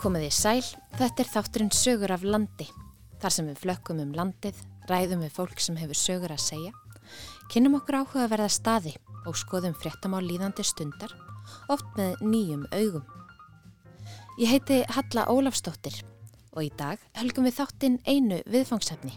Komið 0.00 0.22
í 0.24 0.28
sæl, 0.32 0.62
þetta 0.96 1.20
er 1.20 1.28
þátturinn 1.28 1.74
sögur 1.76 2.12
af 2.14 2.22
landi. 2.24 2.64
Þar 3.20 3.34
sem 3.34 3.48
við 3.50 3.58
flökkum 3.60 3.98
um 4.00 4.14
landið, 4.16 4.56
ræðum 4.88 5.20
við 5.26 5.34
fólk 5.34 5.60
sem 5.60 5.76
hefur 5.76 5.98
sögur 6.00 6.32
að 6.32 6.40
segja, 6.40 6.70
kynum 7.52 7.76
okkur 7.76 7.98
áhuga 7.98 8.22
að 8.22 8.30
verða 8.32 8.46
staði 8.54 8.94
og 9.28 9.36
skoðum 9.36 9.76
fréttamál 9.76 10.22
líðandi 10.24 10.64
stundar, 10.64 11.12
oft 11.68 11.84
með 12.00 12.16
nýjum 12.24 12.64
augum. 12.72 13.04
Ég 14.40 14.54
heiti 14.54 14.80
Halla 14.96 15.28
Ólafstóttir 15.28 16.00
og 16.54 16.64
í 16.64 16.72
dag 16.80 17.04
hölgum 17.20 17.44
við 17.50 17.58
þáttinn 17.60 18.00
einu 18.08 18.40
viðfangsefni. 18.48 19.12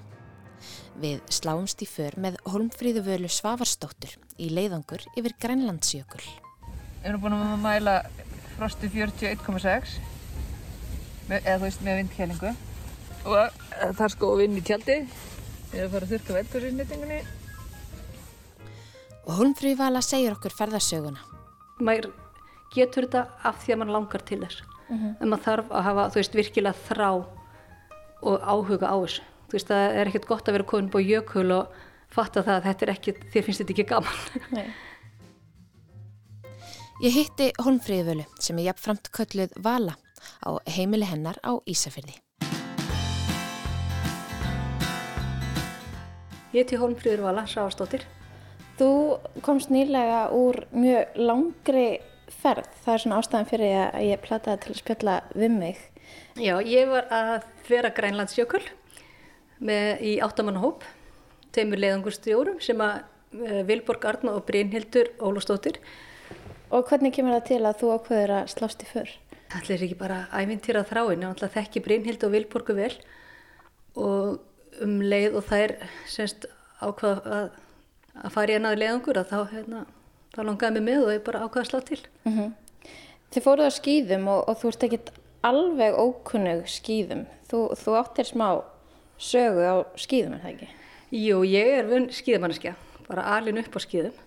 Við 0.99 1.23
sláumst 1.31 1.79
í 1.79 1.87
för 1.87 2.19
með 2.19 2.41
Holmfríðu 2.43 3.05
Völu 3.07 3.31
Svavarstóttur 3.31 4.17
í 4.35 4.51
leiðangur 4.51 5.07
yfir 5.15 5.39
Grænlandsjökul. 5.39 6.25
Við 6.99 7.13
erum 7.13 7.23
búin 7.23 7.39
að 7.39 7.61
mæla 7.63 8.01
frosti 8.57 8.91
41,6 8.91 10.11
eða 11.29 11.57
þú 11.57 11.63
veist 11.67 11.81
með 11.85 11.95
vindkælingu 12.01 12.51
og 13.23 13.37
eh, 13.39 13.49
það 13.95 14.05
er 14.07 14.13
sko 14.15 14.25
vinn 14.39 14.59
í 14.59 14.63
tjaldi. 14.65 14.97
Við 15.71 15.79
erum 15.79 15.87
að 15.87 15.93
fara 15.95 16.05
að 16.05 16.11
þurka 16.13 16.31
veldursinnýtingunni 16.37 17.19
Og 19.23 19.31
Holmfríðu 19.39 19.77
Vala 19.79 20.01
segir 20.03 20.33
okkur 20.35 20.53
ferðarsöguna. 20.57 21.21
maður 21.79 22.05
getur 22.75 23.03
þetta 23.07 23.21
af 23.47 23.55
því 23.63 23.69
að 23.73 23.79
mann 23.79 23.93
langar 23.95 24.21
til 24.27 24.41
þess. 24.43 24.57
En 24.91 25.29
maður 25.31 25.45
þarf 25.45 25.67
að 25.71 25.85
hafa, 25.87 26.03
þú 26.11 26.17
veist, 26.19 26.35
virkilega 26.37 26.81
þrá 26.89 27.09
og 28.23 28.35
áhuga 28.43 28.87
á 28.91 28.95
þessu. 28.99 29.23
Þú 29.47 29.53
veist, 29.57 29.69
það 29.71 29.83
er 30.01 30.05
ekkert 30.11 30.27
gott 30.29 30.47
að 30.49 30.55
vera 30.57 30.67
komin 30.69 30.91
búið 30.93 31.11
jökul 31.13 31.49
og 31.55 31.63
fatta 32.13 32.39
það 32.43 32.55
að 32.59 32.65
þetta 32.67 32.85
er 32.85 32.91
ekki 32.93 33.11
þér 33.33 33.45
finnst 33.47 33.61
þetta 33.63 33.73
ekki 33.77 33.87
gaman. 33.93 34.19
Ég 37.03 37.11
hitti 37.15 37.47
Holmfríðu 37.63 38.03
Völu 38.11 38.25
sem 38.39 38.59
er 38.61 38.67
jafnframt 38.69 39.05
kölluð 39.15 39.55
Vala 39.65 39.93
á 40.43 40.51
heimili 40.75 41.07
hennar 41.09 41.39
á 41.43 41.57
Ísafyrði. 41.65 42.19
Ég 46.53 46.61
heiti 46.61 46.77
Hólmfríður 46.77 47.25
Vala, 47.25 47.47
Sáastóttir 47.49 48.05
Þú 48.73 48.89
komst 49.45 49.69
nýlega 49.69 50.31
úr 50.33 50.63
mjög 50.73 51.17
langri 51.21 51.87
ferð. 52.41 52.69
Það 52.81 52.93
er 52.93 53.01
svona 53.03 53.17
ástæðan 53.21 53.49
fyrir 53.51 53.73
að 53.83 54.05
ég 54.07 54.23
plataði 54.23 54.61
til 54.63 54.71
að 54.73 54.79
spjalla 54.79 55.17
við 55.37 55.53
mig. 55.53 55.83
Já, 56.41 56.55
ég 56.65 56.89
var 56.89 57.05
að 57.13 57.45
vera 57.67 57.91
Grænlandsjökul 57.93 58.63
með, 59.61 60.01
í 60.01 60.13
áttamannahóp 60.25 60.87
teimur 61.53 61.81
leiðangurstjórum 61.83 62.57
sem 62.65 62.81
að 62.81 63.03
uh, 63.37 63.61
Vilborg 63.69 64.09
Arna 64.09 64.33
og 64.39 64.47
Brynhildur 64.47 65.13
Ólafstóttir 65.21 65.77
Og 66.73 66.87
hvernig 66.89 67.13
kemur 67.13 67.35
það 67.37 67.47
til 67.51 67.61
að 67.61 67.79
þú 67.83 67.91
ákveður 67.93 68.33
að 68.39 68.49
slást 68.55 68.81
í 68.81 68.89
för? 68.89 69.11
Það 69.53 69.69
er 69.75 69.83
ekki 69.85 69.97
bara 69.99 70.19
ævintýra 70.33 70.81
þráin, 70.87 71.21
ég 71.21 71.35
ætla 71.35 71.49
að 71.49 71.57
þekki 71.59 71.81
Brynhildur 71.85 72.29
og 72.29 72.33
Vilborgu 72.33 72.75
vel 72.77 72.93
og 73.93 74.81
um 74.81 74.95
leið 75.05 75.37
og 75.37 75.45
þær 75.45 75.75
semst 76.09 76.47
ákvað 76.81 77.27
að, 77.29 77.49
að 78.17 78.33
fara 78.33 78.53
í 78.53 78.57
ennaði 78.57 78.79
leiðangur 78.81 79.19
að 79.21 79.29
þá, 79.29 79.37
hérna, 79.51 79.83
þá 80.33 80.39
langaði 80.47 80.79
mig 80.79 80.87
með 80.87 81.05
og 81.05 81.13
ég 81.13 81.25
bara 81.27 81.43
ákvaði 81.45 81.63
að 81.63 81.69
slá 81.69 81.83
til. 81.89 81.99
Þið 83.33 83.45
fóruð 83.45 83.69
á 83.69 83.77
skýðum 83.77 84.27
og, 84.33 84.41
og 84.49 84.59
þú 84.61 84.71
ert 84.71 84.87
ekkit 84.87 85.13
alveg 85.45 85.99
ókunnug 86.01 86.65
skýðum. 86.69 87.23
Þú, 87.51 87.61
þú 87.77 87.95
áttir 87.99 88.29
smá 88.29 88.47
sögu 89.21 89.63
á 89.69 89.75
skýðum, 89.99 90.35
er 90.37 90.43
það 90.43 90.53
ekki? 90.55 90.69
Jú, 91.13 91.39
ég 91.45 91.71
er 91.77 91.89
vunn 91.89 92.09
skíðamanneskja, 92.09 92.73
bara 93.05 93.29
alin 93.37 93.61
upp 93.61 93.77
á 93.77 93.81
skíðum 93.85 94.21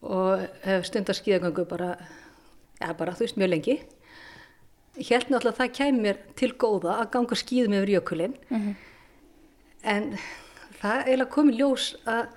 og 0.00 0.46
hef 0.64 0.86
stundar 0.88 1.16
skíðagöngu 1.18 1.66
bara, 1.68 1.90
ja, 2.80 2.94
bara 2.96 3.12
þú 3.12 3.26
veist 3.26 3.36
mjög 3.36 3.50
lengi. 3.52 3.74
Ég 4.98 5.12
held 5.14 5.30
náttúrulega 5.30 5.64
að 5.66 5.74
það 5.78 5.98
mér 6.00 6.20
til 6.38 6.50
góða 6.58 6.96
að 7.00 7.10
ganga 7.14 7.38
skíðum 7.38 7.76
yfir 7.78 7.92
jökulinn 7.94 8.36
en 9.86 10.08
það 10.80 11.06
eiginlega 11.06 11.30
kom 11.30 11.52
í 11.52 11.56
ljós 11.60 11.92
að 12.10 12.32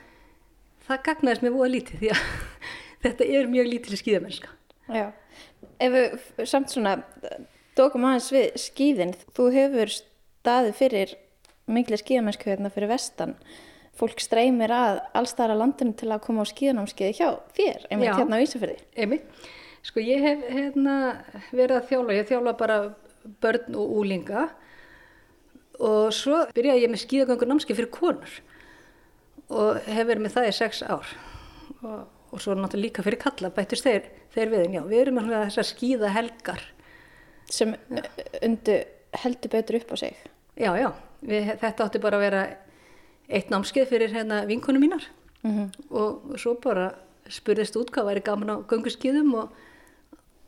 það 0.88 1.04
gagnaðist 1.08 1.44
mér 1.46 1.56
voða 1.56 1.72
lítið 1.74 2.04
því 2.04 2.12
að 2.14 2.24
þetta 3.04 3.28
er 3.40 3.52
mjög 3.52 3.70
lítið 3.72 4.00
skíðamennska. 4.04 4.54
Já. 4.94 5.06
Ef 5.80 5.94
við 5.96 6.48
samt 6.50 6.72
svona 6.72 6.96
dókum 7.78 8.08
aðeins 8.08 8.30
við 8.34 8.48
skýðin, 8.62 9.14
þú 9.36 9.50
hefur 9.56 9.94
staðið 9.96 10.78
fyrir 10.80 11.16
miklu 11.72 12.00
skýðamennsku 12.00 12.52
hérna 12.52 12.72
fyrir 12.74 12.92
vestan. 12.92 13.38
Fólk 13.98 14.22
streymir 14.24 14.74
að 14.74 15.02
allstæðara 15.16 15.60
landinu 15.60 15.94
til 15.98 16.10
að 16.12 16.24
koma 16.26 16.44
á 16.44 16.50
skýðanámskeiði 16.50 17.18
hjá 17.20 17.28
þér, 17.56 17.84
einmitt 17.90 18.10
Já. 18.10 18.16
hérna 18.18 18.40
á 18.42 18.44
Ísafirði. 18.44 18.78
Emi, 19.06 19.20
sko 19.84 20.04
ég 20.04 20.24
hef 20.24 20.44
hérna, 20.50 20.96
verið 21.52 21.78
að 21.78 21.88
þjála, 21.92 22.18
ég 22.18 22.30
þjála 22.30 22.56
bara 22.60 22.80
börn 23.44 23.78
og 23.80 23.94
úlinga 24.00 24.48
og 25.84 26.10
svo 26.16 26.44
byrjaði 26.56 26.86
ég 26.86 26.92
með 26.92 27.04
skíðagöngur 27.04 27.50
námskeið 27.50 27.80
fyrir 27.82 27.94
konur 27.94 28.36
og 29.54 29.80
hef 29.86 30.08
verið 30.08 30.26
með 30.26 30.36
það 30.38 30.50
í 30.50 30.56
sex 30.58 30.84
ár. 30.88 31.14
Og, 31.84 32.04
og 32.34 32.42
svo 32.42 32.56
náttúrulega 32.56 32.88
líka 32.88 33.06
fyrir 33.06 33.22
kalla 33.22 33.52
bættist 33.54 33.88
þeir, 33.88 34.08
þeir 34.34 34.54
við 34.54 34.66
en 34.66 34.78
já, 34.78 34.84
við 34.88 35.02
erum 35.04 35.20
með 35.20 35.34
þessar 35.36 35.70
skíða 35.70 36.14
helgar 36.16 36.64
sem 37.52 37.74
undu 38.42 38.78
heldur 39.24 39.52
betur 39.54 39.80
upp 39.82 39.94
á 39.94 39.96
sig. 40.00 40.16
já, 40.56 40.72
já, 40.80 40.90
við, 41.22 41.52
þetta 41.62 41.86
átti 41.86 42.02
bara 42.02 42.18
að 42.18 42.26
vera 42.26 42.44
eitt 43.30 43.52
námskeið 43.52 43.90
fyrir 43.90 44.16
hérna 44.16 44.44
vinkonum 44.50 44.84
mínar. 44.84 45.06
Og 45.92 46.38
svo 46.40 46.56
bara 46.64 46.94
spurðist 47.32 47.76
út 47.80 47.92
hvað 47.92 48.10
væri 48.12 48.24
gaman 48.24 48.54
á 48.54 48.56
gönguskíðum 48.68 49.34
og, 49.40 49.52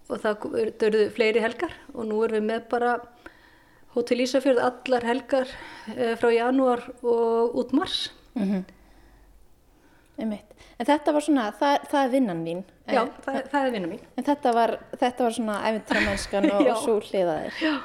og 0.10 0.22
það 0.22 0.48
dörðu 0.82 1.06
fleiri 1.16 1.42
helgar 1.44 1.74
og 1.94 2.06
nú 2.10 2.22
erum 2.26 2.38
við 2.42 2.48
með 2.52 2.68
bara 2.72 2.96
Hótel 3.96 4.20
Ísafjörð 4.26 4.60
allar 4.60 5.06
helgar 5.08 5.52
eh, 5.96 6.16
frá 6.20 6.28
janúar 6.36 6.82
og 7.02 7.56
út 7.62 7.72
mars. 7.78 8.10
Einmitt. 10.16 10.52
En 10.80 10.88
þetta 10.88 11.14
var 11.16 11.24
svona, 11.24 11.46
það, 11.56 11.86
það 11.92 12.02
er 12.02 12.12
vinnan 12.14 12.42
mín. 12.44 12.64
Já, 12.88 13.02
En, 13.06 13.12
það, 13.24 13.38
það 13.52 13.68
er 13.68 13.74
vinna 13.74 13.90
mín. 13.92 14.02
en 14.20 14.28
þetta 14.28 14.52
var, 14.56 14.74
þetta 15.00 15.26
var 15.26 15.36
svona 15.38 15.56
æfintræmennskan 15.70 16.48
og, 16.52 16.68
og 16.72 16.82
svo 16.84 16.96
hliðaðir. 17.04 17.62
Já. 17.64 17.76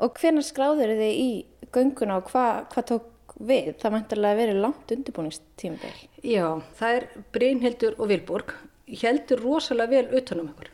Og 0.00 0.20
hvenær 0.20 0.46
skráður 0.46 0.92
þið 0.96 1.14
í 1.20 1.30
gönguna 1.76 2.18
og 2.20 2.28
hvað 2.32 2.60
hva 2.74 2.84
tók 2.88 3.34
við? 3.40 3.70
Það 3.80 3.94
mæntilega 3.96 4.38
verið 4.40 4.60
langt 4.64 4.94
undirbúningstímabil. 4.96 5.94
Já, 6.24 6.46
það 6.80 6.98
er 6.98 7.08
Brynhildur 7.36 7.96
og 7.98 8.12
Vilborg 8.12 8.54
heldur 9.00 9.40
rosalega 9.44 9.96
vel 10.00 10.20
utanum 10.20 10.52
ykkur. 10.52 10.70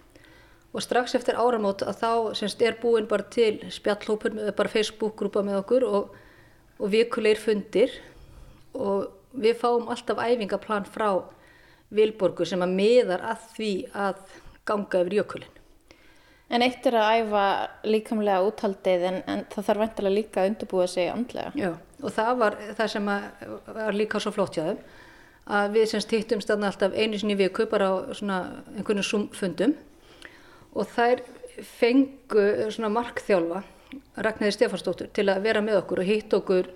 Og 0.76 0.84
strax 0.84 1.14
eftir 1.16 1.38
áramót 1.40 1.80
að 1.88 1.96
þá 2.02 2.10
semst 2.36 2.60
er 2.62 2.74
búin 2.82 3.06
bara 3.08 3.24
til 3.32 3.62
spjallhópur, 3.72 4.34
með- 4.36 4.52
bara 4.58 4.68
Facebook-grúpa 4.72 5.40
með 5.46 5.62
okkur 5.62 5.86
og, 5.88 6.10
og 6.78 6.90
vikulegir 6.92 7.40
fundir 7.40 7.94
og 8.76 9.06
við 9.40 9.56
fáum 9.62 9.88
alltaf 9.92 10.20
æfingaplan 10.20 10.84
frá 10.92 11.08
Vilborgu 11.96 12.44
sem 12.44 12.60
að 12.64 12.74
miðar 12.76 13.22
að 13.30 13.44
því 13.56 13.70
að 13.94 14.20
ganga 14.66 15.00
yfir 15.04 15.16
jökulinn. 15.20 15.52
En 16.50 16.62
eitt 16.62 16.84
er 16.86 16.94
að 16.98 17.20
æfa 17.22 17.44
líkamlega 17.90 18.42
úthaldið 18.46 19.04
en, 19.08 19.16
en 19.26 19.40
það 19.50 19.64
þarf 19.70 19.80
væntilega 19.82 20.14
líka 20.14 20.42
að 20.44 20.50
undirbúa 20.52 20.86
sig 20.90 21.08
andlega. 21.10 21.50
Já, 21.58 21.72
og 22.02 22.12
það 22.14 22.32
var 22.42 22.56
það 22.78 22.90
sem 22.92 23.08
að, 23.10 23.26
var 23.80 23.96
líka 23.98 24.20
svo 24.22 24.34
flott 24.36 24.58
þeim 24.60 24.78
að 25.56 25.74
við 25.78 25.88
semst 25.94 26.12
hittumst 26.14 26.50
þarna 26.50 26.70
alltaf 26.72 26.94
einu 26.98 27.18
sinni 27.22 27.38
viku 27.38 27.66
bara 27.70 27.88
á 27.90 27.94
svona 28.18 28.38
einhvern 28.76 29.02
Zoom 29.06 29.28
fundum 29.34 29.74
og 30.76 30.92
þær 30.92 31.24
fengu 31.64 32.44
svona 32.68 32.92
markþjálfa 32.92 33.62
Ragnæði 34.16 34.54
Stefansdóttur 34.54 35.08
til 35.14 35.26
að 35.30 35.44
vera 35.46 35.62
með 35.64 35.80
okkur 35.82 36.02
og 36.02 36.08
hitt 36.08 36.34
okkur 36.36 36.68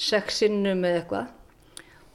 sex 0.00 0.40
sinnum 0.40 0.84
eða 0.84 1.02
eitthvað. 1.02 1.30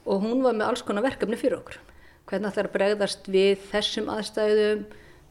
Og 0.06 0.22
hún 0.22 0.42
var 0.44 0.56
með 0.56 0.70
alls 0.70 0.84
konar 0.86 1.06
verkefni 1.06 1.38
fyrir 1.38 1.58
okkur. 1.60 1.78
Hvernig 2.26 2.54
það 2.54 2.62
er 2.62 2.68
að 2.68 2.76
bregðast 2.76 3.30
við 3.30 3.64
þessum 3.70 4.10
aðstæðum? 4.12 4.84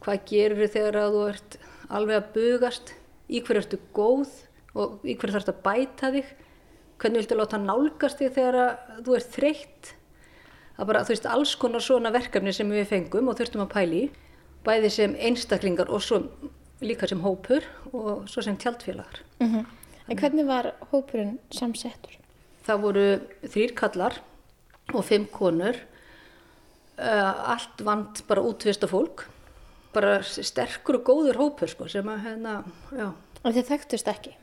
Hvað 0.03 0.25
gerir 0.31 0.71
þegar 0.71 0.99
að 1.01 1.15
þú 1.15 1.21
ert 1.33 1.57
alveg 1.99 2.19
að 2.21 2.31
bugast? 2.35 2.93
Í 3.27 3.41
hverju 3.43 3.63
ertu 3.63 3.79
góð? 3.95 4.33
Og 4.75 5.03
í 5.03 5.15
hverju 5.15 5.35
þarfst 5.35 5.53
að 5.53 5.61
bæta 5.65 6.11
þig? 6.15 6.33
Hvernig 6.99 7.23
viltu 7.23 7.39
láta 7.39 7.59
nálgast 7.59 8.21
þig 8.21 8.35
þegar 8.35 8.59
að 8.63 9.01
þú 9.07 9.17
ert 9.19 9.33
þreytt? 9.35 9.95
Er 10.75 10.87
bara, 10.87 11.03
þú 11.07 11.15
veist, 11.15 11.27
alls 11.31 11.55
konar 11.59 11.83
svona 11.83 12.11
verkefni 12.11 12.51
sem 12.55 12.71
við 12.71 12.89
fengum 12.91 13.31
og 13.31 13.39
þurftum 13.39 13.63
að 13.63 13.73
pæli 13.75 14.05
í 14.05 14.13
bæði 14.65 14.89
sem 14.93 15.15
einstaklingar 15.15 15.89
og 15.93 16.01
svo 16.03 16.21
líka 16.81 17.07
sem 17.07 17.21
hópur 17.23 17.63
og 17.93 18.25
svo 18.29 18.41
sem 18.45 18.57
tjaldfélagar 18.57 19.21
En 20.07 20.17
hvernig 20.19 20.45
var 20.45 20.73
hópurinn 20.91 21.37
samsettur? 21.53 22.17
það 22.65 22.81
voru 22.81 23.05
þrýr 23.45 23.73
kallar 23.77 24.19
og 24.93 25.03
fimm 25.05 25.25
konur 25.33 25.77
uh, 26.99 27.51
allt 27.55 27.81
vant 27.85 28.21
bara 28.27 28.43
útvista 28.45 28.89
fólk 28.89 29.25
bara 29.95 30.19
sterkur 30.25 30.99
og 30.99 31.05
góður 31.07 31.37
hópur 31.39 31.71
sko, 31.71 31.87
sem 31.87 32.05
að 32.11 32.25
hérna, 32.27 32.55
já 32.91 33.11
Og 33.45 33.53
þið 33.53 33.67
þekktust 33.69 34.07
ekki? 34.09 34.35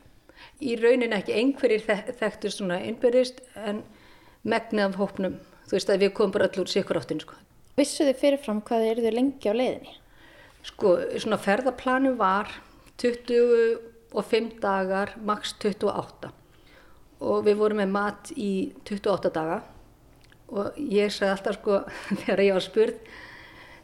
í 0.63 0.75
raunin 0.79 1.13
ekki 1.15 1.33
einhverjir 1.35 1.83
þek 1.85 2.13
þekktust 2.19 2.59
svona 2.61 2.77
innbyrðist 2.87 3.41
en 3.67 3.83
megnið 4.43 4.85
af 4.89 4.95
hópnum 4.99 5.35
þú 5.67 5.75
veist 5.77 5.91
að 5.91 6.03
við 6.05 6.13
komum 6.17 6.31
bara 6.35 6.47
öll 6.49 6.63
úr 6.63 6.71
sikur 6.71 6.99
áttin 6.99 7.19
sko. 7.23 7.35
Vissu 7.77 8.03
þið 8.07 8.17
fyrirfram 8.21 8.61
hvað 8.61 8.83
þið 8.83 8.91
eruðu 8.93 9.11
lengi 9.15 9.51
á 9.51 9.53
leiðinni? 9.55 9.93
Sko 10.63 10.95
svona 11.19 11.39
ferðaplanu 11.41 12.13
var 12.19 12.51
20 13.01 13.91
og 14.13 14.25
5 14.29 14.55
dagar 14.61 15.15
maks 15.25 15.55
28 15.59 16.31
og 17.23 17.43
við 17.45 17.59
vorum 17.59 17.79
með 17.79 17.91
mat 17.93 18.31
í 18.35 18.73
28 18.83 19.31
daga. 19.33 19.61
Og 20.53 20.75
ég 20.77 21.11
sagði 21.13 21.31
alltaf 21.33 21.59
sko 21.59 21.77
þegar 22.23 22.43
ég 22.43 22.57
var 22.57 22.65
spurð 22.65 23.13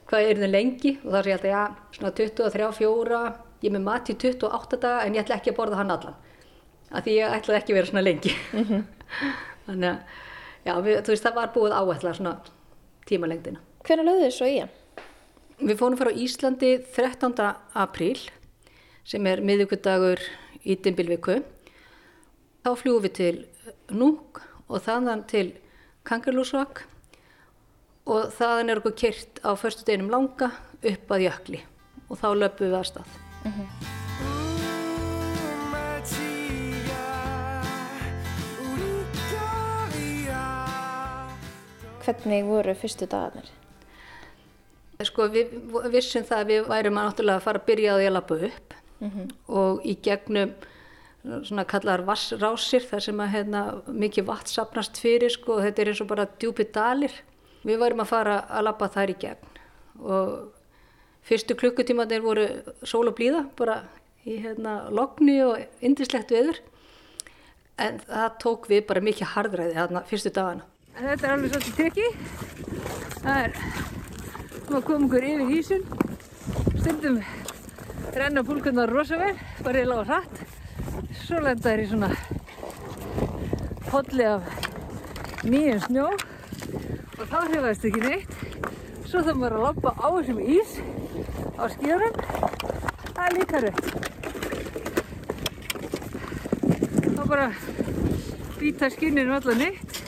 hvað 0.10 0.26
er 0.26 0.42
það 0.42 0.52
lengi? 0.56 0.96
Og 1.04 1.14
þá 1.14 1.20
sagði 1.20 1.30
ég 1.30 1.38
alltaf 1.38 1.54
já, 1.54 1.62
svona 1.98 2.12
23, 2.18 2.72
4 2.80 3.22
ég 3.60 3.70
er 3.70 3.76
með 3.76 3.86
mat 3.86 4.10
í 4.10 4.16
28 4.18 4.82
daga 4.82 5.06
en 5.06 5.16
ég 5.16 5.24
ætla 5.24 5.38
ekki 5.40 5.54
að 5.54 5.60
borða 5.60 5.80
hann 5.82 5.94
allan. 5.94 6.18
Af 6.90 7.06
því 7.06 7.16
ég 7.20 7.36
ætlaði 7.38 7.60
ekki 7.60 7.74
að 7.74 7.80
vera 7.80 7.92
svona 7.92 8.06
lengi. 8.06 8.36
Þannig 9.68 9.90
að 9.92 9.98
já, 10.66 10.74
við, 10.86 11.02
þú 11.06 11.14
veist 11.14 11.28
það 11.28 11.40
var 11.40 11.52
búið 11.56 11.78
áætla 11.78 12.16
svona 12.18 12.36
tímalengdina. 13.10 13.64
Hvernig 13.86 14.10
lögðu 14.10 14.26
þið 14.26 14.36
svo 14.36 14.50
í 14.50 14.60
hann? 14.60 14.79
Við 15.60 15.76
fórum 15.76 15.98
frá 16.00 16.08
Íslandi 16.16 16.70
13. 16.96 17.34
apríl 17.76 18.20
sem 19.04 19.26
er 19.28 19.42
miðugudagur 19.44 20.22
í 20.64 20.78
Dimbilviku. 20.80 21.42
Þá 22.64 22.70
fljúum 22.80 23.04
við 23.04 23.14
til 23.18 23.34
Núk 23.92 24.40
og 24.72 24.86
þaðan 24.86 25.26
til 25.28 25.50
Kangerlúsvak 26.08 26.86
og 28.08 28.32
þaðan 28.40 28.72
er 28.72 28.80
okkur 28.80 28.96
kyrt 29.04 29.44
á 29.44 29.52
förstu 29.60 29.84
deginum 29.84 30.14
langa 30.16 30.54
upp 30.80 31.12
að 31.12 31.28
jökli 31.28 31.64
og 32.08 32.16
þá 32.24 32.28
löpum 32.40 32.72
við 32.72 32.80
að 32.80 32.90
stað. 32.94 33.20
Hvernig 42.08 42.48
voru 42.48 42.80
fyrstu 42.80 43.12
dagarnir? 43.12 43.59
Sko 45.00 45.30
við 45.32 45.54
vissum 45.94 46.26
það 46.28 46.42
að 46.42 46.50
við 46.50 46.66
værum 46.68 46.98
að 47.00 47.06
náttúrulega 47.08 47.44
fara 47.46 47.60
að 47.62 47.68
byrja 47.70 47.92
að 47.94 48.02
ég 48.04 48.12
lappa 48.12 48.36
upp 48.50 48.74
og 49.48 49.86
í 49.88 49.94
gegnum 50.04 50.50
svona 51.48 51.64
kallar 51.72 52.02
vassrásir 52.04 52.84
þar 52.84 53.06
sem 53.06 53.22
að 53.24 53.30
hérna, 53.32 53.62
mikið 53.88 54.26
vatn 54.28 54.52
sapnast 54.52 55.00
fyrir 55.00 55.32
sko 55.32 55.56
og 55.56 55.62
þetta 55.64 55.82
er 55.82 55.92
eins 55.94 56.02
og 56.04 56.10
bara 56.10 56.26
djúpi 56.42 56.66
dalir. 56.76 57.16
Við 57.64 57.80
værum 57.80 58.04
að 58.04 58.12
fara 58.12 58.34
að 58.52 58.66
lappa 58.68 58.90
þær 58.92 59.14
í 59.14 59.16
gegn 59.22 59.62
og 60.04 60.34
fyrstu 61.30 61.56
klukkutímanir 61.62 62.26
voru 62.26 62.50
sól 62.84 63.06
og 63.08 63.16
blíða 63.16 63.46
bara 63.56 63.78
í 64.28 64.36
hérna 64.44 64.82
logni 64.92 65.38
og 65.46 65.64
indislegt 65.80 66.36
veður 66.36 66.60
en 67.80 68.04
það 68.04 68.36
tók 68.44 68.68
við 68.68 68.84
bara 68.92 69.06
mikið 69.08 69.32
hardræði 69.38 69.80
þarna 69.80 70.04
fyrstu 70.12 70.36
dagana. 70.36 70.68
Þetta 71.00 71.24
er 71.24 71.38
alveg 71.38 71.56
svolítið 71.56 71.80
trikki. 71.80 72.12
Það 73.24 73.46
er 73.46 73.98
að 74.78 74.86
koma 74.86 75.08
ykkur 75.08 75.26
yfir 75.30 75.50
ísun. 75.58 75.84
Stundum 76.80 77.18
renna 78.16 78.44
púlkunnar 78.46 78.92
rosa 78.92 79.18
vel, 79.20 79.36
bara 79.66 79.82
ég 79.82 79.90
lág 79.90 80.06
hratt. 80.08 80.36
Svo 81.24 81.42
lenda 81.44 81.70
þær 81.70 81.84
í 81.84 81.88
svona 81.90 82.10
podli 83.90 84.26
af 84.30 84.42
nýjum 85.48 85.82
snjó 85.88 86.08
og 86.10 87.26
þá 87.30 87.38
hrefaðist 87.48 87.88
ekki 87.90 88.02
neitt. 88.04 88.34
Svo 89.10 89.24
þá 89.26 89.32
maður 89.34 89.58
að 89.58 89.66
lappa 89.66 89.90
á 89.98 90.08
þessum 90.20 90.40
ís 90.46 90.72
á 91.58 91.64
skjörum. 91.74 92.16
Það 93.10 93.26
er 93.26 93.34
líka 93.38 93.58
rétt. 93.66 93.86
Þá 97.16 97.24
bara 97.26 97.48
býta 98.60 98.92
skinninu 98.94 99.34
allar 99.40 99.58
neitt 99.60 100.04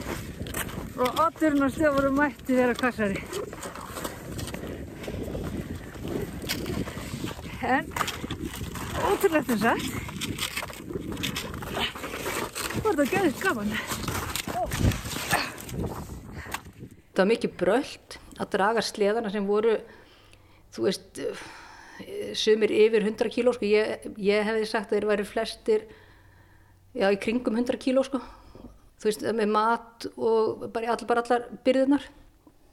og 1.01 1.09
otturinn 1.25 1.65
og 1.65 1.73
stjáfurum 1.73 2.19
mætti 2.21 2.57
vera 2.59 2.75
kassari. 2.77 3.17
En 7.61 7.85
ótrúlegt 9.21 9.51
en 9.53 9.59
satt 9.61 9.83
var 12.81 12.95
þetta 12.97 13.05
gæðist 13.11 13.41
gaman. 13.43 13.73
Það 17.11 17.19
var 17.19 17.29
mikið 17.29 17.53
bröld 17.59 18.17
að 18.41 18.51
draga 18.55 18.81
sleðana 18.81 19.29
sem 19.29 19.45
voru, 19.45 19.75
þú 20.73 20.87
veist, 20.87 21.21
sumir 22.33 22.73
yfir 22.73 23.05
100 23.05 23.29
kíló, 23.35 23.53
sko. 23.53 23.67
Ég, 23.69 24.09
ég 24.17 24.47
hefði 24.47 24.65
sagt 24.65 24.89
að 24.89 24.97
þeir 24.97 25.09
væri 25.11 25.29
flestir, 25.29 25.85
já, 26.97 27.05
í 27.11 27.19
kringum 27.21 27.59
100 27.61 27.77
kíló, 27.83 28.01
sko. 28.07 28.23
Þú 28.97 29.11
veist, 29.11 29.27
með 29.37 29.53
mat 29.53 30.07
og 30.15 30.65
bara 30.73 30.95
allar, 30.95 31.09
bara 31.09 31.25
allar 31.27 31.45
byrðunar 31.65 32.07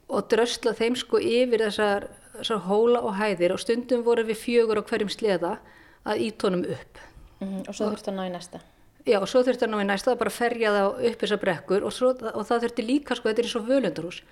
og 0.08 0.30
drösla 0.32 0.72
þeim, 0.78 0.96
sko, 0.96 1.20
yfir 1.20 1.68
þessar, 1.68 2.08
þessar 2.38 2.64
hóla 2.70 3.04
og 3.04 3.18
hæðir 3.20 3.52
og 3.52 3.60
stundum 3.60 4.06
voru 4.06 4.24
við 4.30 4.40
fjögur 4.46 4.80
á 4.80 4.88
hverjum 4.88 5.12
sleða 5.12 5.58
að 6.04 6.26
ítónum 6.28 6.66
upp. 6.74 7.00
Mm 7.40 7.62
Og 7.68 7.74
svo 7.74 7.88
þurftu 7.92 8.10
að 8.12 8.18
ná 8.18 8.26
í 8.26 8.34
næsta. 8.34 8.60
Já, 9.06 9.20
og 9.20 9.28
svo 9.30 9.42
þurfti 9.46 9.64
að 9.64 9.72
ná 9.72 9.80
í 9.80 9.88
næsta 9.88 10.12
að 10.12 10.20
bara 10.20 10.34
ferja 10.34 10.74
það 10.74 11.02
upp 11.08 11.20
þessar 11.22 11.40
brekkur 11.42 11.84
og, 11.86 11.92
svo, 11.94 12.10
og 12.10 12.46
það 12.46 12.64
þurfti 12.64 12.84
líka, 12.84 13.16
sko, 13.16 13.30
þetta 13.30 13.44
er 13.44 13.60
og 13.60 13.68
völundarhús, 13.68 14.22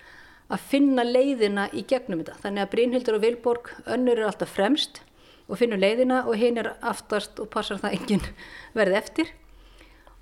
að 0.47 0.65
finna 0.69 1.03
leiðina 1.03 1.67
í 1.73 1.83
gegnum 1.87 2.21
þetta. 2.21 2.37
Þannig 2.43 2.63
að 2.63 2.71
Brynhildur 2.75 3.17
og 3.17 3.23
Vilborg 3.23 3.71
önnur 3.85 4.19
er 4.19 4.29
alltaf 4.29 4.53
fremst 4.53 5.01
og 5.47 5.59
finnur 5.59 5.79
leiðina 5.79 6.25
og 6.27 6.37
hinn 6.39 6.59
er 6.59 6.73
aftast 6.85 7.39
og 7.39 7.49
passar 7.51 7.79
það 7.81 7.97
enginn 7.97 8.29
verði 8.77 8.99
eftir. 8.99 9.33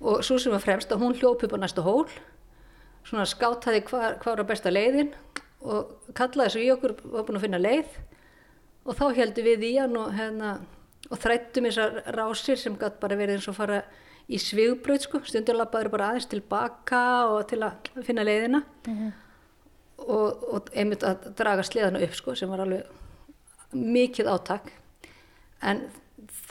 Og 0.00 0.22
svo 0.26 0.38
sem 0.38 0.54
var 0.54 0.64
fremst 0.64 0.92
að 0.92 1.02
hún 1.02 1.16
hljóp 1.18 1.44
upp 1.46 1.56
á 1.56 1.58
næsta 1.58 1.84
hól, 1.84 2.06
svona 3.06 3.26
skátaði 3.28 3.84
hvað 3.86 4.18
hva 4.22 4.34
var 4.34 4.48
besta 4.48 4.72
leiðin 4.72 5.12
og 5.66 6.12
kallaði 6.16 6.54
svo 6.54 6.62
í 6.62 6.72
okkur, 6.74 6.96
var 7.12 7.26
búin 7.26 7.38
að 7.38 7.46
finna 7.46 7.60
leið 7.62 7.96
og 8.86 8.98
þá 8.98 9.06
heldum 9.16 9.46
við 9.46 9.64
í 9.66 9.72
hann 9.78 9.96
og, 9.98 10.12
hérna, 10.14 10.50
og 11.10 11.20
þrættum 11.22 11.68
þessar 11.68 12.00
rásir 12.16 12.58
sem 12.58 12.74
gæti 12.78 13.00
bara 13.02 13.18
verið 13.18 13.38
eins 13.38 13.48
og 13.50 13.56
fara 13.58 13.82
í 14.26 14.38
svigbröð 14.42 15.04
sko, 15.04 15.20
stundur 15.26 15.58
lappaður 15.60 15.92
bara 15.92 16.10
aðeins 16.10 16.26
tilbaka 16.30 17.02
og 17.30 17.44
til 17.50 17.60
að 17.62 17.90
finna 18.06 18.24
leiðina. 18.26 18.62
Og, 20.02 20.42
og 20.52 20.70
einmitt 20.76 21.04
að 21.06 21.30
draga 21.38 21.62
sleðana 21.64 22.02
upp 22.04 22.16
sko 22.18 22.34
sem 22.36 22.50
var 22.50 22.64
alveg 22.64 22.82
mikið 23.72 24.28
átak. 24.28 24.72
En 25.62 25.86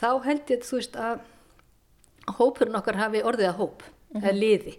þá 0.00 0.24
held 0.24 0.50
ég 0.50 0.64
þú 0.66 0.80
veist 0.80 0.96
að 0.98 1.20
hópurinn 2.40 2.78
okkar 2.80 2.98
hafi 2.98 3.22
orðið 3.22 3.50
að 3.52 3.60
hóp 3.60 3.84
eða 4.16 4.32
liði. 4.34 4.74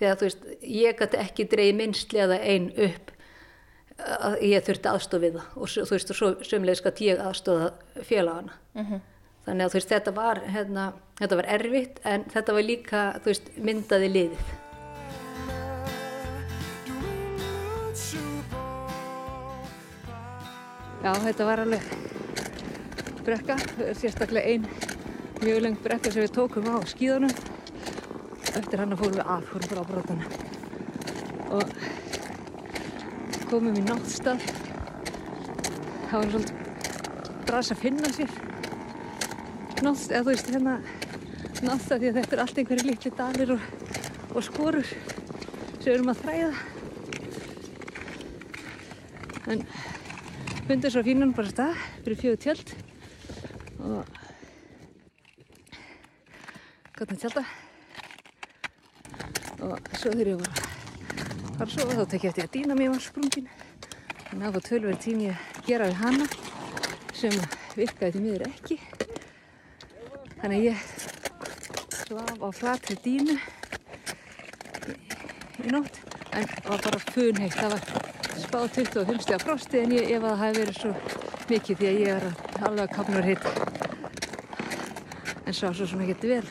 Þegar 0.00 0.18
þú 0.18 0.26
veist 0.26 0.44
ég 0.66 0.98
gæti 0.98 1.22
ekki 1.22 1.48
dreigi 1.48 1.76
minn 1.78 1.94
sleða 1.94 2.40
einn 2.42 2.70
upp 2.76 3.14
að 4.00 4.36
ég 4.48 4.64
þurfti 4.64 4.88
aðstof 4.90 5.22
við 5.22 5.38
það. 5.38 5.48
Og 5.56 5.72
þú 5.76 5.94
veist 5.94 6.12
og 6.12 6.18
svo 6.18 6.30
sömulegis 6.50 6.84
gæti 6.84 7.10
ég 7.12 7.22
aðstofa 7.24 7.72
félagana 8.02 8.58
þannig 9.46 9.66
að 9.66 9.76
veist 9.76 9.92
þetta 9.94 10.16
var 10.16 10.42
hérna, 10.46 10.88
þetta 11.20 11.40
var 11.40 11.52
erfitt 11.58 12.02
en 12.04 12.26
þetta 12.32 12.56
var 12.56 12.66
líka 12.66 13.04
veist 13.24 13.54
myndaði 13.58 14.12
liðið 14.16 14.58
Já, 21.00 21.14
þetta 21.16 21.44
var 21.48 21.60
alveg 21.62 21.84
brekka, 23.24 23.54
sérstaklega 23.96 24.52
ein 24.52 24.66
mjög 25.40 25.62
lengt 25.64 25.80
brekka 25.80 26.10
sem 26.12 26.26
við 26.26 26.34
tókum 26.36 26.66
á 26.68 26.76
skíðunum. 26.90 27.32
Eftir 28.58 28.82
hann 28.82 28.92
fórum 29.00 29.16
við 29.16 29.24
að, 29.24 29.46
fórum 29.48 29.70
bara 29.70 29.80
á 29.80 29.88
brotana. 29.88 30.24
Og 31.56 31.64
komum 33.48 33.80
í 33.80 33.86
náttstað. 33.86 34.44
Það 36.10 36.16
var 36.18 36.30
svolítið 36.34 36.56
bras 37.48 37.72
að 37.72 37.82
finna 37.86 38.12
sér. 38.18 38.49
Náttstað, 39.80 40.16
eða 40.16 40.24
þú 40.24 40.30
veist 40.30 40.50
hérna 40.50 40.74
náttstað 41.64 42.02
því 42.02 42.10
að 42.10 42.18
þetta 42.20 42.36
er 42.36 42.42
allt 42.44 42.58
einhverju 42.60 42.88
litli 42.88 43.12
dalir 43.16 43.54
og, 43.54 43.62
og 44.34 44.44
skorur 44.44 44.90
sem 44.90 45.86
við 45.86 45.94
erum 45.94 46.12
að 46.12 46.20
þræða. 46.24 46.50
En 49.50 49.64
fundið 50.68 50.92
svo 50.94 51.02
fínan 51.02 51.32
bara 51.34 51.50
stað 51.50 51.78
fyrir 52.04 52.20
fjögur 52.20 52.42
tjöld 52.44 52.68
og 53.80 54.18
gott 56.94 57.14
að 57.16 57.22
tjálta 57.24 57.42
og 59.64 59.90
svo 59.96 60.12
þegar 60.12 60.30
ég 60.30 60.44
að 60.44 60.60
fara 61.56 61.66
að 61.66 61.74
sofa 61.74 61.96
þá 61.96 62.04
tek 62.12 62.28
ég 62.28 62.30
eftir 62.30 62.46
að 62.46 62.54
dýna 62.58 62.78
mér 62.78 62.92
var 62.92 63.02
sprungin 63.08 63.50
að 64.28 64.36
það 64.36 64.54
var 64.58 64.66
tölverð 64.68 65.02
tími 65.08 65.32
að 65.32 65.60
gera 65.66 65.90
við 65.90 66.00
hana 66.04 66.30
sem 67.16 67.36
virkaði 67.74 68.14
til 68.14 68.24
miður 68.28 68.48
ekki 68.52 68.78
þannig 70.40 70.56
að 70.56 70.66
ég 70.66 70.78
svaf 72.00 72.36
á 72.40 72.48
flatri 72.56 72.96
dýnu 73.04 73.36
í, 73.36 74.94
í 75.64 75.74
nótt. 75.74 76.00
En 76.30 76.46
var 76.66 76.80
bara 76.84 77.00
funheitt 77.10 77.56
það 77.58 77.74
var 77.74 77.82
spáð 78.38 78.68
25 78.78 79.24
steg 79.24 79.36
af 79.36 79.44
frosti 79.46 79.82
en 79.82 79.94
ég, 79.96 80.10
ef 80.14 80.22
það 80.24 80.40
hafi 80.44 80.60
verið 80.60 80.76
svo 80.78 80.92
mikið 81.50 81.80
því 81.80 81.90
að 81.90 82.00
ég 82.00 82.10
er 82.14 82.24
alveg 82.66 82.84
að 82.84 82.94
kapnur 82.94 83.26
hitt 83.26 83.46
en 85.50 85.56
svo 85.56 85.72
svo 85.74 85.86
sem 85.90 86.02
ekki 86.06 86.30
vel. 86.30 86.46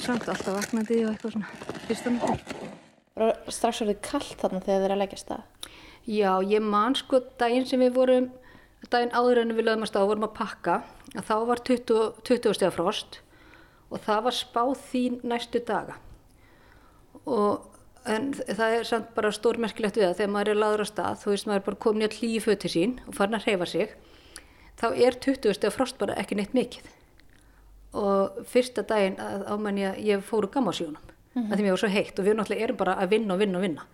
Samt 0.00 0.28
alltaf 0.32 0.56
vaknandi 0.56 1.02
og 1.04 1.12
eitthvað 1.12 1.36
svona 1.36 1.48
fyrsta 1.86 2.12
náttúr 2.14 2.68
Bara 3.18 3.52
strax 3.52 3.82
orðið 3.84 3.98
kallt 4.06 4.36
þarna 4.40 4.62
þegar 4.64 4.78
þið 4.78 4.86
er 4.86 4.94
að 4.94 5.00
leggja 5.02 5.18
stað. 5.20 5.42
Já, 6.08 6.30
ég 6.48 6.62
man 6.64 6.94
sko 6.96 7.20
daginn 7.40 7.66
sem 7.68 7.82
við 7.82 7.96
vorum 7.98 8.30
daginn 8.88 9.12
áður 9.12 9.42
en 9.42 9.52
við 9.58 9.66
lögum 9.66 9.84
að 9.84 9.90
stað 9.90 10.06
og 10.06 10.12
vorum 10.14 10.28
að 10.30 10.36
pakka 10.38 10.76
að 11.16 11.26
þá 11.26 11.34
var 11.48 11.62
20, 11.66 11.98
20 12.26 12.56
steg 12.56 12.72
frost 12.74 13.20
og 13.90 14.02
það 14.04 14.22
var 14.28 14.36
spáð 14.36 14.72
því 14.86 15.02
næstu 15.26 15.62
daga. 15.66 15.96
Og 17.26 17.66
en 18.08 18.30
það 18.34 18.76
er 18.76 18.86
samt 18.88 19.10
bara 19.16 19.32
stórmerkilegt 19.34 19.98
við 19.98 20.06
það 20.08 20.16
þegar 20.20 20.32
maður 20.34 20.52
er 20.52 20.60
laður 20.62 20.84
á 20.84 20.86
stað, 20.88 21.18
þú 21.20 21.34
veist 21.34 21.48
maður 21.48 21.60
er 21.60 21.66
bara 21.66 21.82
komin 21.84 22.04
í 22.04 22.08
að 22.08 22.16
hlýja 22.20 22.44
föti 22.46 22.72
sín 22.72 22.96
og 23.06 23.18
farin 23.18 23.36
að 23.36 23.46
hreyfa 23.48 23.68
sig 23.68 23.94
þá 24.80 24.86
er 24.94 25.18
20 25.26 25.58
steg 25.58 25.74
frost 25.74 25.98
bara 26.00 26.16
ekki 26.20 26.38
neitt 26.38 26.56
mikið. 26.56 26.88
Og 28.00 28.42
fyrsta 28.46 28.86
daginn 28.86 29.18
að 29.20 29.48
ámenn 29.50 29.80
ég, 29.82 30.02
ég 30.06 30.24
fóru 30.24 30.48
gammasjónum 30.48 30.96
mm 30.96 31.42
-hmm. 31.42 31.50
að 31.50 31.56
því 31.56 31.62
mér 31.64 31.74
var 31.74 31.82
svo 31.82 31.88
heitt 31.88 32.18
og 32.18 32.24
við 32.24 32.36
náttúrulega 32.38 32.64
erum 32.64 32.76
bara 32.76 32.94
að 32.94 33.10
vinna 33.10 33.34
og 33.34 33.40
vinna 33.40 33.58
og 33.58 33.62
vinna. 33.62 33.86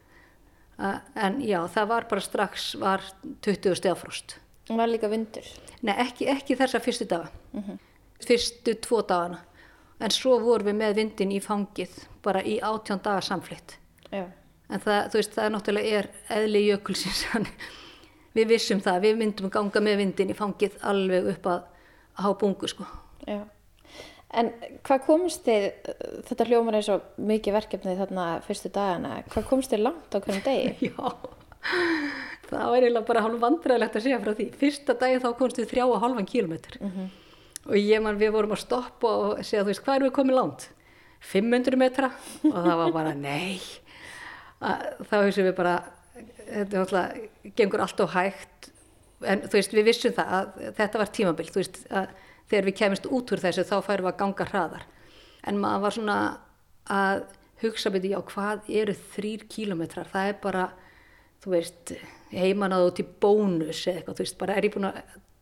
En 1.15 1.41
já, 1.41 1.67
það 1.69 1.87
var 1.89 2.07
bara 2.11 2.21
strax 2.21 2.75
var 2.75 3.01
20 3.41 3.75
steg 3.75 3.97
frost 3.97 4.39
Og 4.67 4.81
var 4.81 4.91
líka 4.91 5.09
vindur. 5.09 5.47
Nei, 5.87 5.95
ekki, 6.03 6.27
ekki 6.33 6.57
þessa 6.59 6.81
fyrstu 6.83 7.07
daga 7.11 7.31
fyrstu 8.25 8.77
tvo 8.85 9.03
dagana 9.03 9.43
en 10.01 10.13
svo 10.13 10.37
vorum 10.43 10.71
við 10.71 10.79
með 10.81 10.99
vindin 11.01 11.33
í 11.33 11.41
fangið 11.43 11.95
bara 12.25 12.43
í 12.45 12.59
átján 12.65 13.03
daga 13.05 13.23
samflitt 13.25 13.77
Já. 14.11 14.27
en 14.71 14.83
það, 14.83 15.11
þú 15.11 15.21
veist, 15.21 15.35
það 15.35 15.45
er 15.45 15.55
náttúrulega 15.55 15.99
er 16.01 16.09
eðli 16.39 16.63
jökulsins 16.67 17.25
við 18.37 18.49
vissum 18.53 18.81
það, 18.85 19.03
við 19.07 19.21
myndum 19.23 19.53
ganga 19.53 19.83
með 19.85 20.01
vindin 20.03 20.33
í 20.33 20.39
fangið 20.39 20.79
alveg 20.85 21.31
upp 21.35 21.53
að 21.53 21.69
há 22.23 22.29
bungu 22.41 22.73
sko 22.73 22.89
Já. 23.27 23.45
En 24.37 24.51
hvað 24.85 25.05
komist 25.07 25.47
þið, 25.47 25.65
þetta 26.27 26.45
hljómar 26.49 26.77
eins 26.77 26.89
og 26.93 27.05
mikið 27.31 27.55
verkefnið 27.57 28.01
þarna 28.03 28.25
fyrstu 28.45 28.69
dagana, 28.75 29.21
hvað 29.33 29.47
komist 29.49 29.73
þið 29.73 29.85
langt 29.87 30.13
á 30.13 30.19
hvernig 30.19 30.45
degi? 30.45 30.75
Já, 30.91 31.13
það 32.51 32.71
var 32.73 32.85
eiginlega 32.85 33.07
bara 33.09 33.23
hálf 33.25 33.41
vandræðilegt 33.43 33.97
að 33.97 34.05
segja 34.07 34.21
frá 34.23 34.33
því. 34.39 34.47
Fyrsta 34.61 34.95
dagi 35.01 35.23
þá 35.23 35.29
komst 35.39 35.61
við 35.61 35.71
þrjá 35.73 35.85
og 35.87 36.01
halvan 36.03 36.29
kílometr 36.29 36.79
og 37.67 37.77
ég 37.77 38.03
man 38.03 38.19
við 38.21 38.33
vorum 38.37 38.55
að 38.55 38.63
stoppa 38.63 39.09
og 39.09 39.41
segja 39.43 39.65
þú 39.65 39.73
veist 39.73 39.85
hvað 39.85 39.97
erum 39.97 40.09
við 40.09 40.17
komið 40.21 40.39
langt? 40.39 40.69
500 41.27 41.77
metra 41.81 42.11
og 42.45 42.55
það 42.55 42.77
var 42.83 42.93
bara 42.95 43.15
nei. 43.15 43.59
Þá 44.61 45.17
hefum 45.25 45.49
við 45.49 45.57
bara, 45.57 45.75
þetta 46.47 46.77
er 46.77 46.85
alltaf, 46.85 47.17
gengur 47.59 47.83
allt 47.83 48.01
og 48.01 48.13
hægt 48.15 48.71
en 49.27 49.43
þú 49.47 49.59
veist 49.59 49.75
við 49.75 49.89
vissum 49.89 50.15
það 50.15 50.33
að 50.37 50.73
þetta 50.77 51.01
var 51.01 51.13
tímabild, 51.19 51.51
þú 51.51 51.63
veist 51.63 51.81
að 51.91 52.07
þegar 52.47 52.69
við 52.69 52.77
kemist 52.79 53.09
út 53.11 53.33
úr 53.33 53.43
þessu 53.43 53.65
þá 53.67 53.77
færum 53.83 54.07
við 54.07 54.13
að 54.13 54.19
ganga 54.21 54.47
hraðar. 54.53 54.87
En 55.47 55.59
maður 55.59 55.83
var 55.83 55.97
svona 55.97 56.19
að 56.87 57.23
hugsa 57.63 57.91
byrju, 57.91 58.13
já 58.13 58.21
hvað 58.31 58.71
eru 58.83 58.95
þrýr 59.17 59.47
kílometrar, 59.51 60.11
það 60.13 60.31
er 60.31 60.37
bara 60.43 60.67
þú 61.47 61.53
veist, 61.55 61.93
heimanað 62.35 62.89
út 62.89 63.01
í 63.03 63.07
bónus 63.23 63.85
eða 63.87 64.01
eitthvað, 64.01 64.17
þú 64.19 64.25
veist, 64.25 64.39
bara 64.41 64.57
er 64.59 64.67
ég 64.67 64.75
búin 64.75 64.89
að 64.89 64.97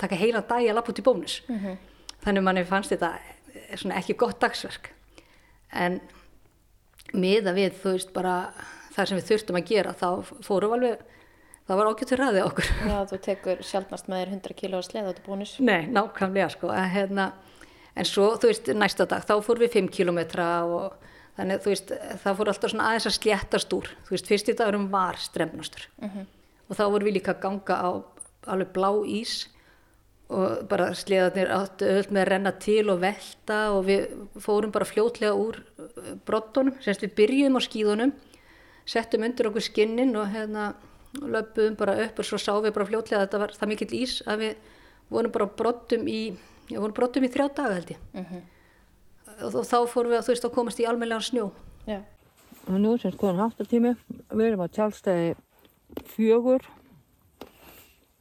taka 0.04 0.18
heila 0.20 0.42
dag 0.44 0.66
að 0.68 0.76
lappa 0.76 0.92
út 0.92 1.00
í 1.00 1.06
bónus. 1.06 1.38
Þannig 2.24 2.44
manni 2.44 2.64
fannst 2.68 2.92
þetta 2.92 3.14
eh, 3.16 3.72
svona 3.80 3.96
ekki 4.00 4.18
gott 4.20 4.36
dagsverk. 4.42 4.90
En 5.72 5.98
miða 7.16 7.54
við, 7.56 7.72
þú 7.80 7.96
veist, 7.96 8.12
bara 8.12 8.36
það 8.94 9.08
sem 9.08 9.20
við 9.20 9.30
þurftum 9.30 9.58
að 9.60 9.72
gera, 9.72 9.96
þá 9.96 10.08
fórum 10.44 10.76
alveg 10.76 11.00
það 11.64 11.80
var 11.80 11.90
ágættur 11.90 12.20
ræðið 12.20 12.46
okkur. 12.50 12.70
Já, 12.90 12.98
þú 13.08 13.20
tekur 13.24 13.64
sjálfnast 13.64 14.12
með 14.12 14.20
þér 14.20 14.34
100 14.36 14.58
kíló 14.60 14.80
að 14.80 14.86
sleða 14.90 15.14
út 15.14 15.22
í 15.22 15.24
bónus. 15.24 15.56
Nei, 15.64 15.88
nákvæmlega 15.88 16.50
sko 16.52 16.72
en, 16.74 16.90
hérna, 16.92 17.30
en 17.96 18.08
svo, 18.08 18.28
þú 18.36 18.52
veist, 18.52 18.70
næsta 18.76 19.08
dag 19.08 19.24
þá 19.24 19.34
fórum 19.46 19.64
við 19.64 19.78
5 19.78 19.90
kilometra 19.96 20.48
og 20.68 20.98
þannig, 21.38 21.62
þú 21.64 21.72
veist, 21.72 21.94
það 22.22 22.38
fór 22.38 22.52
alltaf 22.52 22.72
svona 22.72 22.90
aðeins 22.90 23.08
að 23.10 23.16
sléttast 23.18 23.74
úr, 23.76 23.90
þú 24.06 24.16
veist, 24.16 24.30
fyrsti 24.30 24.54
dagurum 24.58 24.90
var 24.92 25.18
stremnastur. 25.20 25.88
Og 26.68 26.78
þá 26.78 26.84
vorum 26.84 27.08
við 27.08 27.18
líka 27.18 27.34
að 27.34 27.42
ganga 27.44 27.80
á 27.80 27.90
alveg 28.54 28.72
blá 28.76 28.90
ís 29.08 29.48
og 30.34 30.64
bara 30.68 30.94
sleðarnir 30.96 31.50
áttu 31.52 31.84
öll 31.84 32.06
með 32.08 32.22
að 32.22 32.28
renna 32.30 32.52
til 32.64 32.84
og 32.90 33.02
velta 33.02 33.58
og 33.76 33.82
við 33.86 34.06
fórum 34.40 34.72
bara 34.72 34.88
fljótlega 34.88 35.34
úr 35.36 35.58
uh, 35.60 36.14
brottunum, 36.24 36.78
semst 36.80 37.04
við 37.04 37.12
byrjuðum 37.18 37.60
á 37.60 37.62
skíðunum 37.66 38.14
settum 38.88 39.24
undir 39.24 39.48
okkur 39.48 39.64
skinnin 39.64 40.16
og 40.16 40.32
hérna 40.32 40.72
löpuðum 41.14 41.76
bara 41.78 41.96
upp 42.06 42.18
og 42.18 42.26
svo 42.26 42.40
sáum 42.40 42.64
við 42.64 42.74
bara 42.76 42.88
fljótlega 42.88 43.20
að 43.20 43.26
þetta 43.26 43.42
var 43.44 43.54
það 43.58 43.70
mikill 43.70 43.92
ís 44.00 44.16
að 44.26 44.42
við 44.44 44.72
vorum 45.12 45.34
bara 45.36 45.46
brottum 45.60 46.08
í, 46.10 46.20
vorum 46.72 46.96
brottum 46.96 47.24
í 47.24 47.30
þrjá 47.32 47.46
daga 47.60 47.78
held 47.78 47.94
ég. 47.94 48.02
Og, 48.18 48.34
og 49.42 49.62
þá 49.66 49.78
fórum 49.90 50.12
við 50.12 50.18
að 50.18 50.26
þú 50.26 50.34
veist 50.34 50.48
að 50.48 50.54
komast 50.54 50.80
í 50.82 50.86
almennlegan 50.88 51.24
snjó 51.24 51.48
Já. 51.84 52.00
Og 52.64 52.80
nú 52.80 52.94
sem 52.96 53.12
skoðan 53.12 53.42
háttatími, 53.42 53.92
við 54.32 54.46
erum 54.46 54.64
á 54.64 54.72
tjálstæði 54.72 55.34
fjögur, 56.14 56.64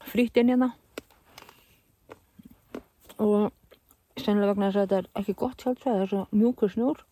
frýtt 0.04 0.40
inn 0.42 0.52
hérna. 0.52 0.74
Og 3.24 3.54
sennilega 4.20 4.52
vegna 4.52 4.68
þess 4.68 4.82
að 4.82 4.84
þetta 4.84 5.00
er 5.00 5.08
ekki 5.22 5.38
gott 5.40 5.56
tjálstæði, 5.64 5.94
það 5.94 6.04
er 6.04 6.12
svo 6.12 6.24
mjúkur 6.36 6.74
snjór. 6.74 7.04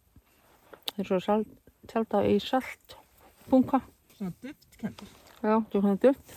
Það 0.92 1.00
er 1.06 1.10
svo 1.12 1.22
salt, 1.24 1.54
tjálta 1.88 2.24
í 2.28 2.36
saltbunka. 2.44 3.80
Svona 4.18 4.36
duftkendur. 4.44 5.16
Já, 5.40 5.56
það 5.56 5.78
er 5.80 5.86
svona 5.86 6.02
duft. 6.04 6.36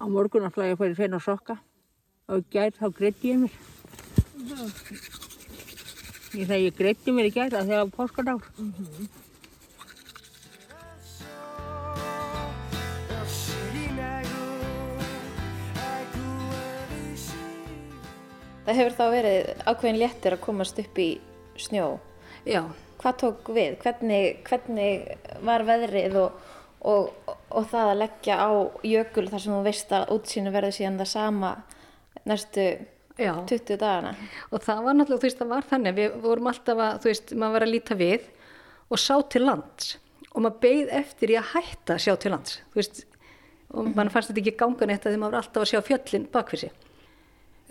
Á 0.00 0.04
morgun 0.08 0.48
ætla 0.48 0.64
ég 0.70 0.74
að 0.74 0.80
fara 0.80 0.94
í 0.94 0.96
hreina 0.96 1.20
sokka 1.20 1.56
og 2.30 2.40
í 2.40 2.46
gær 2.54 2.72
þá 2.76 2.86
greiddi 2.96 3.32
ég 3.32 3.42
mér. 3.42 3.54
Ég 6.40 6.46
sagði 6.48 6.60
ég 6.64 6.78
greiddi 6.78 7.12
mér 7.12 7.28
í 7.28 7.32
gær 7.34 7.52
að 7.52 7.68
það 7.68 7.82
var 7.82 7.92
páskadagur. 7.98 8.48
Það 18.64 18.78
hefur 18.78 18.94
þá 18.96 19.06
verið 19.14 19.50
ákveðin 19.66 19.98
léttir 20.04 20.36
að 20.36 20.46
komast 20.46 20.78
upp 20.80 21.02
í 21.02 21.10
snjó. 21.58 21.98
Já, 22.48 22.62
Hvað 23.00 23.16
tók 23.16 23.48
við? 23.56 23.76
Hvernig, 23.80 24.40
hvernig 24.44 25.04
var 25.46 25.62
veðrið 25.64 26.16
og, 26.20 26.48
og, 26.84 27.06
og 27.50 27.66
það 27.70 27.90
að 27.90 28.00
leggja 28.04 28.36
á 28.38 28.50
jökul 28.86 29.26
þar 29.30 29.42
sem 29.42 29.54
þú 29.54 29.60
veist 29.66 29.94
að 29.96 30.10
útsýnu 30.14 30.52
verður 30.54 30.76
síðan 30.76 30.98
það 31.00 31.10
sama 31.10 31.52
næstu 32.28 32.66
já. 33.20 33.32
20 33.48 33.80
dagana? 33.80 34.12
og 34.50 34.64
það 34.64 34.82
var 34.86 34.98
náttúrulega, 34.98 35.20
þú 35.20 35.28
veist, 35.28 35.40
það 35.40 35.54
var 35.54 35.68
þannig 35.70 35.96
við 35.98 36.18
vorum 36.24 36.50
alltaf 36.50 36.82
að, 36.84 37.00
þú 37.02 37.10
veist, 37.10 37.32
maður 37.34 37.56
var 37.56 37.66
að 37.66 37.74
líta 37.74 37.96
við 38.00 38.28
og 38.90 39.00
sá 39.00 39.14
til 39.30 39.44
lands. 39.46 39.96
Og 40.30 40.44
maður 40.44 40.60
beigð 40.62 40.92
eftir 41.00 41.32
í 41.32 41.38
að 41.40 41.48
hætta 41.54 41.96
að 41.96 42.04
sjá 42.04 42.14
til 42.22 42.34
lands 42.34 42.60
þú 42.70 42.80
veist, 42.80 43.02
og 43.70 43.90
mann 43.96 44.12
fannst 44.12 44.30
þetta 44.30 44.42
ekki 44.44 44.58
ganga 44.58 44.88
neitt 44.90 45.06
að 45.06 45.14
því 45.14 45.22
maður 45.22 45.36
var 45.36 45.44
alltaf 45.44 45.64
að 45.64 45.72
sjá 45.72 45.80
fjöllin 45.86 46.28
bakfyrir 46.30 46.64
sig. 46.66 46.86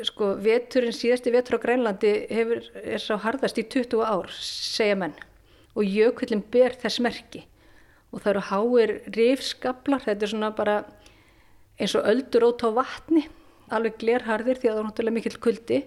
Sko, 0.10 0.30
veturinn 0.40 0.96
síðasti 0.96 1.32
vetur 1.34 1.58
á 1.60 1.64
Grænlandi 1.64 2.12
hefur, 2.32 2.62
er 2.80 3.02
sá 3.04 3.18
harðast 3.20 3.58
í 3.60 3.66
20 3.68 4.00
ár, 4.08 4.30
segja 4.32 4.96
menn. 4.96 5.16
Og 5.76 5.84
jökullin 5.84 6.44
ber 6.52 6.76
þess 6.80 7.02
merki 7.04 7.44
og 8.10 8.24
það 8.24 8.32
eru 8.32 8.46
háir 8.50 8.96
rifskablar, 9.16 10.04
þetta 10.06 10.26
er 10.26 10.32
svona 10.34 10.50
bara 10.58 10.80
eins 11.80 11.94
og 11.96 12.08
öldur 12.10 12.48
ót 12.50 12.66
á 12.66 12.70
vatni 12.74 13.28
alveg 13.70 14.00
glerharðir 14.02 14.58
því 14.58 14.70
að 14.70 14.74
það 14.74 14.80
var 14.80 14.90
náttúrulega 14.90 15.18
mikill 15.20 15.40
kuldi. 15.44 15.84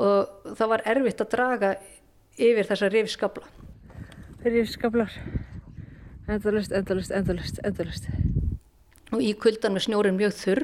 Og 0.00 0.52
það 0.58 0.70
var 0.70 0.84
erfitt 0.92 1.22
að 1.24 1.32
draga 1.32 1.70
yfir 2.40 2.68
þessa 2.68 2.90
rifskabla 2.92 3.48
rifskablar 4.44 5.12
endalist, 6.30 6.72
endalist, 6.72 7.12
endalist, 7.12 7.60
endalist 7.66 8.06
og 9.10 9.22
í 9.24 9.32
kuldan 9.40 9.74
með 9.74 9.88
snjórin 9.88 10.18
mjög 10.18 10.36
þurr 10.38 10.62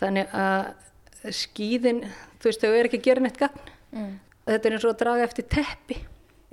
þannig 0.00 0.32
að 0.34 1.34
skíðin 1.36 2.02
þú 2.42 2.48
veist, 2.48 2.62
þau 2.62 2.72
eru 2.72 2.88
ekki 2.88 2.98
að 2.98 3.06
gera 3.06 3.22
neitt 3.22 3.38
gagn. 3.38 3.68
Mm. 3.92 4.14
þetta 4.48 4.68
er 4.68 4.74
eins 4.74 4.86
og 4.86 4.94
að 4.94 5.02
draga 5.04 5.26
eftir 5.28 5.46
teppi 5.52 5.98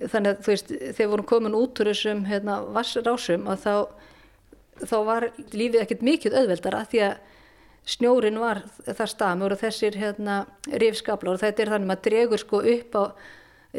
þannig 0.08 0.32
að 0.32 0.44
þú 0.46 0.54
veist, 0.54 0.76
þegar 0.98 1.12
vorum 1.14 1.30
komin 1.32 1.58
út 1.58 1.82
úr 1.82 1.92
þessum 1.92 2.22
hérna, 2.30 2.60
vassrásum 2.76 3.50
að 3.52 3.66
þá, 3.66 3.74
þá 4.86 4.98
var 5.10 5.28
lífið 5.52 5.82
ekkert 5.84 6.06
mikið 6.08 6.38
auðveldara 6.40 6.86
því 6.92 7.04
að 7.08 7.18
snjórin 7.90 8.40
var 8.40 8.62
það 8.86 9.10
stamur 9.14 9.56
og 9.56 9.62
þessir 9.64 9.98
hérna, 10.00 10.44
rifskablar 10.70 11.36
og 11.36 11.44
þetta 11.44 11.64
er 11.64 11.74
þannig 11.74 11.88
að 11.88 11.92
maður 11.92 12.06
dregur 12.08 12.44
sko 12.44 12.62
upp 12.76 12.98
á 13.00 13.04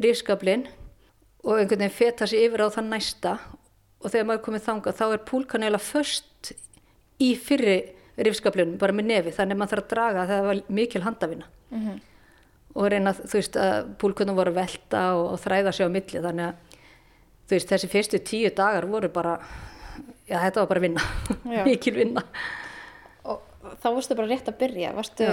rifskablin 0.07 0.67
og 1.45 1.57
einhvern 1.57 1.85
veginn 1.85 1.97
feta 1.97 2.29
sig 2.29 2.45
yfir 2.47 2.67
á 2.67 2.69
það 2.75 2.91
næsta 2.91 3.39
og 4.01 4.11
þegar 4.11 4.29
maður 4.29 4.45
komið 4.49 4.67
þangað 4.67 4.99
þá 5.01 5.07
er 5.07 5.25
púlkan 5.31 5.65
eiginlega 5.65 5.87
först 5.87 6.53
í 7.21 7.33
fyrri 7.37 7.79
rifskablinum 8.21 8.79
bara 8.81 8.97
með 8.97 9.11
nefi 9.13 9.35
þannig 9.37 9.57
að 9.57 9.61
maður 9.63 9.75
þarf 9.75 9.85
að 9.85 9.93
draga 9.95 10.29
það 10.31 10.47
var 10.49 10.63
mikil 10.81 11.03
handavinna 11.07 11.49
og 12.75 12.87
reyna 12.93 13.13
þú 13.17 13.33
veist 13.35 13.59
að 13.59 13.91
púlkunum 14.01 14.39
voru 14.39 14.53
að 14.53 14.61
velta 14.61 15.03
og, 15.19 15.25
og 15.35 15.43
þræða 15.43 15.75
sig 15.75 15.91
á 15.91 15.95
milli. 15.95 16.23
Þannig 16.23 16.47
að 16.47 16.79
þú 17.51 17.57
veist 17.57 17.75
þessi 17.75 17.91
fyrstu 17.91 18.23
tíu 18.31 18.53
dagar 18.55 18.87
voru 18.91 19.11
bara 19.13 19.37
já 20.31 20.39
þetta 20.39 20.63
var 20.63 20.71
bara 20.71 20.85
vinna. 20.87 21.07
Mikil 21.67 21.97
vinna. 21.99 22.25
Og 23.27 23.43
þá 23.83 23.89
varstu 23.91 24.17
bara 24.19 24.31
rétt 24.31 24.51
að 24.51 24.59
byrja. 24.63 24.95
Varstu, 24.97 25.29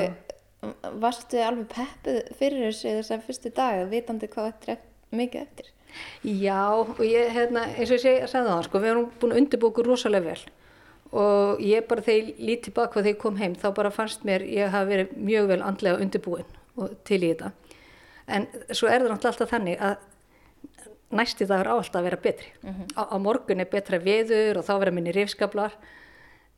varstu 1.04 1.42
alveg 1.46 1.72
peppuð 1.76 2.22
fyrir 2.40 2.70
þessu 2.72 2.98
þessar 3.00 3.26
fyrstu 3.26 3.54
dag, 3.56 3.86
vitandi 3.92 4.30
hvað 4.32 4.52
þetta 4.52 4.76
er 4.76 4.86
mikið 5.18 5.44
eftir? 5.46 5.74
Já, 6.28 6.62
og 6.74 7.00
ég, 7.06 7.30
hérna, 7.34 7.64
eins 7.74 7.90
og 7.90 7.96
ég 7.96 8.04
segi, 8.04 8.28
sagði 8.30 8.52
það, 8.52 8.64
sko, 8.68 8.82
við 8.84 8.92
erum 8.92 9.06
búin 9.22 9.34
að 9.34 9.40
undirbúka 9.42 9.86
rosalega 9.86 10.34
vel. 10.34 10.42
Og 11.16 11.62
ég 11.64 11.86
bara 11.88 12.04
þegar 12.04 12.34
ég 12.34 12.42
lít 12.50 12.66
tilbaka 12.66 13.00
þegar 13.00 13.14
ég 13.14 13.22
kom 13.22 13.38
heim 13.40 13.56
þá 13.58 13.70
bara 13.78 13.94
fannst 13.96 14.26
mér 14.28 14.44
ég 14.44 14.74
hafa 14.74 14.90
verið 14.90 15.14
mjög 15.16 15.54
vel 15.54 15.62
andlega 15.64 16.02
undirbúin 16.04 16.50
og 16.78 16.96
til 17.08 17.22
í 17.24 17.32
þetta. 17.32 17.52
En 18.28 18.48
svo 18.70 18.90
er 18.90 19.02
það 19.02 19.12
náttúrulega 19.14 19.34
alltaf 19.34 19.54
þannig 19.54 19.84
að 19.88 19.98
næsti 21.18 21.48
dagur 21.48 21.72
á 21.72 21.76
alltaf 21.78 22.02
að 22.02 22.10
vera 22.10 22.24
betri. 22.24 22.50
Á, 23.00 23.02
á 23.08 23.16
morgun 23.22 23.64
er 23.64 23.72
betra 23.72 24.02
veður 24.04 24.60
og 24.60 24.68
þá 24.68 24.74
vera 24.82 24.96
minni 24.96 25.14
rifskablar 25.16 25.78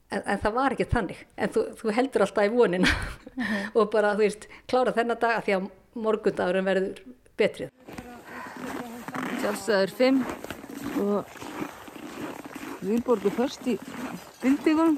en, 0.09 0.23
en 0.23 0.41
það 0.41 0.55
var 0.57 0.75
ekki 0.75 0.89
þannig. 0.89 1.25
En 1.37 1.53
þú, 1.53 1.65
þú 1.77 1.93
heldur 1.97 2.25
alltaf 2.25 2.49
í 2.49 2.53
vonina. 2.53 2.93
Og 3.77 3.91
bara 3.93 4.15
þú 4.17 4.25
veist 4.25 4.49
klára 4.67 4.95
þennan 4.95 5.21
dag 5.21 5.37
af 5.37 5.45
því 5.45 5.55
að 5.55 5.69
morgundagurinn 5.97 6.67
verður 6.67 7.03
betrið 7.39 7.69
Sjálfstæður 9.39 9.93
5 9.97 10.23
og 11.03 11.37
Vilborgu 12.79 13.31
först 13.35 13.67
í 13.67 13.75
bindingum 14.41 14.97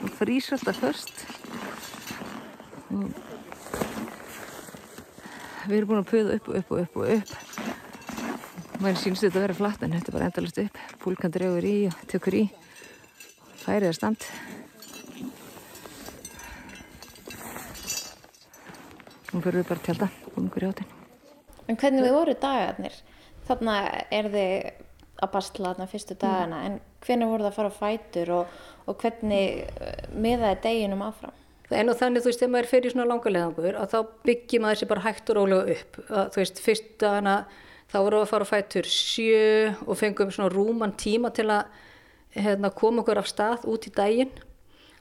og 0.00 0.14
frýs 0.18 0.50
alltaf 0.56 0.80
först 0.80 1.24
og 2.90 3.29
við 5.66 5.76
erum 5.80 5.90
búin 5.92 6.02
að 6.02 6.10
puða 6.12 6.38
upp 6.38 6.48
og 6.48 6.60
upp 6.60 6.72
og 6.72 6.82
upp 6.84 6.96
og 7.00 7.12
upp. 7.16 7.34
Maður 8.80 9.02
sínst 9.02 9.26
þetta 9.26 9.36
að 9.36 9.44
vera 9.44 9.58
flatt 9.58 9.82
en 9.84 9.96
þetta 9.96 10.08
er 10.08 10.16
bara 10.16 10.30
endalast 10.30 10.62
upp. 10.62 10.80
Púlkan 11.02 11.34
dregur 11.34 11.66
í 11.68 11.76
og 11.90 12.06
tökur 12.08 12.38
í. 12.38 12.46
Færið 13.60 13.90
er 13.90 13.98
stand. 13.98 14.30
Nú 19.30 19.38
fyrir 19.44 19.60
við 19.60 19.68
bara 19.68 19.78
að 19.78 19.84
tjálta 19.86 20.08
um 20.34 20.46
einhverju 20.46 20.70
átinn 20.72 20.96
En 21.70 21.76
hvernig 21.78 22.02
við 22.02 22.14
voru 22.16 22.32
dagarnir? 22.42 22.96
Þarna 23.46 23.74
er 24.10 24.28
þið 24.32 24.54
að 25.20 25.32
basla 25.36 25.70
þarna 25.70 25.86
fyrstu 25.90 26.16
dagana 26.18 26.62
en 26.66 26.78
hvernig 27.04 27.30
voru 27.30 27.44
það 27.44 27.50
að 27.50 27.58
fara 27.58 27.70
á 27.70 27.78
fætur 27.78 28.32
og, 28.34 28.56
og 28.90 28.98
hvernig 29.04 30.16
miðaði 30.16 30.58
deginum 30.64 31.04
áfram? 31.06 31.36
Er 31.70 31.84
nú 31.86 31.94
þannig, 31.94 32.24
þú 32.24 32.30
veist, 32.32 32.42
ef 32.42 32.50
maður 32.50 32.70
fer 32.70 32.86
í 32.86 32.90
svona 32.90 33.06
langa 33.06 33.30
leðangur 33.30 33.76
að 33.78 33.92
þá 33.92 33.98
byggjum 34.26 34.64
maður 34.64 34.80
sér 34.80 34.90
bara 34.90 35.04
hægt 35.04 35.30
og 35.30 35.36
rólega 35.38 35.76
upp. 35.76 35.98
Að, 36.08 36.24
þú 36.34 36.40
veist, 36.42 36.62
fyrst 36.64 36.88
dagana 36.98 37.36
þá 37.90 37.96
vorum 37.98 38.20
við 38.20 38.24
að 38.24 38.30
fara 38.32 38.46
á 38.46 38.52
fætur 38.52 38.90
sjö 38.90 39.44
og 39.86 39.98
fengum 39.98 40.32
svona 40.34 40.52
rúman 40.52 40.94
tíma 40.98 41.30
til 41.34 41.48
að 41.50 41.70
hérna, 42.36 42.70
koma 42.74 43.02
okkur 43.02 43.20
af 43.22 43.30
stað 43.30 43.66
út 43.70 43.86
í 43.86 43.92
daginn 43.94 44.32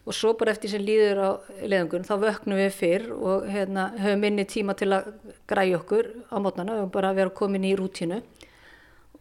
og 0.09 0.15
svo 0.17 0.31
bara 0.37 0.55
eftir 0.55 0.71
sem 0.71 0.81
líður 0.81 1.19
á 1.21 1.29
leðangun 1.61 2.07
þá 2.07 2.13
vöknum 2.23 2.57
við 2.57 2.71
fyrr 2.73 3.09
og 3.13 3.49
hérna, 3.51 3.89
höfum 4.01 4.23
minni 4.23 4.45
tíma 4.49 4.73
til 4.77 4.89
að 4.95 5.11
græja 5.49 5.77
okkur 5.77 6.09
á 6.33 6.35
mótnana, 6.41 6.73
við 6.73 6.81
höfum 6.81 6.93
bara 6.95 7.11
að 7.11 7.19
vera 7.21 7.35
komin 7.41 7.67
í 7.67 7.75
rútínu 7.77 8.21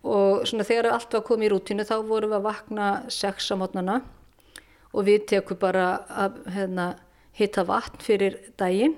og 0.09 0.47
svona 0.49 0.65
þegar 0.65 0.93
allt 0.95 1.19
var 1.19 1.27
komið 1.27 1.49
í 1.49 1.53
rútínu 1.53 1.85
þá 1.89 1.97
vorum 2.07 2.33
við 2.33 2.39
að 2.39 2.47
vakna 2.47 2.89
sex 3.13 3.51
á 3.53 3.55
mótnana 3.61 3.99
og 4.95 5.05
við 5.05 5.27
tekum 5.35 5.61
bara 5.61 5.91
að 6.09 6.41
hérna, 6.55 6.89
hitta 7.39 7.65
vatn 7.67 8.03
fyrir 8.03 8.39
daginn 8.59 8.97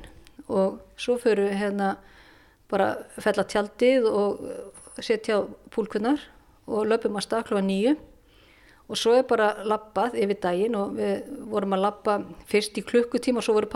og 0.49 0.81
svo 1.01 1.19
fyrir 1.21 1.55
hérna 1.61 1.95
bara 2.71 2.95
fella 3.21 3.45
tjaldið 3.45 4.07
og 4.09 5.03
setja 5.03 5.41
á 5.43 5.49
púlkunnar 5.73 6.23
og 6.71 6.87
löpum 6.89 7.19
að 7.19 7.27
stað 7.27 7.47
klokka 7.51 7.67
nýju 7.67 7.97
og 8.91 8.99
svo 8.99 9.15
er 9.19 9.27
bara 9.29 9.53
lappað 9.67 10.17
yfir 10.19 10.41
daginn 10.43 10.77
og 10.79 10.97
við 10.99 11.29
vorum 11.51 11.77
að 11.77 11.85
lappa 11.85 12.17
fyrst 12.51 12.79
í 12.81 12.85
klukkutíma 12.87 13.39
og 13.39 13.47
svo 13.47 13.55
voru 13.55 13.69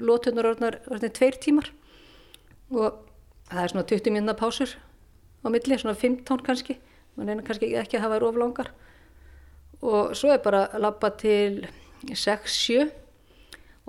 lótunar 0.00 0.48
orðnar, 0.48 0.78
tveir 1.12 1.36
tímar. 1.36 1.68
Og 2.72 2.96
það 3.50 3.62
er 3.62 3.72
svona 3.72 3.88
20 3.90 4.14
minna 4.14 4.34
pásur 4.36 4.72
á 5.44 5.48
milli, 5.52 5.76
svona 5.76 5.96
15 5.96 6.40
kannski, 6.44 6.78
mann 7.16 7.28
reyna 7.28 7.44
kannski 7.44 7.74
ekki 7.76 7.98
að 7.98 8.06
hafa 8.06 8.24
oflangar 8.24 8.72
og 9.84 10.16
svo 10.18 10.32
er 10.32 10.40
bara 10.42 10.64
að 10.72 10.82
lappa 10.82 11.10
til 11.20 11.60
6-7 12.08 12.88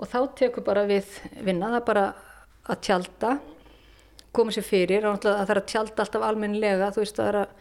og 0.00 0.08
þá 0.08 0.18
tekur 0.38 0.64
bara 0.64 0.86
við 0.88 1.08
vinna, 1.44 1.74
það 1.76 1.86
bara 1.90 2.04
að 2.70 2.84
tjalda, 2.86 3.32
koma 4.32 4.54
sér 4.54 4.64
fyrir. 4.64 5.06
Og 5.10 5.20
það 5.22 5.52
er 5.52 5.60
að 5.60 5.70
tjalda 5.72 6.04
alltaf 6.04 6.24
almennilega, 6.24 6.92
þú 6.94 7.04
veist 7.04 7.18
það 7.18 7.32
er 7.32 7.40
að 7.42 7.56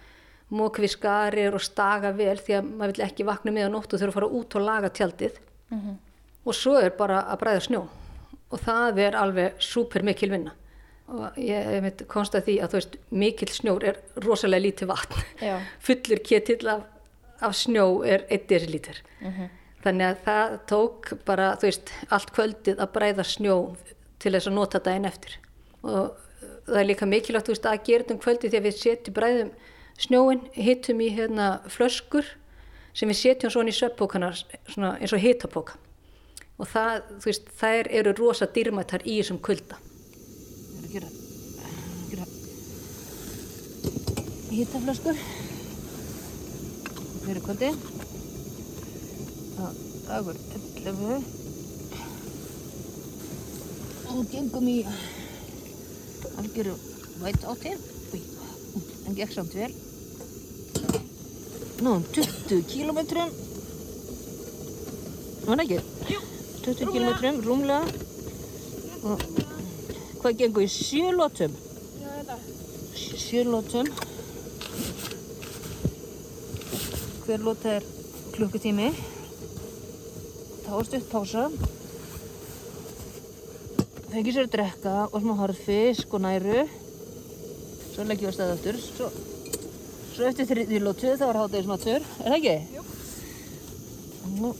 mók 0.60 0.80
við 0.82 0.94
skarir 0.96 1.58
og 1.58 1.62
staga 1.62 2.14
vel 2.16 2.38
því 2.40 2.56
að 2.58 2.70
maður 2.70 2.94
vill 2.96 3.06
ekki 3.06 3.26
vakna 3.28 3.54
með 3.54 3.70
á 3.70 3.76
nóttu 3.76 4.00
þurfa 4.00 4.10
að 4.10 4.18
fara 4.18 4.32
út 4.40 4.56
og 4.58 4.66
laga 4.66 4.94
tjaldið. 4.94 5.42
Og 6.48 6.56
svo 6.56 6.78
er 6.80 6.96
bara 6.98 7.26
að 7.30 7.42
bræða 7.44 7.66
snjó. 7.68 7.84
Og 8.50 8.64
það 8.64 9.04
er 9.04 9.20
alveg 9.20 9.60
súper 9.62 10.06
mikil 10.08 10.32
vinna. 10.34 10.56
Og 11.10 11.38
ég, 11.42 11.68
ég 11.76 11.84
veit 11.84 12.02
konsta 12.10 12.42
því 12.46 12.60
að 12.62 12.72
þú 12.72 12.80
veist 12.80 12.98
mikil 13.12 13.50
snjór 13.54 13.86
er 13.92 14.00
rosalega 14.24 14.66
lítið 14.68 14.92
vatn. 14.94 15.24
Já. 15.42 15.56
fullur 15.86 16.22
ketill 16.26 16.70
af, 16.70 16.84
af 17.42 17.56
snjó 17.58 17.88
er 18.06 18.26
1 18.30 18.50
desilítur 18.50 19.02
þannig 19.84 20.08
að 20.10 20.24
það 20.26 20.56
tók 20.72 21.12
bara 21.28 21.52
þú 21.60 21.70
veist 21.70 21.94
allt 22.16 22.34
kvöldið 22.36 22.82
að 22.84 22.94
bræða 22.98 23.26
snjó 23.28 23.58
til 24.20 24.34
þess 24.36 24.50
að 24.50 24.58
nota 24.58 24.82
daginn 24.84 25.10
eftir. 25.10 25.38
Og 25.84 26.16
það 26.68 26.82
er 26.82 26.90
líka 26.90 27.10
mikilvægt 27.10 27.50
þú 27.50 27.56
veist 27.56 27.70
að 27.70 27.84
gera 27.88 28.04
þetta 28.04 28.16
um 28.16 28.24
kvöldið 28.24 28.54
því 28.54 28.60
að 28.60 28.68
við 28.68 28.80
setjum 28.80 29.18
bræðum 29.20 29.52
snjóin, 30.00 30.42
hittum 30.56 31.04
í 31.04 31.10
hérna 31.12 31.48
flöskur 31.72 32.28
sem 32.96 33.12
við 33.12 33.20
setjum 33.20 33.54
svona 33.54 33.72
í 33.72 33.76
sveppókana 33.76 34.32
svona 34.40 34.96
eins 35.00 35.14
og 35.16 35.24
hitapóka 35.24 35.80
og 36.60 36.68
það, 36.68 37.06
þú 37.24 37.30
veist, 37.30 37.52
þær 37.60 37.90
eru 38.02 38.14
rosa 38.18 38.48
dýrmættar 38.52 39.06
í 39.08 39.20
þessum 39.22 39.40
kulda. 39.44 39.80
Það 39.80 40.98
er 41.00 41.08
að 41.08 41.16
gera 42.12 42.28
hittaflöskur 44.50 45.24
fyrir 47.24 47.44
kvöldi. 47.46 47.74
Dagur 49.60 50.36
11 50.86 51.24
og 54.10 54.26
gengum 54.32 54.68
í 54.72 54.78
algjöru 56.40 56.76
væt 57.20 57.44
átti. 57.52 57.74
Új, 58.16 58.24
en 59.08 59.18
gekk 59.18 59.36
samt 59.36 59.54
vel. 59.58 59.74
Nú, 61.84 61.98
20 62.16 62.64
kílómetrum. 62.72 63.36
Var 65.44 65.60
það 65.60 65.66
ekki? 65.66 65.80
Jú. 66.14 66.24
20 66.64 66.96
kílómetrum, 66.96 67.44
rúmlega. 67.44 67.84
Og 69.04 69.28
hvað 70.24 70.40
gengur 70.42 70.66
í 70.66 70.72
sjö 70.72 71.12
lótum? 71.20 71.54
Já, 72.00 72.10
þetta. 72.18 72.40
Sjö 72.96 73.46
lótum. 73.52 73.94
Hver 77.28 77.48
lóta 77.48 77.78
er 77.78 77.88
klukkutími. 78.34 78.92
Er 80.70 80.86
stutt 80.86 81.08
pása. 81.10 81.48
Fengið 84.12 84.36
sér 84.36 84.46
að 84.46 84.52
drekka 84.54 84.92
og 85.08 85.24
smá 85.24 85.34
harðfisk 85.40 86.14
og 86.14 86.22
næru. 86.22 86.60
Svo 87.90 88.06
leggjum 88.06 88.28
við 88.28 88.30
að 88.30 88.36
staða 88.38 88.58
aftur. 88.58 88.78
Svo, 88.84 89.08
svo 90.14 90.28
eftir 90.30 90.50
þriðju 90.52 90.84
lótu 90.86 91.16
þá 91.18 91.26
er 91.26 91.42
hátegismatur. 91.42 92.06
Er 92.22 92.30
það 92.30 92.38
ekki? 92.38 92.56
Jú. 92.78 92.86
Nú. 94.38 94.54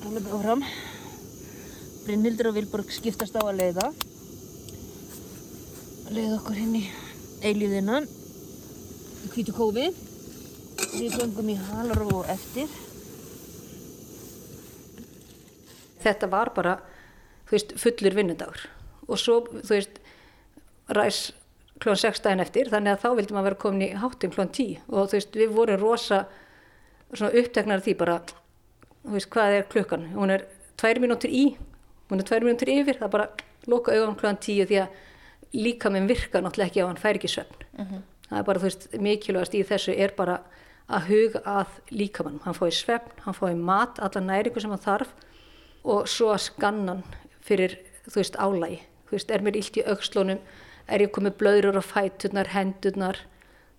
Það 0.00 0.18
er 0.22 0.32
áfram. 0.40 0.66
Brynhildur 2.08 2.50
og 2.54 2.56
Vilborg 2.56 2.96
skiptast 2.96 3.36
á 3.36 3.44
að 3.44 3.56
leiða. 3.60 3.90
Leiða 6.08 6.38
okkur 6.40 6.62
inn 6.64 6.78
í 6.80 6.86
eilíðina. 7.44 8.06
Í 9.28 9.34
hvítu 9.36 9.52
kófi. 9.60 9.90
Við 10.96 11.20
göngum 11.20 11.52
í 11.52 11.60
halaró 11.68 12.24
eftir. 12.32 12.80
Þetta 16.04 16.30
var 16.32 16.52
bara 16.56 16.76
veist, 17.50 17.74
fullur 17.80 18.16
vinnudagur. 18.16 18.66
Og 19.10 19.18
svo, 19.18 19.40
þú 19.50 19.74
veist, 19.74 20.00
ræs 20.96 21.22
klón 21.80 21.98
6 21.98 22.22
daginn 22.24 22.44
eftir, 22.44 22.70
þannig 22.70 22.96
að 22.96 23.02
þá 23.04 23.08
vildi 23.18 23.34
maður 23.34 23.48
vera 23.50 23.60
komin 23.64 23.86
í 23.86 23.90
háttum 23.98 24.34
klón 24.34 24.52
10 24.52 24.82
og 24.90 25.10
þú 25.10 25.16
veist, 25.16 25.38
við 25.40 25.56
vorum 25.56 25.80
rosa 25.80 26.24
af 27.10 27.84
því 27.84 27.96
bara, 27.98 28.20
þú 29.02 29.16
veist, 29.16 29.30
hvað 29.32 29.56
er 29.56 29.68
klukkan? 29.72 30.06
Hún 30.14 30.34
er 30.34 30.44
tvær 30.80 31.00
mínútur 31.02 31.32
í 31.32 31.44
hún 32.10 32.20
er 32.20 32.26
tvær 32.26 32.44
mínútur 32.44 32.70
yfir, 32.72 32.98
það 32.98 33.12
bara 33.14 33.28
loka 33.70 33.94
auðan 33.94 34.18
klón 34.18 34.38
10 34.42 34.66
því 34.68 34.80
að 34.82 34.98
líka 35.54 35.90
minn 35.90 36.08
virka 36.10 36.42
náttúrulega 36.42 36.70
ekki 36.70 36.82
á 36.82 36.88
hann 36.90 37.00
fær 37.00 37.18
ekki 37.18 37.30
svefn. 37.30 37.66
Það 38.28 38.38
er 38.38 38.46
bara, 38.46 38.60
þú 38.62 38.68
veist, 38.68 38.86
mikilvægast 39.06 39.54
í 39.58 39.62
þessu 39.66 39.94
er 39.96 40.14
bara 40.16 40.40
að 40.90 41.06
huga 41.10 41.42
að 41.46 41.74
líkamannum 41.94 42.42
hann 42.44 42.54
fái 42.54 42.70
svefn, 42.74 43.14
hann 43.24 43.34
fái 43.34 43.54
mat 43.58 43.98
alla 44.02 44.20
næringu 44.20 44.60
sem 44.62 44.70
hann 44.70 44.82
þarf 44.82 45.14
og 45.84 46.08
svo 46.10 46.30
að 46.34 46.44
skannan 46.48 47.02
fyrir, 47.44 47.78
þú 48.08 48.16
veist, 48.18 48.36
álægi. 48.36 48.80
Þú 49.08 49.16
veist, 49.16 49.32
er 49.34 49.44
mér 49.44 49.58
illt 49.58 49.78
í 49.80 49.86
aukslónum, 49.90 50.40
er 50.90 51.04
ég 51.04 51.12
komið 51.14 51.36
blöðrur 51.40 51.80
á 51.80 51.84
fæturnar, 51.84 52.52
hendurnar, 52.54 53.18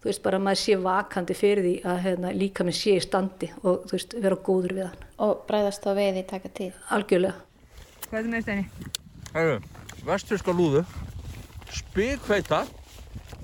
þú 0.01 0.09
veist, 0.09 0.23
bara 0.25 0.41
maður 0.41 0.61
sé 0.63 0.77
vakandi 0.81 1.37
fyrir 1.37 1.63
því 1.67 1.75
að 1.87 2.01
hérna, 2.07 2.33
líka 2.35 2.65
minn 2.65 2.75
sé 2.75 2.97
í 2.97 3.03
standi 3.03 3.51
og, 3.61 3.85
þú 3.87 3.95
veist, 3.95 4.17
vera 4.17 4.39
góður 4.49 4.75
við 4.79 4.89
hann. 4.89 5.07
Og 5.21 5.45
bræðast 5.47 5.85
þá 5.85 5.93
við 5.99 6.19
í 6.23 6.25
taka 6.31 6.51
tíð. 6.57 6.81
Algjörlega. 6.97 7.47
Hvað 8.09 8.17
er 8.17 8.25
þetta 8.25 8.33
með 8.33 8.45
stæni? 8.47 8.91
Herru, 9.31 9.57
vestfyrska 10.09 10.55
lúðu, 10.57 10.83
spikfeita, 11.71 12.65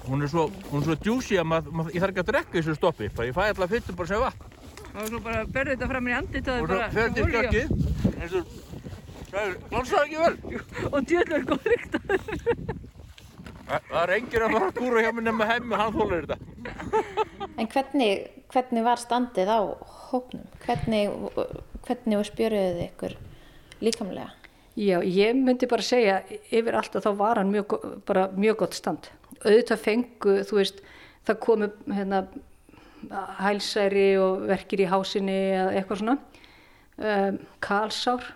hún 0.07 0.25
er 0.25 0.31
svo, 0.31 0.49
er 0.73 0.83
svo 0.83 0.97
djúsi 0.99 1.37
að 1.39 1.47
mað, 1.53 1.71
mað, 1.71 1.93
ég 1.95 2.03
þarf 2.03 2.15
ekki 2.15 2.23
að 2.25 2.31
drekka 2.33 2.57
þessu 2.57 2.75
stoppi, 2.75 3.07
ég 3.07 3.35
fæ 3.37 3.43
alltaf 3.45 3.71
fyttu 3.71 3.95
bara 3.95 4.11
sem 4.11 4.23
vatn. 4.25 4.56
Og 4.97 5.11
svo 5.11 5.19
bara 5.23 5.43
berði 5.45 5.75
þetta 5.75 5.89
fram 5.91 6.07
í 6.09 6.15
andlit 6.17 6.49
og 6.51 6.63
Og 6.63 6.71
svo 6.71 6.79
fer 6.95 7.13
til 7.15 7.27
skakkið, 7.29 7.71
eins 8.13 8.35
og, 8.39 8.55
það 9.27 9.39
er, 9.43 9.55
glansaði 9.69 10.03
ekki 10.05 10.23
vel. 10.23 10.61
og 10.91 10.99
djöðlega 11.11 11.39
er 11.39 11.47
góð 11.51 11.71
ríkt 11.73 11.97
Það 13.67 13.87
það 13.91 14.01
er 14.01 14.11
enginn 14.15 14.43
að 14.45 14.53
fara 14.55 14.67
að 14.69 14.77
kúra 14.77 15.01
hjá 15.03 15.09
mig 15.11 15.25
nema 15.25 15.47
hemmi, 15.49 15.75
hann 15.75 15.95
þólar 15.97 16.21
þetta. 16.23 16.37
En 17.59 17.67
hvernig, 17.73 18.11
hvernig 18.53 18.85
var 18.85 19.01
standið 19.01 19.49
á 19.51 19.59
hópnum? 20.07 20.45
Hvernig, 20.63 21.11
hvernig 21.83 22.21
spjöruðu 22.29 22.69
þið 22.77 22.83
ykkur 22.85 23.17
líkamlega? 23.83 24.29
Já, 24.77 25.01
ég 25.03 25.35
myndi 25.35 25.67
bara 25.67 25.83
segja 25.83 26.21
yfir 26.53 26.77
allt 26.79 26.95
að 26.95 27.09
þá 27.09 27.11
var 27.19 27.41
hann 27.41 27.51
mjög, 27.51 27.75
bara 28.07 28.27
mjög 28.37 28.59
gott 28.61 28.77
stand. 28.77 29.09
Auðvitað 29.41 29.83
fengu, 29.83 30.35
þú 30.47 30.59
veist, 30.61 30.83
það 31.27 31.39
komu 31.43 31.69
hérna, 31.91 32.23
hælsæri 33.39 34.09
og 34.21 34.47
verkir 34.49 34.83
í 34.83 34.89
hásinni 34.91 35.37
eða 35.53 35.71
eitthvað 35.77 36.01
svona, 36.01 36.17
um, 36.97 37.39
kalsár, 37.63 38.27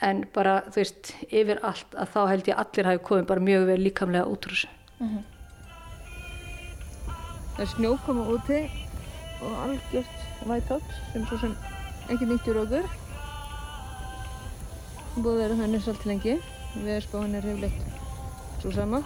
en 0.00 0.24
bara, 0.34 0.60
þú 0.70 0.80
veist, 0.80 1.12
yfir 1.28 1.60
allt 1.66 1.96
að 1.98 2.14
þá 2.14 2.20
held 2.32 2.48
ég 2.48 2.62
allir 2.62 2.88
hafi 2.88 3.02
komið 3.10 3.26
bara 3.32 3.46
mjög 3.48 3.66
vel 3.68 3.80
líkamlega 3.84 4.30
út 4.30 4.48
úr 4.48 4.56
þessu. 4.56 4.70
það 7.56 7.66
er 7.66 7.70
snjókoma 7.74 8.24
úti 8.32 8.60
og 9.44 9.52
algjört 9.66 10.18
vætátt 10.48 10.96
sem 11.12 11.26
svo 11.28 11.38
sem 11.40 11.56
ekki 12.08 12.28
nýttur 12.28 12.62
okkur 12.62 12.88
búið 15.16 15.32
að 15.34 15.40
vera 15.42 15.58
þannig 15.58 15.82
svolítið 15.84 16.10
lengi. 16.10 16.34
Viðspáin 16.70 17.34
er 17.34 17.46
hefðilegt 17.48 18.60
svo 18.62 18.72
sama. 18.72 19.02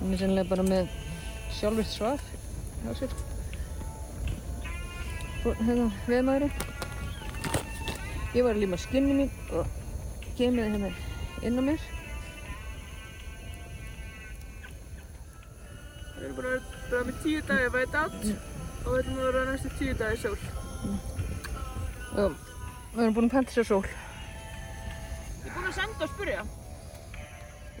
Hún 0.00 0.14
er 0.14 0.22
sennilega 0.22 0.48
bara 0.48 0.64
með 0.66 0.88
sjálfvirt 1.58 1.92
svaf 1.92 2.24
hjá 2.82 2.96
sér 3.02 3.31
hérna 5.42 5.88
veðmaðurinn 6.06 6.52
ég 8.32 8.44
var 8.46 8.54
að 8.54 8.60
líma 8.62 8.78
skinni 8.78 9.16
mín 9.16 9.32
og 9.58 9.66
kemur 10.38 10.62
það 10.62 10.76
hérna 10.76 10.90
inn 11.42 11.58
á 11.58 11.62
mér 11.66 11.88
Við 16.22 16.28
erum 16.28 16.36
bara, 16.38 16.52
bara 16.92 17.04
með 17.08 17.16
tíu 17.24 17.40
dagar 17.48 17.72
væt 17.74 17.96
átt 17.98 18.22
og 18.86 18.92
við 18.94 19.08
að 19.10 19.18
vera 19.24 19.44
næstu 19.48 19.72
tíu 19.80 19.96
dagar 19.98 20.14
í 20.14 20.22
sól. 20.22 20.38
og 22.22 22.36
við 22.94 23.02
erum 23.02 23.16
búin 23.18 23.28
að 23.28 23.34
panta 23.34 23.56
sér 23.56 23.66
sól 23.72 23.82
Ég 23.82 25.50
er 25.50 25.56
búin 25.56 25.66
að 25.66 25.74
senda 25.80 26.06
og 26.06 26.12
spyrja. 26.14 26.42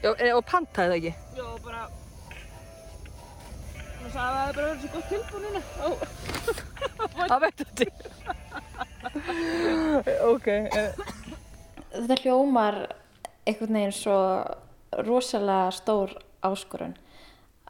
Já, 0.02 0.10
e- 0.18 0.34
og 0.34 0.42
pantaði 0.50 0.88
það 0.90 0.96
ekki? 0.98 1.12
Já, 1.38 1.46
bara... 1.62 1.82
Hún 4.02 4.10
sagði 4.10 4.26
að 4.26 4.34
það 4.34 4.42
hefði 4.42 4.56
bara 4.58 4.66
verið 4.66 4.82
svo 4.82 4.92
gott 4.96 5.08
tilbúið 5.12 5.42
núna. 5.46 6.61
Ó, 7.12 7.22
Það 7.28 7.40
veit 7.44 7.56
þetta 7.62 7.84
Ok 10.30 10.46
eh, 10.48 10.92
Þetta 11.92 12.16
hljómar 12.22 12.76
einhvern 13.46 13.76
veginn 13.76 13.94
svo 13.96 14.18
rosalega 15.02 15.70
stór 15.74 16.12
áskorun. 16.44 16.94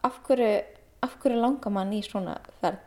Af 0.02 0.18
hverju, 0.26 0.62
af 1.02 1.16
hverju 1.22 1.38
langar 1.40 1.72
mann 1.74 1.92
í 1.94 2.00
svona 2.04 2.38
ferð? 2.60 2.80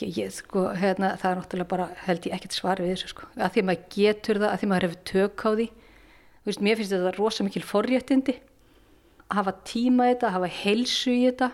Ég, 0.00 0.10
ég, 0.18 0.30
sko, 0.34 0.72
hérna, 0.74 1.12
það 1.20 1.30
er 1.30 1.36
náttúrulega 1.38 1.70
bara, 1.70 1.84
held 2.08 2.24
ég 2.26 2.34
ekkert 2.34 2.56
svar 2.56 2.80
við 2.82 2.96
þessu, 2.96 3.10
sko. 3.12 3.28
Að 3.38 3.52
því 3.54 3.62
að 3.62 3.68
maður 3.68 3.84
getur 3.94 4.40
það, 4.40 4.48
að 4.48 4.56
því 4.58 4.66
að 4.66 4.72
maður 4.72 4.86
hefur 4.88 5.02
tök 5.10 5.44
á 5.46 5.50
því. 5.54 5.66
Þú 6.34 6.50
veist, 6.50 6.64
mér 6.66 6.80
finnst 6.80 6.94
þetta 6.96 7.12
rosa 7.14 7.46
mikil 7.46 7.62
forréttindi 7.64 8.34
að 9.24 9.38
hafa 9.38 9.54
tíma 9.70 10.08
í 10.08 10.14
þetta, 10.14 10.26
að 10.28 10.36
hafa 10.38 10.50
heilsu 10.58 11.14
í 11.14 11.22
þetta 11.28 11.50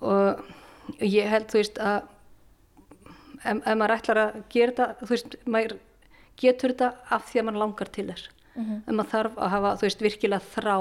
og 0.00 0.42
ég 0.98 1.30
held, 1.30 1.46
þú 1.50 1.60
veist, 1.60 1.78
að 1.78 2.02
ef, 3.44 3.56
ef 3.56 3.76
maður 3.76 3.96
ætlar 3.96 4.22
að 4.24 4.42
gera 4.52 4.72
þetta, 4.72 4.88
þú 5.00 5.10
veist, 5.14 5.38
maður 5.46 5.76
getur 6.40 6.74
þetta 6.74 6.90
af 7.16 7.26
því 7.30 7.40
að 7.40 7.46
maður 7.48 7.62
langar 7.64 7.92
til 7.94 8.06
þess. 8.10 8.30
En 8.60 8.96
maður 8.96 9.10
þarf 9.14 9.38
að 9.38 9.52
hafa, 9.54 9.74
þú 9.80 9.86
veist, 9.86 10.04
virkilega 10.04 10.52
þrá 10.54 10.74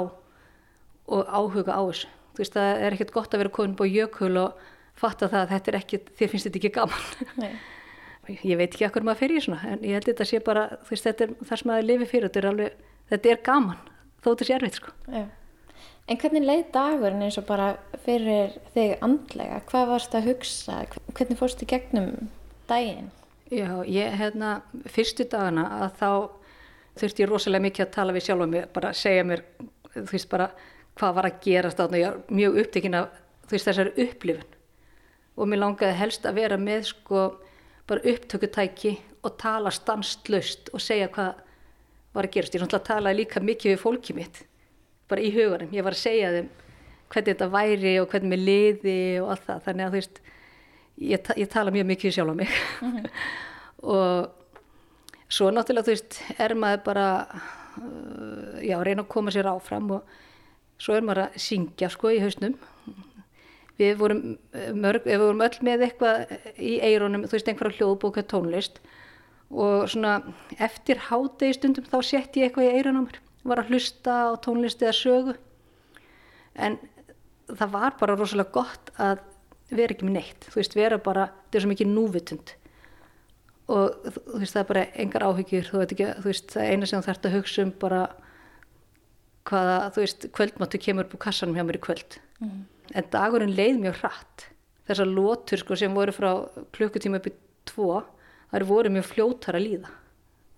og 1.10 1.30
áhuga 1.30 1.76
á 1.76 1.82
þessu. 1.89 2.13
Þú 2.34 2.43
veist, 2.43 2.56
það 2.56 2.84
er 2.86 2.95
ekkert 2.95 3.15
gott 3.15 3.34
að 3.34 3.43
vera 3.43 3.56
komin 3.56 3.76
búið 3.80 3.98
jökul 4.00 4.36
og 4.41 4.63
fatta 5.00 5.30
það 5.32 5.41
að 5.41 5.52
þetta 5.54 5.72
er 5.72 5.78
ekki, 5.80 6.00
þér 6.19 6.32
finnst 6.34 6.48
þetta 6.50 6.60
ekki 6.60 6.74
gaman. 6.76 7.60
Ég 8.30 8.60
veit 8.60 8.69
ekki 8.76 8.89
hvað 8.93 9.08
maður 9.08 9.22
fer 9.24 9.32
í 9.34 9.41
svona, 9.41 9.60
en 9.74 9.86
ég 9.88 9.95
held 9.98 10.08
þetta 10.12 10.26
sé 10.30 10.39
bara, 10.45 10.67
þú 10.86 10.93
veist, 10.93 11.08
þetta 11.08 11.26
er 11.26 11.32
það 11.39 11.62
sem 11.62 11.69
maður 11.72 11.88
lifi 11.88 12.08
fyrir, 12.12 12.28
þetta 12.28 12.41
er 12.41 12.48
alveg, 12.52 12.84
þetta 13.10 13.32
er 13.32 13.39
gaman, 13.48 13.80
þó 14.19 14.28
þetta 14.28 14.45
sé 14.45 14.56
erfitt, 14.58 14.78
sko. 14.78 14.93
Já. 15.10 15.24
En 16.10 16.19
hvernig 16.22 16.45
leið 16.45 16.63
dagurinn 16.76 17.26
eins 17.26 17.38
og 17.41 17.48
bara 17.50 17.72
fyrir 18.05 18.57
þig 18.73 18.97
andlega? 19.05 19.62
Hvað 19.69 19.88
varst 19.93 20.17
að 20.17 20.27
hugsa? 20.31 20.81
Hvernig 21.17 21.39
fórst 21.39 21.63
í 21.63 21.69
gegnum 21.69 22.12
daginn? 22.69 23.09
Já, 23.49 23.81
ég, 23.89 24.13
hérna, 24.19 24.59
fyrstu 24.93 25.25
dagana 25.29 25.65
að 25.79 25.95
þá 25.97 26.12
þurfti 26.99 27.23
ég 27.23 27.31
rosalega 27.31 27.65
mikið 27.65 27.85
að 27.85 27.93
tala 27.95 28.13
við 28.13 28.27
sjálfa 28.27 28.47
mig, 28.51 28.67
bara 28.75 28.93
segja 28.97 29.25
mér, 29.25 29.43
þú 29.95 30.05
veist, 30.12 30.29
bara 30.29 30.49
hvað 30.99 31.15
var 31.17 31.29
að 31.29 31.39
gerast 31.45 31.79
þarna, 31.79 32.01
ég 32.01 32.12
var 32.12 32.38
mjög 32.39 32.59
upptekinn 32.63 32.97
af, 32.99 33.19
þú 33.47 33.55
veist, 33.55 33.69
þessari 33.69 34.05
upplifun 34.05 34.55
og 35.39 35.47
mér 35.47 35.62
langaði 35.63 35.95
helst 35.95 36.25
að 36.27 36.41
vera 36.41 36.57
með, 36.59 36.89
sko, 36.91 37.25
bara 37.89 38.03
upptökutæki 38.12 38.97
og 39.23 39.38
tala 39.39 39.71
stanslöst 39.73 40.69
og 40.75 40.83
segja 40.83 41.07
hvað 41.13 41.39
var 42.15 42.27
að 42.27 42.33
gerast. 42.35 42.55
Ég 42.55 42.63
náttúrulega 42.63 42.89
talaði 42.89 43.19
líka 43.21 43.41
mikið 43.43 43.73
við 43.73 43.81
fólkið 43.83 44.19
mitt, 44.19 44.41
bara 45.09 45.23
í 45.23 45.31
huganum. 45.33 45.71
Ég 45.75 45.85
var 45.85 45.95
að 45.95 46.03
segja 46.03 46.33
þeim 46.35 46.49
hvernig 47.10 47.34
þetta 47.34 47.50
væri 47.54 47.93
og 48.02 48.10
hvernig 48.12 48.34
mér 48.34 48.43
liði 48.43 49.00
og 49.24 49.34
allt 49.34 49.45
það. 49.48 49.62
Þannig 49.67 49.86
að 49.86 49.89
þú 49.89 50.00
veist, 50.00 50.22
ég, 51.10 51.32
ég 51.43 51.52
tala 51.54 51.74
mjög 51.76 51.89
mikið 51.91 52.15
sjálf 52.15 52.34
á 52.34 52.39
mig. 52.39 52.58
og 53.95 55.30
svo 55.30 55.52
náttúrulega, 55.54 55.88
þú 55.88 55.95
veist, 55.95 56.19
er 56.38 56.56
maður 56.60 56.84
bara, 56.86 57.08
uh, 57.80 58.58
já, 58.65 58.78
reyna 58.86 59.06
að 59.06 59.13
koma 59.15 59.34
sér 59.34 59.52
áfram 59.52 59.93
og 59.98 60.17
svo 60.80 60.95
er 60.95 61.06
maður 61.06 61.28
að 61.28 61.39
syngja, 61.45 61.91
sko, 61.93 62.13
í 62.13 62.22
hausnum. 62.24 62.58
Við 63.80 63.93
vorum 63.95 64.24
eh, 64.52 64.72
mörg, 64.76 65.06
við 65.08 65.22
vorum 65.22 65.41
öll 65.45 65.62
með 65.63 65.86
eitthvað 65.86 66.34
í 66.60 66.74
eironum, 66.84 67.24
þú 67.28 67.38
veist, 67.38 67.48
einhverja 67.48 67.78
hljóðbóka 67.78 68.26
tónlist 68.28 68.82
og 69.50 69.89
svona 69.89 70.19
eftir 70.62 71.00
hádegi 71.10 71.58
stundum 71.58 71.88
þá 71.89 71.98
sett 72.06 72.38
ég 72.38 72.50
eitthvað 72.50 72.67
í 72.67 72.74
eironum 72.78 73.08
var 73.48 73.63
að 73.63 73.74
hlusta 73.74 74.17
á 74.30 74.38
tónlist 74.43 74.84
eða 74.84 74.93
sögu 74.93 75.36
en 76.60 76.78
það 77.57 77.73
var 77.73 77.97
bara 77.99 78.15
rosalega 78.19 78.55
gott 78.55 78.93
að 78.97 79.25
vera 79.69 79.93
ekki 79.93 80.07
með 80.07 80.15
neitt, 80.17 80.47
þú 80.49 80.59
veist, 80.59 80.77
vera 80.77 80.97
bara, 81.01 81.27
þetta 81.45 81.59
er 81.59 81.65
svo 81.65 81.71
mikið 81.73 81.91
núvitund. 81.93 82.53
Og 83.69 84.07
þú 84.07 84.39
veist, 84.41 84.55
það 84.55 84.62
er 84.62 84.69
bara 84.71 84.85
engar 85.03 85.25
áhyggjur, 85.27 85.67
þú 85.69 85.81
veit 85.81 85.93
ekki, 85.93 86.07
þú 86.19 86.29
veist, 86.31 86.53
það 86.55 86.71
eina 86.73 86.89
sem 86.89 87.01
þú 87.01 87.09
þarft 87.09 87.27
að 87.29 87.35
hugsa 87.38 87.65
um 87.65 87.73
bara 87.83 87.99
hvaða, 89.49 89.75
þú 89.93 90.05
veist, 90.05 90.29
kvöldmáttu 90.38 90.81
kemur 90.81 91.05
upp 91.05 91.17
úr 91.17 91.23
kassanum 91.25 91.57
hjá 91.57 91.65
mér 91.65 91.77
í 91.77 91.83
kvöld. 91.85 92.17
En 92.97 93.12
dagurinn 93.13 93.53
leið 93.53 93.83
mjög 93.83 93.99
hratt. 94.01 94.47
Þessar 94.89 95.12
lótur 95.13 95.62
sko 95.62 95.77
sem 95.77 95.93
voru 95.93 96.13
frá 96.15 96.31
klukkutíma 96.73 97.19
upp 97.21 97.29
í 97.29 97.35
tvo 97.69 98.01
þær 98.49 98.65
voru 98.65 98.91
mjög 98.93 99.05
fljótar 99.12 99.57
að 99.59 99.65
líða. 99.67 99.91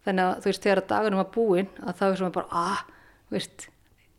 Þannig 0.05 0.23
að 0.23 0.39
þú 0.41 0.49
veist 0.49 0.63
þegar 0.65 0.83
dagurinn 0.87 1.19
var 1.19 1.31
búinn 1.35 1.71
að 1.83 1.97
þá 1.99 2.05
er 2.07 2.17
svona 2.21 2.35
bara 2.37 2.61
að 2.61 2.83
þú 3.27 3.35
veist, 3.35 3.67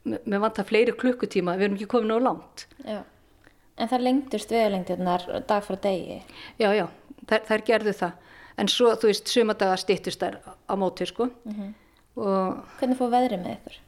mér 0.05 0.43
vantar 0.43 0.67
fleiri 0.69 0.95
klukkutíma 0.99 1.55
við 1.59 1.69
erum 1.69 1.77
ekki 1.79 1.91
komin 1.93 2.15
á 2.15 2.19
langt. 2.23 2.67
Já. 2.87 3.03
En 3.79 3.89
það 3.89 4.05
lengdust 4.07 4.51
veðalengdirnar 4.53 5.25
dag 5.49 5.65
frá 5.65 5.77
degi. 5.81 6.19
já 6.61 6.69
já, 6.77 6.87
þær, 7.29 7.47
þær 7.49 7.65
gerðu 7.71 7.95
það. 8.01 8.13
En 8.61 8.69
svo 8.69 8.91
þú 9.01 9.09
veist 9.09 9.31
sumadaga 9.33 9.79
styttust 9.81 10.21
þær 10.21 10.37
á 10.45 10.75
móti 10.77 11.07
sko. 11.09 11.31
Og 12.21 12.59
Hvernig 12.81 12.99
fór 12.99 13.11
veðrið 13.15 13.41
með 13.47 13.57
ykkur? 13.57 13.79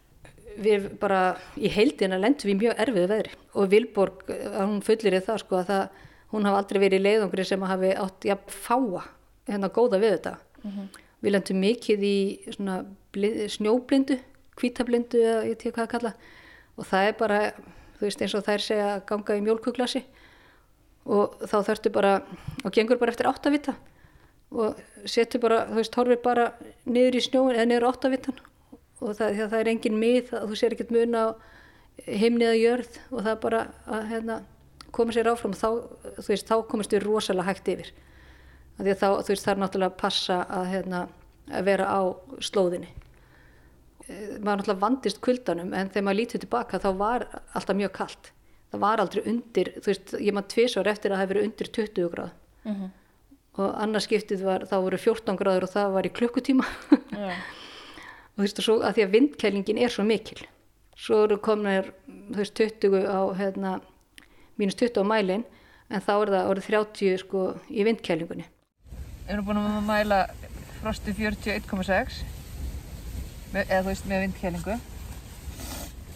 við 0.55 0.85
bara 1.03 1.35
í 1.59 1.67
heildina 1.67 2.15
lendum 2.15 2.47
við 2.53 2.61
mjög 2.61 2.81
erfiðu 2.85 3.09
veðri. 3.11 3.31
Og 3.59 3.71
Vilborg, 3.73 4.21
hún 4.55 4.83
fullir 4.87 5.17
það 5.27 5.41
sko 5.43 5.57
að 5.59 5.71
það, 5.73 6.03
hún 6.31 6.47
hafi 6.47 6.61
aldrei 6.61 6.79
verið 6.85 7.01
í 7.01 7.05
leiðungri 7.09 7.47
sem 7.49 7.65
hafi 7.67 7.91
átt 7.99 8.27
jafn 8.29 8.55
fáa 8.55 9.03
hérna 9.51 9.71
góða 9.75 9.99
við 9.99 10.15
þetta 10.15 10.37
við 11.25 11.35
lendum 11.35 11.59
mikið 11.61 12.05
í 12.07 12.15
svona 12.55 12.77
snjóblindu, 13.57 14.19
kvítablindu 14.59 15.21
eða 15.21 15.47
ég 15.49 15.59
tíu 15.61 15.73
hvað 15.75 15.87
að 15.87 15.93
kalla. 15.95 16.13
Og 16.75 16.89
það 16.89 17.09
er 17.09 17.17
bara, 17.19 17.41
þú 17.99 18.07
veist 18.07 18.23
eins 18.25 18.37
og 18.37 18.47
þær 18.47 18.65
segja 18.65 18.87
að 18.95 19.05
ganga 19.11 19.39
í 19.39 19.43
mjólkuglasi 19.45 20.05
og 21.05 21.35
þá 21.45 21.59
þarftu 21.69 21.93
bara 21.93 22.15
og 22.65 22.73
gengur 22.75 23.01
bara 23.01 23.13
eftir 23.13 23.29
áttavita. 23.29 23.75
Og 24.55 24.79
setur 25.11 25.43
bara, 25.43 25.65
þú 25.71 25.79
veist, 25.81 25.99
horfir 25.99 26.23
bara 26.25 26.49
niður 26.87 27.19
í 27.19 27.23
snjóin 27.25 27.57
eða 27.57 27.69
niður 27.71 27.89
áttavitan 27.91 28.41
og 29.05 29.17
það, 29.19 29.41
það 29.51 29.59
er 29.59 29.71
engin 29.73 29.99
mið 30.01 30.31
þú 30.33 30.57
sér 30.57 30.75
ekkert 30.77 30.93
mun 30.95 31.17
á 31.19 31.25
himni 32.07 32.47
eða 32.47 32.61
jörð. 32.61 32.99
Og 33.11 33.21
það 33.21 33.33
er 33.35 33.41
bara 33.43 33.63
að 33.91 34.09
hérna, 34.13 34.41
koma 34.95 35.15
sér 35.15 35.31
áfram. 35.31 35.55
Og 35.55 35.61
þá, 35.61 36.15
þú 36.21 36.27
veist, 36.31 36.49
þá 36.49 36.57
komast 36.71 36.95
við 36.95 37.05
rosalega 37.05 37.51
hægt 37.51 37.71
yfir. 37.75 37.93
Þá, 38.79 39.09
þú 39.23 39.35
veist, 39.35 39.45
það 39.45 39.53
er 39.55 39.63
náttúrulega 39.63 39.93
að 39.93 40.01
passa 40.01 40.41
að, 40.49 40.69
hérna, 40.73 41.07
að 41.51 41.69
vera 41.69 41.91
á 41.91 42.01
slóðinni 42.43 42.91
maður 44.09 44.61
náttúrulega 44.61 44.81
vandist 44.83 45.21
kuldanum 45.25 45.73
en 45.75 45.89
þegar 45.91 46.07
maður 46.09 46.19
lítið 46.21 46.43
tilbaka 46.45 46.81
þá 46.83 46.89
var 47.01 47.27
alltaf 47.57 47.77
mjög 47.79 47.93
kalt. 47.97 48.33
Það 48.75 48.83
var 48.85 49.01
aldrei 49.05 49.23
undir, 49.31 49.71
þú 49.79 49.87
veist, 49.93 50.15
ég 50.19 50.35
maður 50.35 50.51
tvisvar 50.55 50.91
eftir 50.91 51.13
að 51.13 51.17
það 51.17 51.23
hefur 51.25 51.35
verið 51.35 51.49
undir 51.49 51.71
20 51.79 52.09
gráð 52.15 52.33
og 53.55 53.75
annars 53.79 54.09
skiptið 54.09 54.41
var, 54.43 54.65
þá 54.67 54.75
voru 54.83 54.99
14 54.99 55.37
gráður 55.39 55.67
og 55.69 55.71
það 55.71 55.93
var 55.95 56.07
í 56.09 56.11
klukkutíma. 56.11 56.65
Já. 57.15 57.37
og 58.35 58.35
þú 58.35 58.43
veist, 58.43 58.59
og 58.59 58.65
svo 58.67 58.75
að 58.83 58.97
því 58.97 59.05
að 59.05 59.13
vindkælingin 59.15 59.79
er 59.79 59.93
svo 59.95 60.03
mikil 60.09 60.41
svo 60.99 61.21
eru 61.27 61.39
komnir 61.43 61.93
þú 62.33 62.41
veist, 62.41 62.55
20 62.59 63.07
á 63.07 63.21
hérna, 63.39 63.77
mínus 64.59 64.75
20 64.81 65.03
á 65.03 65.05
mælin 65.07 65.45
en 65.91 66.03
þá 66.03 66.13
er 66.17 66.33
það 66.35 66.51
orðið 66.51 66.69
30 66.71 67.19
sko 67.23 67.45
í 67.71 67.87
vindkælingunni. 67.87 68.47
Við 69.25 69.35
erum 69.35 69.47
búin 69.47 69.61
að 69.63 69.81
mæla 69.87 70.21
frosti 70.81 71.15
41,6 71.15 72.23
með- 72.25 72.34
eða 73.63 73.81
þú 73.85 73.89
veist 73.93 74.09
með 74.11 74.25
vindkælingu 74.25 74.77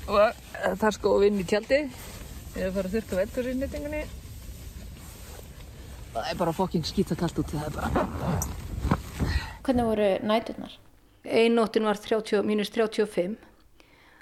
og 0.08 0.22
eh, 0.24 0.74
það 0.74 0.86
er 0.88 0.96
sko 0.96 1.14
vinn 1.22 1.38
í 1.42 1.46
tjaldi. 1.48 1.80
Við 2.54 2.62
erum 2.64 2.72
að 2.72 2.76
fara 2.78 2.88
að 2.88 2.94
þurrka 2.96 3.20
veldur 3.20 3.48
í 3.50 3.54
nýtingunni 3.58 4.02
og 6.08 6.18
það 6.18 6.30
er 6.32 6.38
bara 6.40 6.56
fokking 6.56 6.86
skítakalt 6.88 7.38
út 7.38 7.52
það 7.52 7.66
er 7.68 7.74
bara 7.76 7.88
Hvernig 9.68 9.84
voru 9.90 10.08
næturnar? 10.24 10.78
einnóttin 11.28 11.84
var 11.84 11.98
30, 12.00 12.42
mínus 12.46 12.70
35 12.72 13.36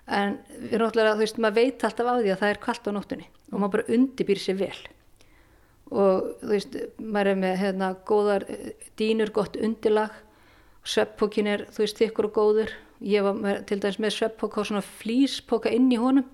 en 0.06 0.36
við 0.58 0.80
náttúrulega, 0.80 1.14
þú 1.14 1.22
veist, 1.22 1.38
maður 1.42 1.56
veit 1.58 1.84
alltaf 1.86 2.08
á 2.10 2.14
því 2.18 2.30
að 2.32 2.40
það 2.42 2.52
er 2.52 2.60
kallt 2.62 2.86
á 2.86 2.90
nóttunni. 2.94 3.26
Og 3.50 3.58
maður 3.58 3.72
bara 3.74 3.94
undirbýr 3.96 4.40
sér 4.42 4.58
vel. 4.60 4.78
Og 5.90 6.28
þú 6.42 6.50
veist, 6.52 6.76
maður 7.02 7.30
er 7.32 7.40
með 7.42 7.54
hérna 7.62 7.88
góðar 8.06 8.46
eh, 8.50 8.72
dýnur, 8.98 9.32
gott 9.34 9.58
undirlag. 9.58 10.14
Sveppókin 10.86 11.50
er, 11.50 11.64
þú 11.74 11.82
veist, 11.82 11.98
þykkur 12.02 12.28
og 12.30 12.36
góður 12.36 12.74
ég 13.00 13.24
var 13.26 13.36
með, 13.36 13.60
til 13.68 13.80
dæmis 13.82 14.00
með 14.02 14.14
sveppóka 14.16 14.62
og 14.62 14.68
svona 14.70 14.84
flýspóka 14.84 15.72
inn 15.74 15.90
í 15.92 16.00
honum 16.00 16.26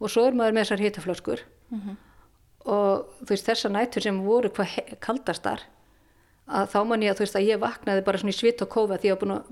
og 0.00 0.12
svo 0.12 0.26
er 0.28 0.36
maður 0.36 0.56
með 0.56 0.66
þessar 0.66 0.84
hitaflöskur 0.84 1.42
og 2.70 3.10
þú 3.20 3.30
veist, 3.32 3.46
þessar 3.48 3.74
nætur 3.74 4.04
sem 4.04 4.20
voru 4.24 4.50
hvað 4.54 4.96
kaldastar 5.02 5.64
að 6.50 6.70
þá 6.72 6.78
man 6.88 7.04
ég 7.04 7.12
að 7.12 7.20
þú 7.20 7.26
veist 7.26 7.38
að 7.38 7.48
ég 7.48 7.62
vaknaði 7.62 8.04
bara 8.06 8.20
svona 8.20 8.34
í 8.34 8.38
svit 8.38 8.62
og 8.64 8.72
kófa 8.72 8.98
því 8.98 9.10
ég 9.10 9.16
var 9.16 9.22
búin 9.22 9.36
að 9.36 9.50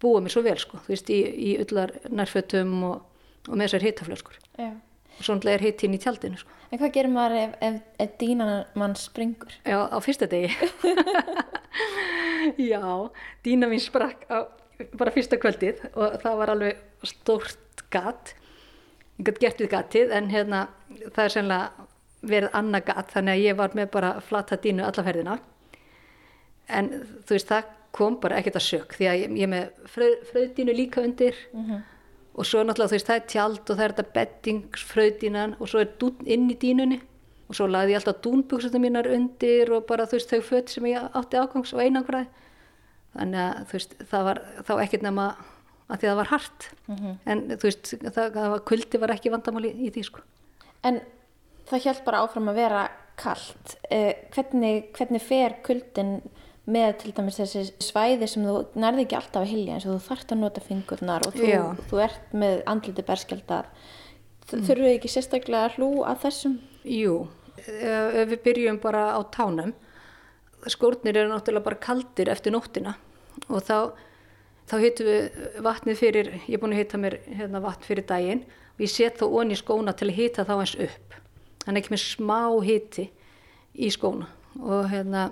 búa 0.00 0.20
mér 0.24 0.32
svo 0.32 0.42
vel 0.44 0.56
sko, 0.60 0.80
þú 0.84 0.94
veist, 0.94 1.10
í, 1.12 1.20
í 1.20 1.50
ullar 1.60 1.92
nærfötum 2.08 2.72
og, 2.88 3.02
og 3.48 3.52
með 3.54 3.66
þessar 3.66 3.86
hitaflöskur 3.88 4.38
Já. 4.56 4.70
og 5.18 5.26
svona 5.26 5.52
er 5.52 5.64
hitt 5.64 5.84
inn 5.84 5.96
í 5.96 6.00
tjaldinu 6.00 6.40
sko. 6.40 6.56
En 6.70 6.78
hvað 6.78 6.92
gerir 6.94 7.12
maður 7.12 7.36
ef, 7.40 7.54
ef, 7.66 7.78
ef 8.04 8.12
dínan 8.20 8.52
mann 8.78 8.94
springur? 8.96 9.52
Já, 9.66 9.78
á 9.90 9.96
fyrsta 10.04 10.28
degi 10.30 10.52
Já, 12.70 13.10
dýna 13.44 13.68
mín 13.70 13.82
sprakk 13.82 14.24
á 14.30 14.46
bara 14.98 15.12
fyrsta 15.14 15.38
kvöldið 15.40 15.82
og 15.94 16.18
það 16.22 16.38
var 16.40 16.52
alveg 16.54 17.06
stórt 17.06 17.84
gat. 17.92 18.34
Ég 19.20 19.28
gæti 19.28 19.44
gert 19.44 19.62
við 19.62 19.72
gatið 19.74 20.14
en 20.16 20.30
hérna 20.32 20.62
það 21.12 21.24
er 21.24 21.34
sennilega 21.34 21.86
verið 22.30 22.56
annað 22.56 22.86
gat 22.90 23.12
þannig 23.14 23.36
að 23.36 23.44
ég 23.44 23.58
var 23.58 23.76
með 23.76 23.90
bara 23.94 24.14
flata 24.24 24.58
dínu 24.60 24.84
alla 24.84 25.04
ferðina. 25.04 25.38
En 26.68 26.90
þú 27.26 27.36
veist 27.36 27.50
það 27.50 27.70
kom 27.96 28.18
bara 28.22 28.38
ekkert 28.38 28.60
að 28.60 28.66
sök 28.68 28.92
því 28.94 29.08
að 29.10 29.20
ég, 29.20 29.36
er 29.42 29.50
með 29.50 29.86
fröð, 29.90 30.16
fröðdínu 30.30 30.76
líka 30.76 31.02
undir. 31.02 31.36
Og 32.38 32.46
svo 32.46 32.62
náttúrulega 32.62 32.92
þú 32.92 32.98
veist 32.98 33.08
það 33.10 33.20
er 33.20 33.30
tjald 33.32 33.60
og 33.60 33.76
það 33.76 33.84
er 33.84 33.94
þetta 33.94 34.14
bettingsfröðdínan 34.18 35.56
og 35.58 35.68
svo 35.68 35.80
er 35.82 35.94
dún 35.98 36.26
inn 36.26 36.50
í 36.50 36.58
dínunni 36.60 37.00
og 37.50 37.56
svo 37.58 37.66
lagði 37.66 37.96
ég 37.96 37.98
alltaf 37.98 38.20
dúnbuksutum 38.22 38.84
mínar 38.84 39.08
undir 39.10 39.72
og 39.74 39.88
bara 39.88 40.06
þú 40.06 40.20
veist 40.20 40.30
þau 40.30 40.42
föt 40.46 40.70
sem 40.70 40.86
ég 40.86 41.08
átti 41.18 41.40
ágangs 41.40 41.72
og 41.74 41.82
einangræði 41.82 42.28
þannig 43.14 43.40
að 43.44 43.62
þú 43.70 43.78
veist 43.78 43.96
það 44.10 44.28
var 44.28 44.42
þá 44.68 44.74
ekkert 44.80 45.06
nema 45.06 45.30
að 45.90 45.96
því 45.96 46.06
að 46.06 46.10
það 46.10 46.20
var 46.20 46.30
hart 46.30 46.68
en 47.26 47.40
þú 47.50 47.64
veist 47.66 47.94
það, 48.04 48.26
það 48.36 48.52
var, 48.54 48.60
kuldi 48.70 49.00
var 49.02 49.14
ekki 49.16 49.32
vandamáli 49.34 49.72
í 49.74 49.90
því 49.90 50.04
sko 50.06 50.22
En 50.86 51.00
það 51.68 51.86
hjælt 51.86 52.04
bara 52.06 52.20
áfram 52.24 52.50
að 52.50 52.60
vera 52.60 52.84
kallt. 53.20 53.74
Eh, 53.92 54.28
hvernig, 54.34 54.92
hvernig 54.96 55.22
fer 55.22 55.58
kuldin 55.66 56.20
með 56.70 56.94
til 57.02 57.12
dæmis 57.16 57.40
þessi 57.40 57.66
svæði 57.82 58.28
sem 58.30 58.46
þú 58.46 58.62
nærði 58.78 59.04
ekki 59.04 59.18
alltaf 59.18 59.42
að 59.42 59.52
hilja 59.52 59.76
eins 59.76 59.86
og 59.88 59.96
þú 59.96 60.06
þarft 60.06 60.32
að 60.32 60.40
nota 60.40 60.62
fingurnar 60.64 61.26
og 61.26 61.36
þú, 61.36 61.52
þú 61.90 62.02
ert 62.04 62.34
með 62.36 62.62
andliti 62.70 63.04
berskjaldar. 63.06 63.68
Mm. 64.50 64.64
Þurfum 64.66 64.86
við 64.86 64.96
ekki 64.96 65.12
sérstaklega 65.12 65.68
að 65.68 65.78
hlú 65.78 65.90
að 66.06 66.24
þessum? 66.24 66.56
Jú, 66.90 67.14
ef 67.60 68.30
við 68.30 68.38
byrjum 68.46 68.80
bara 68.82 69.04
á 69.14 69.20
tánum, 69.34 69.74
skórnir 70.68 71.16
eru 71.16 71.30
náttúrulega 71.30 71.64
bara 71.64 71.80
kaldir 71.80 72.30
eftir 72.32 72.54
nóttina. 72.54 72.96
Og 73.48 73.62
þá, 73.64 73.92
þá 74.68 74.74
hitum 74.84 75.08
við 75.08 75.46
vatnið 75.64 76.00
fyrir, 76.00 76.32
ég 76.46 76.56
er 76.58 76.62
búin 76.62 76.74
að 76.74 76.82
hita 76.82 77.00
mér 77.00 77.20
hérna, 77.28 77.62
vatn 77.64 77.86
fyrir 77.86 78.06
daginn 78.08 78.42
og 78.44 78.84
ég 78.84 78.92
set 78.92 79.20
þá 79.20 79.26
onni 79.28 79.56
í 79.56 79.60
skóna 79.60 79.94
til 79.96 80.10
að 80.10 80.18
hita 80.18 80.46
þá 80.48 80.54
eins 80.58 80.74
upp. 80.86 81.16
Þannig 81.64 81.82
ekki 81.82 81.94
með 81.94 82.02
smá 82.04 82.40
hiti 82.64 83.06
í 83.76 83.90
skóna. 83.92 84.28
Og 84.60 84.88
hérna, 84.90 85.28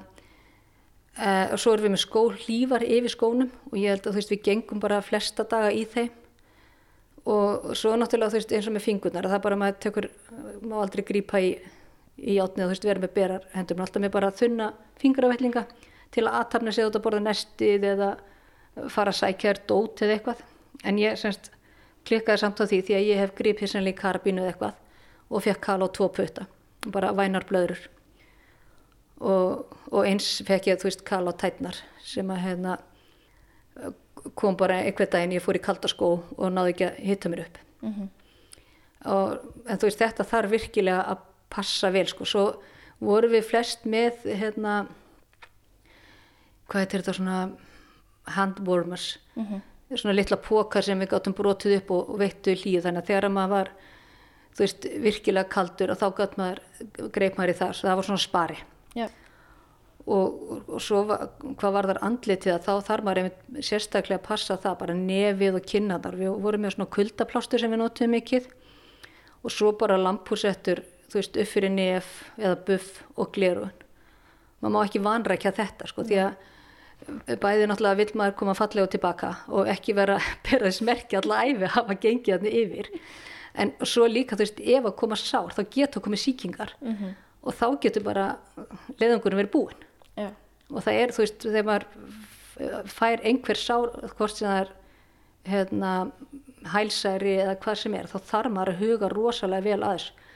e, 1.16 1.28
og 1.52 1.58
svo 1.60 1.74
erum 1.74 1.88
við 1.88 1.94
með 1.96 2.04
skó 2.04 2.24
hlífar 2.34 2.84
yfir 2.86 3.14
skónum 3.14 3.50
og 3.70 3.76
ég 3.80 3.94
held 3.94 4.06
að 4.06 4.12
þú 4.12 4.20
veist 4.20 4.34
við 4.34 4.44
gengum 4.50 4.82
bara 4.82 5.02
flesta 5.04 5.46
daga 5.48 5.72
í 5.74 5.84
þeim. 5.88 6.12
Og 7.28 7.72
svo 7.76 7.96
náttúrulega 7.98 8.32
þú 8.32 8.40
veist 8.40 8.54
eins 8.56 8.68
og 8.70 8.76
með 8.76 8.86
fingurnar 8.86 9.26
að 9.26 9.34
það 9.34 9.42
bara 9.44 9.60
maður 9.60 9.80
tekur, 9.84 10.06
má 10.64 10.78
aldrei 10.80 11.02
grípa 11.04 11.40
í, 11.44 11.50
í 12.18 12.38
átnið 12.42 12.64
þú 12.64 12.70
veist 12.72 12.88
vera 12.88 13.02
með 13.02 13.14
berar 13.14 13.46
hendur, 13.54 13.80
alltaf 13.80 14.02
með 14.02 14.14
bara 14.16 14.32
þunna 14.34 14.72
fingravellinga 14.98 15.64
til 16.14 16.24
að 16.26 16.40
aðtapna 16.40 16.74
sig 16.74 16.88
út 16.88 16.98
að 16.98 17.04
borða 17.04 17.22
nestið 17.24 17.86
eða 17.92 18.10
fara 18.90 19.12
að 19.12 19.20
sækja 19.20 19.52
þér 19.52 19.62
dót 19.68 20.02
eða 20.02 20.16
eitthvað. 20.16 20.42
En 20.84 20.98
ég 21.00 21.18
semst 21.18 21.50
klikkaði 22.08 22.42
samt 22.42 22.62
á 22.62 22.64
því 22.64 22.80
því 22.86 22.96
að 22.98 23.08
ég 23.08 23.22
hef 23.22 23.34
gripið 23.38 23.72
sannlega 23.72 23.96
í 23.96 24.02
karabínu 24.02 24.42
eða 24.42 24.52
eitthvað 24.52 24.84
og 25.28 25.44
fekk 25.44 25.62
kala 25.66 25.88
á 25.88 25.94
tvo 25.94 26.08
putta 26.14 26.46
bara 26.94 27.10
vænar 27.12 27.44
blöður 27.48 27.80
og, 29.18 29.74
og 29.90 30.06
eins 30.06 30.38
fekk 30.46 30.70
ég 30.70 30.78
þú 30.80 30.88
veist 30.88 31.02
kala 31.04 31.34
á 31.34 31.40
tætnar 31.42 31.80
sem 32.06 32.30
að 32.30 32.44
hérna 32.46 32.78
kom 34.34 34.56
bara 34.58 34.80
einhvern 34.82 35.10
daginn, 35.12 35.36
ég 35.36 35.44
fór 35.44 35.58
í 35.58 35.62
kaldaskó 35.62 36.10
og 36.36 36.52
náði 36.52 36.74
ekki 36.74 36.86
að 36.88 37.00
hitta 37.06 37.30
mér 37.32 37.44
upp. 37.44 37.58
Og, 39.08 39.34
en 39.68 39.78
þú 39.78 39.88
veist 39.88 40.02
þetta 40.02 40.26
þarf 40.26 40.50
virkilega 40.50 41.04
að 41.12 41.24
passa 41.52 41.90
vel 41.94 42.06
sko, 42.10 42.26
svo 42.28 42.44
vorum 43.00 43.32
við 43.32 43.46
flest 43.46 43.86
með 43.88 44.24
hérna 44.26 44.80
hvað 46.68 46.82
heitir 46.82 47.02
þetta 47.02 47.16
svona 47.16 47.38
handwarmers. 48.36 49.18
Svona 49.88 50.12
litla 50.12 50.36
pókar 50.36 50.84
sem 50.84 50.98
við 51.00 51.14
gáttum 51.14 51.32
brotið 51.36 51.78
upp 51.78 51.94
og, 51.96 52.10
og 52.12 52.18
veittu 52.20 52.52
hlýju. 52.52 52.82
Þannig 52.84 53.00
að 53.02 53.08
þegar 53.08 53.30
maður 53.32 53.54
var 53.54 53.70
þú 54.58 54.64
veist 54.64 54.88
virkilega 55.04 55.48
kaldur 55.48 55.94
og 55.94 56.00
þá 56.00 56.06
gátt 56.18 56.36
maður 56.36 56.60
greip 57.14 57.38
maður 57.38 57.54
í 57.54 57.56
það, 57.62 57.72
svo 57.78 57.88
það 57.88 57.96
var 58.00 58.08
svona 58.08 58.24
spari. 58.24 58.58
Já. 58.96 59.06
og, 60.08 60.62
og 60.72 60.80
svo 60.82 61.02
var, 61.06 61.26
hvað 61.60 61.74
var 61.76 61.88
þar 61.90 62.00
andlitið 62.08 62.54
að 62.54 62.62
þá 62.66 62.86
þarf 62.88 63.06
maður 63.06 63.20
einmitt 63.22 63.66
sérstaklega 63.68 64.18
að 64.18 64.28
passa 64.28 64.56
það 64.56 64.78
bara 64.80 64.96
nefið 64.98 65.58
og 65.58 65.66
kynnaðar 65.72 66.16
við 66.18 66.38
vorum 66.44 66.64
með 66.64 66.74
svona 66.74 66.92
kuldaplástur 66.96 67.62
sem 67.62 67.72
við 67.72 67.82
notuðum 67.82 68.14
mikið. 68.16 68.48
Og 69.44 69.54
svo 69.54 69.72
bara 69.78 70.00
lampúsettur 70.00 70.82
þú 71.08 71.20
veist 71.20 71.40
upp 71.40 71.50
fyrir 71.50 71.74
nef 71.74 72.12
eða 72.36 72.56
buff 72.68 73.02
og 73.16 73.32
glerun 73.34 73.74
maður 74.60 74.74
má 74.74 74.80
ekki 74.84 75.02
vanrækja 75.02 75.54
þetta 75.56 75.88
sko 75.90 76.04
því 76.06 76.20
að 76.24 77.38
bæði 77.40 77.68
náttúrulega 77.70 77.98
vill 78.00 78.18
maður 78.18 78.36
koma 78.40 78.54
fallega 78.58 78.90
tilbaka 78.94 79.32
og 79.54 79.68
ekki 79.70 79.94
vera 79.96 80.18
bera 80.46 80.66
þess 80.68 80.84
merki 80.86 81.18
alla 81.18 81.42
æfi 81.46 81.66
að 81.66 81.74
hafa 81.76 81.98
gengið 82.02 82.34
hann 82.36 82.48
yfir. 82.50 82.90
En 83.58 83.72
svo 83.86 84.06
líka 84.10 84.36
þú 84.36 84.44
veist 84.44 84.60
ef 84.60 84.84
að 84.86 84.96
koma 84.98 85.18
sár 85.18 85.54
þá 85.54 85.62
geta 85.74 86.02
komið 86.02 86.24
sýkingar 86.24 86.74
og 87.42 87.54
þá 87.54 87.66
getur 87.82 88.04
bara 88.06 88.26
leiðangurinn 88.98 89.40
verið 89.42 89.54
búinn. 89.54 89.84
Já. 90.18 90.32
og 90.74 90.82
það 90.82 90.98
er 91.00 91.12
þú 91.14 91.22
veist 91.22 91.44
þegar 91.46 91.66
maður 91.68 92.90
fær 92.90 93.20
einhver 93.22 93.56
sár 93.56 93.92
hvort 94.18 94.34
sem 94.34 94.48
það 94.48 94.60
er 94.60 94.72
hérna, 95.48 95.92
hælsæri 96.74 97.36
eða 97.38 97.54
hvað 97.62 97.76
sem 97.78 97.94
er 97.94 98.08
þá 98.10 98.18
þarf 98.26 98.52
maður 98.52 98.72
að 98.74 98.80
huga 98.82 99.08
rosalega 99.14 99.64
vel 99.64 99.82
að 99.86 99.94
þessu. 99.94 100.12
Þú 100.12 100.27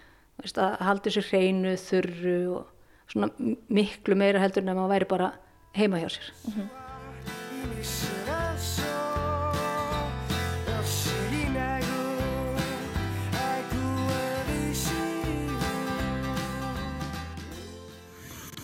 veist, 0.43 0.59
að 0.59 0.77
halda 0.83 1.09
þessu 1.09 1.25
hreinu, 1.31 1.75
þurru 1.81 2.39
og 2.59 3.13
svona 3.13 3.29
miklu 3.69 4.17
meira 4.19 4.43
heldur 4.43 4.65
en 4.65 4.73
að 4.73 4.81
maður 4.81 4.95
væri 4.97 5.11
bara 5.11 5.33
heima 5.77 6.01
hjá 6.03 6.09
sér. 6.13 6.33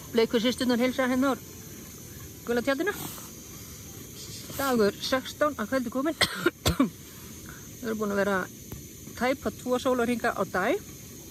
Bleikur 0.08 0.42
sýstunar 0.42 0.80
hilsa 0.82 1.06
hennar 1.06 1.38
gula 2.48 2.62
tjaldinu. 2.64 2.94
Dagur 4.58 4.96
16 4.98 5.54
að 5.54 5.68
kvöldi 5.70 5.92
komin 5.94 6.16
við 6.18 7.84
erum 7.86 8.00
búin 8.00 8.14
að 8.14 8.20
vera 8.24 8.38
tæpa 9.18 9.52
tvo 9.54 9.78
sólarhinga 9.78 10.32
á 10.34 10.42
dag 10.50 10.80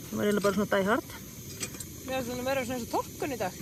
það 0.08 0.18
var 0.18 0.26
eiginlega 0.26 0.46
bara 0.48 0.58
svona 0.58 0.72
dæhard 0.74 1.16
Mér 2.08 2.22
finnst 2.24 2.30
það 2.32 2.40
að 2.40 2.48
vera 2.48 2.66
svona 2.66 2.78
eins 2.78 2.88
og 2.88 2.92
torkun 2.94 3.34
í 3.36 3.38
dag. 3.42 3.56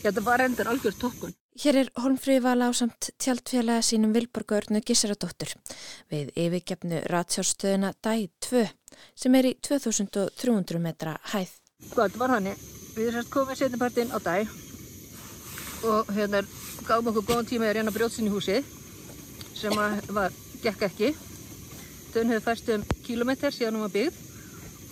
Já, 0.00 0.08
þetta 0.08 0.22
var 0.24 0.44
endur 0.44 0.68
algjör 0.70 0.98
tokkun 1.00 1.32
Hér 1.60 1.76
er 1.76 1.88
Holmfríði 1.98 2.40
vala 2.44 2.70
á 2.70 2.72
samt 2.72 3.10
tjaldfélaga 3.20 3.82
sínum 3.84 4.14
Vilborgörnu 4.14 4.80
Gissaradóttur 4.86 5.50
við 6.12 6.30
yfirgefnu 6.38 7.02
ratsjárstöðuna 7.10 7.90
DÆ 7.98 8.30
2 8.46 8.62
sem 9.18 9.34
er 9.34 9.48
í 9.50 9.52
2300 9.66 10.80
metra 10.80 11.16
hæð. 11.34 11.50
Þetta 11.90 12.22
var 12.22 12.36
hann 12.36 12.48
við 12.94 13.10
erum 13.10 13.18
sérst 13.18 13.34
komið 13.34 13.60
setjapartinn 13.60 14.14
á 14.14 14.18
dag 14.22 14.54
og 15.90 16.14
hérna 16.14 16.44
gáðum 16.86 17.10
okkur 17.10 17.28
góðan 17.32 17.50
tíma 17.50 17.66
í 17.66 17.72
að 17.72 17.76
reyna 17.80 17.94
brjótsin 17.98 18.30
í 18.30 18.32
húsið 18.32 18.64
sem 19.58 19.74
að 19.74 20.00
var, 20.14 20.32
gekk 20.62 20.86
ekki. 20.88 21.12
Dönn 22.14 22.30
hefur 22.30 22.46
færst 22.46 22.70
um 22.76 22.86
kílometr 23.04 23.52
síðan 23.52 23.76
hún 23.76 23.88
var 23.88 23.96
byggð 23.98 24.29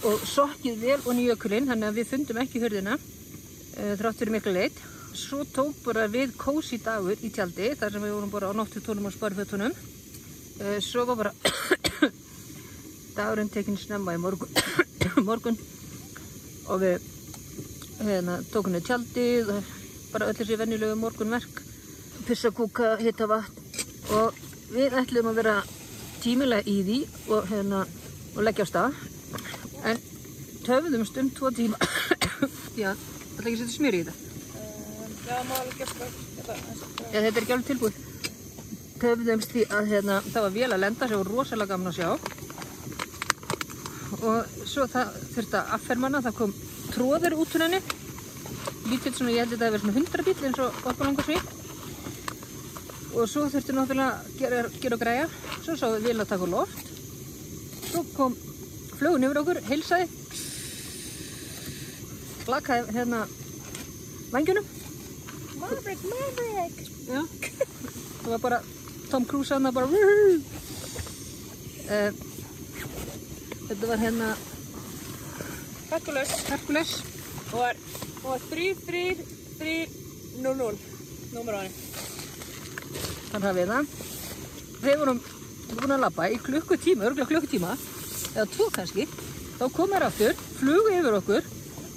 og 0.06 0.22
sokkið 0.28 0.78
vel 0.82 0.98
og 1.04 1.16
nýjökulinn, 1.16 1.66
þannig 1.70 1.88
að 1.88 1.98
við 1.98 2.10
fundum 2.12 2.40
ekki 2.42 2.62
hörðina 2.62 2.94
uh, 2.98 3.92
þrátt 3.98 4.20
fyrir 4.20 4.34
miklu 4.36 4.54
leitt. 4.54 4.78
Svo 5.18 5.42
tók 5.50 5.78
bara 5.82 6.06
við 6.10 6.36
kósi 6.38 6.78
dagur 6.84 7.18
í 7.24 7.30
tjaldi 7.34 7.72
þar 7.78 7.94
sem 7.94 8.04
við 8.04 8.14
vorum 8.14 8.32
bara 8.32 8.52
á 8.52 8.58
nóttu 8.58 8.82
tónum 8.84 9.08
á 9.08 9.12
sparfötunum. 9.14 9.74
Uh, 10.58 10.78
svo 10.84 11.06
var 11.08 11.18
bara 11.24 11.32
dagurinn 13.18 13.50
tekinn 13.50 13.78
snemma 13.80 14.14
í 14.14 14.22
morgun, 14.22 14.52
morgun 15.28 15.58
og 16.68 16.82
við 16.84 17.02
hérna, 18.04 18.38
tókum 18.52 18.76
við 18.76 18.86
tjaldið 18.86 19.52
og 19.56 19.72
bara 20.12 20.28
öll 20.30 20.36
þessi 20.38 20.58
venjulegu 20.60 20.96
morgunverk, 20.98 21.62
pissakúka, 22.28 22.94
hitta 23.02 23.26
vatn 23.28 23.64
og 24.14 24.36
við 24.72 24.94
ætlum 25.00 25.30
að 25.30 25.40
vera 25.40 25.56
tímilega 26.22 26.68
í 26.68 26.76
því 26.86 26.98
og, 27.34 27.48
hérna, 27.50 27.84
og 28.36 28.44
leggja 28.46 28.66
á 28.66 28.70
stað 28.70 28.98
en 29.86 30.00
töfðumst 30.66 31.20
um 31.22 31.28
tvo 31.36 31.52
tíma 31.54 31.78
já, 32.82 32.94
það 32.94 33.44
er 33.44 33.46
ekki 33.46 33.54
að 33.54 33.60
setja 33.62 33.76
smjör 33.76 34.00
í 34.00 34.06
þetta 34.06 34.28
Já, 35.28 35.42
má 35.44 35.58
alveg 35.60 35.74
gert 35.76 35.90
það. 35.92 36.12
Já, 37.12 37.18
þetta 37.20 37.28
er 37.28 37.42
ekki 37.42 37.52
alveg 37.52 37.66
tilbúið. 37.68 37.96
Töfðumst 39.02 39.50
því 39.52 39.64
að 39.76 39.90
hérna, 39.90 40.14
það 40.24 40.46
var 40.46 40.54
vel 40.54 40.68
að 40.72 40.80
lenda 40.80 41.08
sem 41.10 41.20
var 41.20 41.28
rosalega 41.34 41.74
gaman 41.74 41.90
að 41.90 41.98
sjá. 41.98 42.10
Og 44.18 44.64
svo 44.70 44.86
það 44.88 45.18
þurfti 45.34 45.58
að 45.60 45.74
affermana, 45.76 46.22
það 46.24 46.38
kom 46.38 46.54
tróður 46.94 47.36
út 47.42 47.58
úr 47.58 47.66
henni. 47.66 47.82
Lítill 48.88 49.12
svona, 49.18 49.34
ég 49.36 49.44
held 49.44 49.52
að 49.52 49.52
þetta 49.52 49.68
hefði 49.68 49.76
verið 49.76 49.84
svona 49.84 50.00
100 50.00 50.26
bíl 50.30 50.48
eins 50.48 50.64
og 50.64 50.80
okkur 50.88 51.10
langar 51.10 51.28
svið. 51.28 51.44
Og 53.12 53.28
svo 53.28 53.44
þurfti 53.52 53.76
náttúrulega 53.76 54.10
að 54.16 54.40
gera, 54.40 54.64
gera 54.80 54.96
og 54.96 55.04
græja. 55.04 55.30
Svo 55.58 55.76
sá 55.76 55.86
við 55.92 56.08
vel 56.08 56.18
að 56.24 56.32
taka 56.32 56.52
loft. 56.56 56.94
Svo 57.90 58.06
kom 58.16 58.40
flugun 58.98 59.26
yfir 59.28 59.40
okkur, 59.42 59.58
heilsaði. 59.68 60.06
Lakaði 62.48 62.96
hérna 62.96 63.20
vangjunum. 64.32 64.66
Maverick, 65.58 66.02
Maverick! 66.08 66.76
Já, 67.08 67.22
það 68.22 68.30
var 68.34 68.42
bara 68.44 68.58
Tom 69.10 69.24
Cruise 69.24 69.54
hann 69.54 69.72
bara 69.74 69.86
uh, 69.88 69.94
Þetta 73.68 73.86
var 73.88 73.98
hérna 74.02 74.28
Herkules. 75.88 76.30
Hercules 76.48 76.90
Og 77.48 77.58
var, 77.58 77.74
var 78.22 78.38
3, 78.50 78.74
3, 78.86 79.02
3, 79.58 79.76
0, 80.44 80.56
0. 80.56 80.78
Númer 81.32 81.56
á 81.56 81.60
henni. 81.64 81.74
Þann 83.32 83.46
hafið 83.48 83.72
það 83.72 83.84
Þeir 84.78 85.00
vorum 85.02 85.22
búin 85.68 85.94
að 85.96 86.04
labba 86.04 86.28
í 86.32 86.36
klukkutíma, 86.40 87.08
örgulega 87.08 87.30
klukkutíma 87.32 87.72
eða 88.34 88.46
tvo 88.54 88.68
kannski. 88.74 89.08
Þá 89.58 89.64
kom 89.74 89.94
þær 89.94 90.06
aftur, 90.08 90.36
flugu 90.60 90.94
yfir 90.94 91.18
okkur 91.18 91.48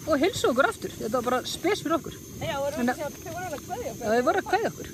og 0.07 0.23
hilsu 0.23 0.49
okkur 0.49 0.69
aftur. 0.71 0.95
Þetta 0.97 1.13
var 1.19 1.27
bara 1.29 1.41
spes 1.49 1.83
fyrir 1.83 1.97
okkur. 1.99 2.17
Já, 2.41 2.55
þau 2.57 2.81
voru 2.81 3.45
alveg 3.45 3.65
kveðja 3.67 3.91
Já, 3.91 4.07
þeir 4.07 4.25
voru 4.27 4.41
að 4.41 4.49
kveðja 4.49 4.71
okkur. 4.71 4.91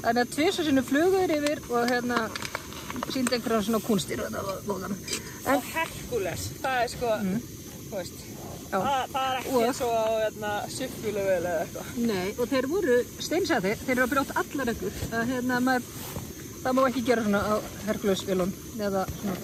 Þannig 0.00 0.22
að 0.22 0.34
tvisa 0.36 0.66
sinni 0.66 0.84
flugu 0.86 1.18
þeir 1.18 1.36
yfir 1.36 1.62
og 1.70 1.90
hérna 1.90 2.20
síndi 3.10 3.36
einhverja 3.36 3.64
svona 3.66 3.80
kúnstir 3.84 4.22
og 4.22 4.30
þetta 4.30 4.44
var 4.46 4.62
góðan 4.66 4.94
En 4.94 5.56
Og 5.56 5.68
Herkules, 5.72 6.46
það 6.60 6.80
er 6.84 6.90
sko, 6.92 7.12
þú 7.90 7.96
veist, 7.96 8.24
það, 8.70 8.86
það 9.12 9.26
er 9.26 9.38
ekki 9.40 9.62
eins 9.66 9.80
og 9.86 9.94
á 9.96 10.06
hérna, 10.20 10.50
syfjulevel 10.74 11.38
eða 11.38 11.62
eitthvað. 11.64 11.92
Nei, 12.10 12.26
og 12.36 12.50
þeir 12.50 12.68
voru 12.70 12.98
steinsæði, 13.26 13.72
þeir 13.84 13.94
eru 13.96 14.04
að 14.04 14.12
brjóta 14.14 14.36
allar. 14.42 14.72
Að, 14.74 15.32
hérna, 15.32 15.78
það 16.60 16.76
má 16.76 16.82
ekki 16.90 17.06
gera 17.08 17.24
svona 17.26 17.40
á 17.40 17.54
Herkules-vélun 17.88 18.54
eða 18.78 19.06
svona 19.16 19.38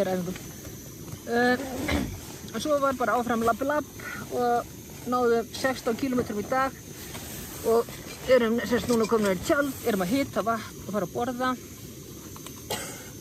eræfingum. 0.00 0.36
Uh, 1.22 1.56
og 2.54 2.60
svo 2.60 2.78
var 2.82 2.96
bara 2.98 3.16
áfram 3.18 3.44
lapp 3.46 3.62
lapp 3.64 3.90
og 4.34 4.66
náðum 5.10 5.46
16 5.54 5.96
km 6.00 6.20
í 6.38 6.44
dag 6.50 6.74
og 7.70 7.86
erum 8.30 8.58
semst 8.66 8.88
núna 8.90 9.06
komin 9.10 9.34
í 9.34 9.44
tjald, 9.46 9.72
erum 9.86 10.04
að 10.04 10.12
hita 10.14 10.42
vatn 10.46 10.86
og 10.86 10.94
fara 10.94 11.08
að 11.08 11.14
borða 11.14 11.50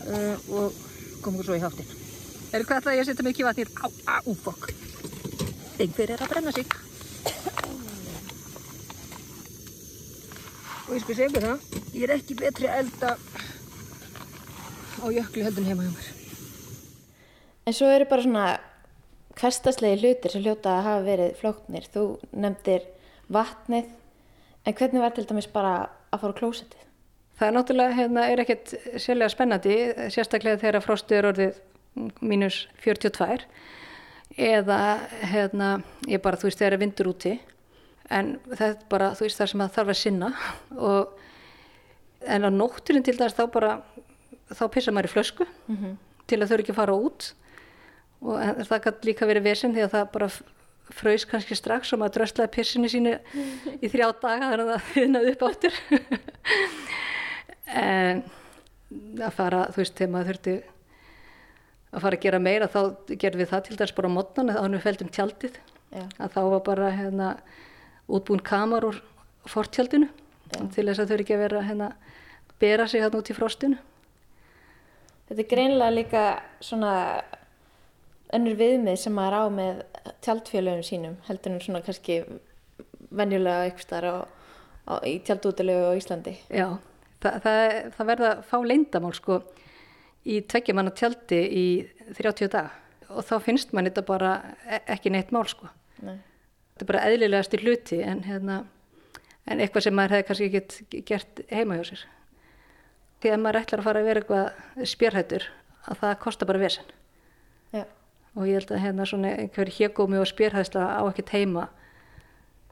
uh, 0.05 0.37
og 0.57 0.77
komum 1.21 1.43
svo 1.45 1.57
í 1.57 1.63
háttinn. 1.63 1.97
Er 2.51 2.65
hvað 2.67 2.85
það 2.85 2.97
ég 2.97 3.03
að 3.03 3.09
setja 3.11 3.27
mikið 3.27 3.47
vatn 3.47 3.63
í? 3.63 3.67
Á, 3.81 3.87
á, 4.11 4.15
ú, 4.27 4.35
fokk. 4.43 4.71
Einhver 5.81 6.13
er 6.13 6.21
að 6.21 6.33
brenna 6.33 6.53
sig. 6.55 6.67
Og 10.87 10.97
ég 10.97 11.05
skal 11.05 11.19
segja 11.21 11.45
það, 11.45 11.69
ég 11.95 12.03
er 12.07 12.15
ekki 12.17 12.39
betri 12.41 12.67
að 12.67 12.81
elda 12.83 13.15
á 15.01 15.05
jökli 15.09 15.45
heldur 15.45 15.63
en 15.63 15.71
heima 15.71 15.87
hjá 15.87 15.93
mér. 15.95 16.20
En 17.71 17.75
svo 17.77 17.87
eru 17.87 18.03
bara 18.03 18.23
svona 18.25 18.45
hverstaslegi 19.39 20.01
hlutir 20.01 20.33
sem 20.33 20.41
hljóta 20.43 20.73
að 20.73 20.81
hafa 20.89 21.03
verið 21.05 21.37
flóknir. 21.39 21.85
Þú 21.93 22.01
nefndir 22.43 22.83
vatnið, 23.31 23.87
en 24.67 24.75
hvernig 24.75 24.99
var 25.05 25.13
til 25.15 25.23
dæmis 25.29 25.47
bara 25.53 25.71
að 26.11 26.25
fara 26.25 26.35
á 26.35 26.39
klósettið? 26.41 26.81
Það 27.39 27.47
er 27.47 27.55
náttúrulega, 27.55 27.95
hérna, 27.95 28.27
er 28.27 28.43
ekkert 28.43 28.75
sérlega 28.99 29.31
spennandi, 29.31 29.79
sérstaklega 30.11 30.59
þegar 30.65 30.83
frostið 30.83 31.21
er 31.21 31.29
orðið 31.31 31.63
mínus 32.19 32.59
42 32.83 33.47
eða, 34.51 34.83
hérna, 35.31 35.71
ég 36.11 36.27
bara, 36.27 36.43
þú 36.43 36.51
veist, 36.51 36.59
þegar 36.59 36.75
er 36.75 36.83
vindur 36.83 37.13
úti. 37.15 37.35
En 38.11 38.35
það 38.51 38.67
er 38.67 38.79
bara, 38.91 39.13
þú 39.15 39.29
veist, 39.29 39.39
það 39.39 39.53
sem 39.55 39.63
að 39.69 39.75
þarf 39.79 39.95
að 39.95 40.01
sinna. 40.03 40.35
Og 40.91 42.27
en 42.35 42.43
á 42.43 42.49
nótturinn 42.51 43.07
til 43.07 43.15
dæmis 43.15 43.39
þá 43.39 43.45
bara 43.55 43.77
þá 44.51 44.65
pissa 44.75 44.91
maður 44.91 45.13
í 45.13 45.15
flösku 45.15 45.53
til 46.27 46.43
að 46.43 46.51
þau 46.51 46.59
ekki 46.59 46.75
að 46.75 46.83
fara 46.83 47.03
út 47.07 47.35
og 48.21 48.65
það 48.67 48.83
kann 48.85 49.05
líka 49.07 49.29
verið 49.29 49.47
vesinn 49.49 49.75
því 49.75 49.85
að 49.85 49.95
það 49.95 50.11
bara 50.15 50.29
fröys 50.91 51.25
kannski 51.29 51.55
strax 51.55 51.93
og 51.93 52.01
maður 52.01 52.19
dröslaði 52.19 52.51
pissinu 52.55 52.89
sínu 52.91 53.15
í 53.79 53.89
þrjá 53.89 54.09
daga 54.21 54.51
þannig 54.51 54.65
að 54.65 54.71
það 54.71 54.89
þiðnaði 54.91 55.33
upp 55.33 55.45
áttur 55.47 55.79
en 57.81 58.23
að 59.21 59.35
fara, 59.37 59.65
þú 59.71 59.81
veist, 59.81 59.97
þegar 59.97 60.13
maður 60.13 60.31
þurfti 60.31 60.55
að 61.91 62.03
fara 62.05 62.17
að 62.17 62.25
gera 62.25 62.39
meira 62.43 62.71
þá 62.71 62.79
gerðum 63.09 63.41
við 63.41 63.51
það 63.51 63.63
til 63.67 63.77
dæs 63.79 63.93
bara 63.95 64.11
á 64.11 64.15
mótnan 64.15 64.51
að 64.53 64.67
við 64.75 64.83
feldum 64.85 65.11
tjaldið. 65.11 65.61
Já. 65.91 66.05
að 66.23 66.35
þá 66.37 66.41
var 66.53 66.61
bara 66.63 66.89
hérna, 66.95 67.29
útbúin 68.07 68.43
kamar 68.47 68.85
úr 68.87 68.99
fortjaldinu 69.51 70.07
til 70.71 70.85
þess 70.87 71.01
að 71.03 71.09
þau 71.11 71.17
ekki 71.19 71.35
að 71.35 71.43
vera 71.43 71.63
hérna, 71.67 71.89
bera 72.63 72.85
sig 72.87 73.03
hérna 73.03 73.19
út 73.19 73.31
í 73.31 73.35
frostinu. 73.35 73.79
Þetta 75.27 75.43
er 75.43 75.49
greinilega 75.51 75.95
líka 75.95 76.23
svona 76.63 76.93
önnur 78.35 78.57
viðmið 78.59 78.99
sem 79.01 79.15
maður 79.15 79.37
á 79.37 79.43
með 79.55 79.81
tjaldfélögum 80.25 80.85
sínum, 80.85 81.17
heldur 81.27 81.55
en 81.55 81.63
svona 81.63 81.81
kannski 81.85 82.21
venjulega 83.11 83.67
eitthvað 83.67 85.07
í 85.07 85.17
tjaldútilegu 85.25 85.91
á 85.91 85.97
Íslandi. 85.97 86.35
Já, 86.49 86.67
það, 87.23 87.39
það, 87.45 87.63
það 87.97 88.11
verða 88.11 88.31
fá 88.47 88.55
leyndamál 88.65 89.13
sko 89.17 89.41
í 90.27 90.41
tveggjamanna 90.51 90.93
tjaldi 90.97 91.41
í 91.41 91.65
30 92.17 92.51
dag 92.53 92.77
og 93.11 93.25
þá 93.27 93.35
finnst 93.43 93.73
mann 93.75 93.89
þetta 93.89 94.03
bara 94.07 94.33
e- 94.63 94.83
ekki 94.95 95.11
neitt 95.13 95.33
mál 95.35 95.45
sko. 95.49 95.69
Nei. 96.01 96.17
Þetta 96.71 96.85
er 96.85 96.91
bara 96.93 97.03
eðlilegasti 97.09 97.59
hluti 97.61 97.99
en, 98.05 98.23
hérna, 98.25 98.61
en 99.45 99.61
eitthvað 99.61 99.87
sem 99.87 99.97
maður 99.97 100.17
hefði 100.17 100.27
kannski 100.29 100.61
ekki 100.61 101.03
gert 101.09 101.43
heima 101.51 101.79
hjá 101.79 101.91
sér. 101.91 102.05
Því 103.21 103.33
að 103.33 103.43
maður 103.43 103.61
ætlar 103.61 103.81
að 103.81 103.89
fara 103.89 104.01
að 104.01 104.09
vera 104.09 104.23
eitthvað 104.23 104.87
spjörhættur 104.93 105.47
að 105.91 106.01
það 106.01 106.17
kostar 106.23 106.49
bara 106.49 106.63
vesen. 106.63 106.95
Og 108.35 108.47
ég 108.47 108.59
held 108.59 108.71
að 108.71 108.83
hérna 108.85 109.07
svona 109.07 109.33
einhver 109.37 109.71
hégómi 109.71 110.19
og 110.21 110.29
spjörhæðsla 110.29 110.85
á 110.97 111.01
ekkert 111.09 111.33
heima 111.35 111.67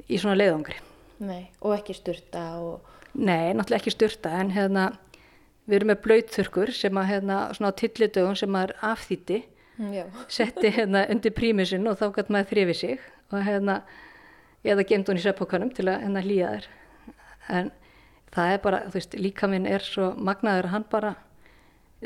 í 0.07 0.17
svona 0.17 0.37
leiðangri. 0.39 0.77
Nei, 1.19 1.49
og 1.59 1.75
ekki 1.75 1.97
sturta 1.97 2.45
og 2.63 2.89
Nei, 3.17 3.53
náttúrulega 3.57 3.81
ekki 3.81 3.93
styrta 3.93 4.31
en 4.37 4.51
hérna, 4.53 4.89
við 5.69 5.79
erum 5.79 5.91
með 5.91 6.01
blöytþurkur 6.05 6.71
sem 6.75 6.99
að 6.99 7.09
hérna, 7.09 7.39
svona 7.57 7.71
á 7.73 7.79
tillidögum 7.81 8.37
sem 8.37 8.51
maður 8.53 8.75
afþýtti, 8.85 9.39
já. 9.95 10.03
setti 10.29 10.71
hérna 10.75 11.05
undir 11.09 11.33
prímusinn 11.33 11.89
og 11.89 11.97
þá 11.99 12.05
gæti 12.17 12.35
maður 12.35 12.51
þrifið 12.53 12.79
sig 12.81 13.07
og 13.33 13.45
hérna, 13.47 13.79
eða 14.63 14.85
gemd 14.85 15.09
hún 15.09 15.21
í 15.21 15.23
sveppókanum 15.25 15.73
til 15.73 15.87
að 15.89 16.03
hérna 16.05 16.23
hlýja 16.25 16.51
þær. 16.53 16.69
En 17.49 17.71
það 18.35 18.53
er 18.53 18.63
bara, 18.67 18.83
þú 18.85 18.99
veist, 18.99 19.17
líka 19.17 19.49
minn 19.49 19.65
er 19.65 19.85
svo 19.85 20.11
magnaður 20.17 20.69
að 20.69 20.75
hann 20.75 20.87
bara 20.91 21.15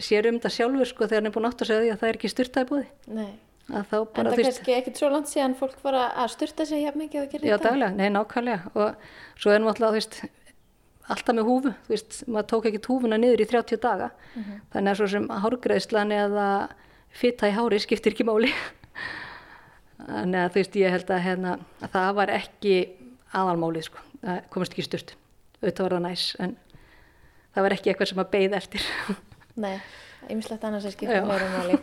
sér 0.02 0.30
um 0.30 0.38
þetta 0.40 0.52
sjálfur 0.58 0.90
sko 0.90 1.08
þegar 1.08 1.22
hann 1.22 1.30
er 1.30 1.34
búin 1.36 1.50
átt 1.50 1.64
að 1.64 1.70
segja 1.70 1.82
því 1.84 1.92
að 1.94 2.00
það 2.02 2.10
er 2.10 2.20
ekki 2.20 2.32
styrta 2.32 2.64
í 2.64 2.70
búði. 2.70 2.86
Nei. 3.14 3.34
Að 3.72 3.84
þá 3.88 3.98
En 3.98 4.08
bara, 4.12 4.24
það 4.24 4.34
er 4.34 4.40
veist, 4.42 4.58
kannski 4.60 4.74
ekkit 4.76 5.00
svo 5.00 5.10
langt 5.14 5.30
síðan 5.32 5.54
fólk 5.56 5.76
var 5.86 5.98
að 6.04 6.32
sturta 6.34 6.66
sig 6.68 6.82
hjá 6.84 6.96
mikið 7.00 7.22
og 7.22 7.30
gera 7.32 7.48
Já, 7.48 7.58
daglega, 7.64 7.96
nei, 7.96 8.10
nákvæmlega. 8.12 8.74
Og 8.76 9.40
svo 9.40 9.54
er 9.54 9.64
náttúrulega, 9.64 9.94
þú 9.94 10.00
veist, 10.02 10.18
alltaf 11.14 11.38
með 11.38 11.48
húfu, 11.48 11.72
þú 11.86 11.94
veist, 11.94 12.18
maður 12.28 12.50
tók 12.52 12.68
ekki 12.70 12.82
húfuna 12.90 13.20
niður 13.22 13.46
í 13.46 13.48
30 13.54 13.82
daga, 13.86 14.10
þannig 14.74 14.92
að 14.92 15.00
svo 15.00 15.10
sem 15.14 15.30
hárgreðslan 15.46 16.14
eða 16.18 16.48
fitta 17.14 17.48
í 17.48 17.56
hári 17.56 17.80
skiptir 17.84 18.16
ekki 18.16 18.28
máli. 18.28 18.52
Þannig 20.04 20.42
að 20.42 20.52
þú 20.52 20.60
veist, 20.60 20.80
ég 20.84 20.96
held 20.98 21.12
að, 21.16 21.24
hérna, 21.24 21.58
að 21.80 21.94
það 21.96 22.14
var 22.20 22.36
ekki 22.36 22.78
aðalmálið, 23.32 23.88
sko. 23.88 24.08
Það 24.24 24.42
komast 24.52 24.76
ekki 24.76 24.88
sturt. 24.90 25.16
Auðvitað 25.62 25.86
var 25.88 25.96
það 25.96 26.08
næs 26.10 26.24
en 26.44 26.58
það 27.54 27.66
var 27.66 27.76
ekki 27.78 27.92
eitthvað 27.94 28.10
sem 28.12 28.24
að 28.24 28.34
beigð 28.34 28.58
eftir 28.60 28.88
Nei, 29.54 29.76
ymslegt 30.34 30.64
annars 30.66 30.88
er 30.90 30.94
skiptum 30.96 31.28
meira 31.30 31.46
máli. 31.54 31.76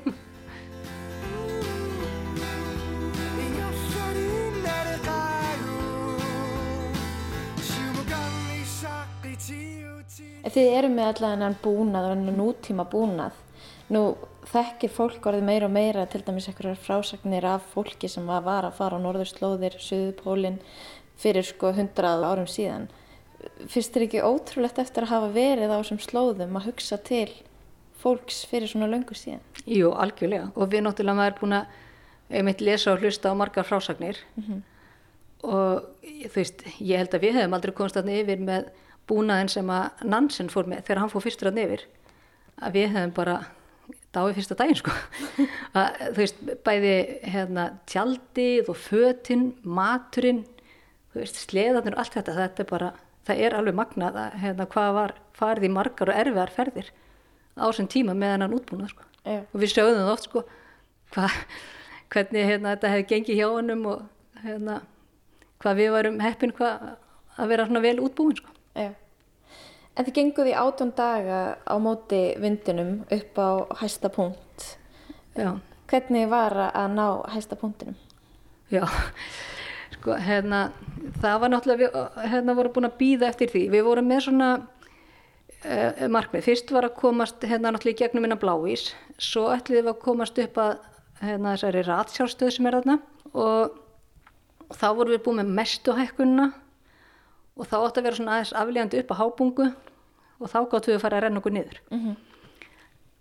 Ef 10.43 10.51
þið 10.57 10.71
eru 10.81 10.89
með 10.91 11.13
allavega 11.13 11.51
búnað 11.63 12.09
og 12.09 12.25
nútíma 12.41 12.87
búnað, 12.91 13.37
nú 13.95 14.03
þekkir 14.51 14.91
fólk 14.91 15.29
orðið 15.31 15.47
meira 15.47 15.69
og 15.69 15.75
meira 15.77 16.07
til 16.11 16.25
dæmis 16.27 16.49
einhverjar 16.51 16.81
frásagnir 16.81 17.47
af 17.47 17.69
fólki 17.71 18.11
sem 18.11 18.27
var 18.27 18.67
að 18.67 18.81
fara 18.81 18.99
á 18.99 19.05
norðurslóðir, 19.05 19.77
suðupólinn 19.79 20.59
fyrir 21.23 21.47
sko 21.47 21.71
hundrað 21.77 22.27
árum 22.27 22.51
síðan. 22.51 22.89
Finnst 23.71 23.95
þér 23.95 24.09
ekki 24.09 24.25
ótrúlegt 24.27 24.83
eftir 24.83 25.07
að 25.07 25.15
hafa 25.15 25.31
verið 25.39 25.71
á 25.71 25.79
þessum 25.79 26.03
slóðum 26.03 26.59
að 26.59 26.67
hugsa 26.73 26.99
til 26.99 27.29
fólks 28.01 28.43
fyrir 28.51 28.71
svona 28.71 28.89
löngu 28.91 29.17
síðan? 29.17 29.43
Jú, 29.67 29.93
algjörlega. 29.93 30.51
Og 30.57 30.71
við 30.73 30.85
náttúrulega 30.87 31.19
maður 31.19 31.33
er 31.33 31.39
búin 31.41 31.57
að 31.59 31.79
einmitt 32.41 32.65
lesa 32.65 32.95
og 32.95 33.05
hlusta 33.05 33.33
á 33.33 33.35
margar 33.39 33.67
frásagnir. 33.67 34.21
Og 35.41 35.87
þú 36.03 36.35
veist, 36.35 36.65
ég 36.79 37.01
held 37.01 37.17
að 37.17 37.25
við 37.27 37.41
hefum 37.41 37.57
aldrei 37.57 37.75
komast 37.77 37.99
þarna 37.99 38.19
yfir 38.21 38.45
með 38.45 38.69
búnaðin 39.11 39.51
sem 39.51 39.73
að 39.75 40.05
Nansen 40.07 40.53
fór 40.53 40.69
með 40.71 40.85
þegar 40.87 41.03
hann 41.03 41.13
fór 41.13 41.25
fyrstur 41.25 41.51
þarna 41.51 41.67
yfir. 41.67 41.87
Að 42.61 42.79
við 42.79 42.95
hefum 42.95 43.17
bara 43.17 43.37
dáið 44.15 44.41
fyrsta 44.41 44.57
daginn 44.59 44.79
sko. 44.79 44.95
Að, 45.79 46.01
þú 46.01 46.17
veist, 46.19 46.41
bæði 46.67 46.97
hérna 47.31 47.67
tjaldið 47.91 48.73
og 48.73 48.81
fötin 48.81 49.47
maturinn, 49.63 50.43
þú 51.13 51.23
veist, 51.23 51.41
sleðarnir 51.47 51.97
og 51.97 52.03
allt 52.03 52.19
þetta, 52.19 52.37
þetta 52.41 52.65
er 52.65 52.71
bara 52.71 52.91
það 53.31 53.43
er 53.45 53.57
alveg 53.57 53.77
magnað 53.79 54.19
að 54.21 54.37
hérna 54.43 54.67
hvað 54.71 54.91
var 54.97 55.15
farið 55.37 55.67
í 55.67 55.73
margar 55.75 56.11
og 56.11 56.21
erfiðar 56.23 56.53
ferðir 56.55 56.91
á 57.61 57.65
þessum 57.69 57.91
tíma 57.93 58.17
með 58.17 58.35
hennan 58.35 58.57
útbúnað 58.57 58.95
sko 58.95 59.07
og 59.53 59.61
við 59.61 59.73
sjáum 59.75 59.99
það 59.99 60.13
oft 60.15 60.29
sko 60.29 60.43
hva, 61.15 61.29
hvernig 62.11 62.49
hérna, 62.49 62.75
þetta 62.75 62.93
hefði 62.95 63.07
gengið 63.13 63.41
hjá 63.41 63.49
honum 63.53 63.87
og 63.93 64.03
hérna, 64.45 64.81
hvað 65.61 65.81
við 65.83 65.95
varum 65.95 66.21
heppin 66.25 66.57
hvað 66.57 66.89
að 67.41 67.53
vera 67.53 67.83
vel 67.85 67.97
útbúin 68.01 68.37
sko. 68.39 68.51
En 68.81 70.07
þið 70.07 70.15
genguð 70.17 70.49
í 70.53 70.55
átjón 70.57 70.93
daga 70.97 71.41
á 71.67 71.75
móti 71.83 72.21
vindinum 72.41 73.03
upp 73.11 73.39
á 73.43 73.51
hæsta 73.83 74.09
punkt. 74.09 74.77
Já, 75.37 75.59
Hvernig 75.91 76.29
var 76.31 76.55
að 76.71 76.93
ná 76.95 77.07
hæsta 77.35 77.57
punktinum? 77.59 77.97
já, 78.71 78.87
sko 79.97 80.15
hérna, 80.15 80.71
það 81.19 81.41
var 81.43 81.51
náttúrulega 81.51 81.81
við 81.83 82.29
hérna 82.31 82.55
vorum 82.55 82.73
búin 82.77 82.87
að 82.87 82.99
býða 83.01 83.31
eftir 83.33 83.51
því, 83.51 83.63
við 83.73 83.83
vorum 83.89 84.07
með 84.07 84.21
svona 84.29 84.51
uh, 85.65 86.07
markmið, 86.13 86.47
fyrst 86.47 86.73
var 86.75 86.89
að 86.89 86.99
komast 87.01 87.45
hérna 87.45 87.75
náttúrulega 87.75 87.99
í 87.99 88.03
gegnum 88.05 88.27
innan 88.29 88.41
bláís, 88.41 88.91
svo 89.21 89.49
ætliðum 89.55 89.91
við 89.91 89.95
að 89.95 90.03
komast 90.07 90.41
upp 90.45 90.59
að 90.63 90.75
hérna 91.21 91.55
þessari 91.55 91.87
ratsjárstöð 91.89 92.53
sem 92.57 92.69
er 92.69 92.79
þarna. 92.81 92.99
Og 93.31 93.79
og 94.71 94.79
þá 94.79 94.89
vorum 94.95 95.17
við 95.17 95.23
búin 95.27 95.41
með 95.41 95.55
mestu 95.59 95.95
hækkunna 95.99 96.51
og 97.59 97.67
þá 97.69 97.77
átti 97.81 98.01
að 98.01 98.07
vera 98.07 98.19
svona 98.19 98.35
aðeins 98.37 98.53
aflíðandi 98.57 99.01
upp 99.03 99.13
á 99.13 99.21
hábungu. 99.21 99.69
Og 100.41 100.49
þá 100.49 100.59
gáttum 100.63 100.93
við 100.93 100.97
að 100.97 101.03
fara 101.03 101.19
að 101.19 101.25
renna 101.27 101.41
okkur 101.43 101.53
niður. 101.53 101.81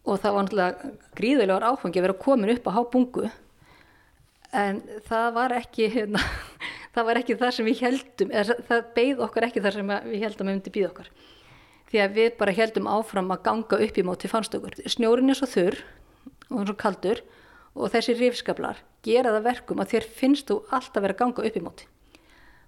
Og 0.05 0.19
það 0.21 0.35
var 0.35 0.45
náttúrulega 0.45 0.91
gríðilegar 1.17 1.65
áfangi 1.67 1.99
að 1.99 2.05
vera 2.05 2.19
komin 2.21 2.53
upp 2.53 2.69
á 2.69 2.75
hábungu. 2.77 3.31
En 4.59 4.79
það 5.09 5.33
var 5.35 5.55
ekki, 5.57 5.89
hérna, 5.93 6.21
það 6.93 7.09
var 7.09 7.19
ekki 7.19 7.39
það 7.41 7.51
sem 7.57 7.67
við 7.67 7.83
heldum, 7.85 8.31
eða 8.31 8.55
það 8.69 8.87
beigð 8.95 9.25
okkar 9.25 9.49
ekki 9.49 9.65
það 9.65 9.75
sem 9.75 9.91
að 9.93 10.07
við 10.13 10.23
heldum 10.25 10.47
að 10.47 10.53
myndi 10.53 10.73
býð 10.77 10.87
okkar. 10.93 11.11
Því 11.89 12.01
að 12.03 12.17
við 12.19 12.33
bara 12.37 12.53
heldum 12.53 12.89
áfram 12.89 13.31
að 13.33 13.43
ganga 13.47 13.79
upp 13.85 13.97
í 13.97 14.05
móti 14.05 14.29
fannst 14.29 14.53
okkur. 14.53 14.77
Snjórin 14.85 15.31
er 15.33 15.39
svo 15.39 15.49
þurr 15.49 15.79
og 16.49 16.53
hann 16.53 16.63
er 16.63 16.69
svo 16.69 16.77
kaldur 16.83 17.21
og 17.73 17.93
þessi 17.93 18.15
rifskablar 18.19 18.81
gera 19.05 19.33
það 19.33 19.47
verkum 19.47 19.81
að 19.81 19.95
þér 19.95 20.07
finnst 20.19 20.49
þú 20.49 20.59
alltaf 20.69 21.01
vera 21.01 21.15
að 21.15 21.21
ganga 21.23 21.45
upp 21.49 21.57
í 21.57 21.63
móti. 21.65 21.87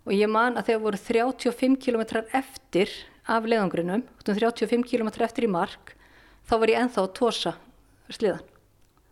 Og 0.07 0.13
ég 0.17 0.31
man 0.31 0.57
að 0.57 0.71
þegar 0.71 0.83
voru 0.85 0.97
35 0.97 1.77
km 1.81 2.03
eftir 2.33 2.93
af 3.29 3.45
leiðangrinum, 3.45 4.05
35 4.25 4.87
km 4.89 5.11
eftir 5.21 5.45
í 5.45 5.51
mark, 5.51 5.93
þá 6.49 6.55
var 6.57 6.71
ég 6.73 6.81
ennþá 6.81 7.03
að 7.03 7.11
tósa 7.19 7.53
sliðan. 8.09 8.47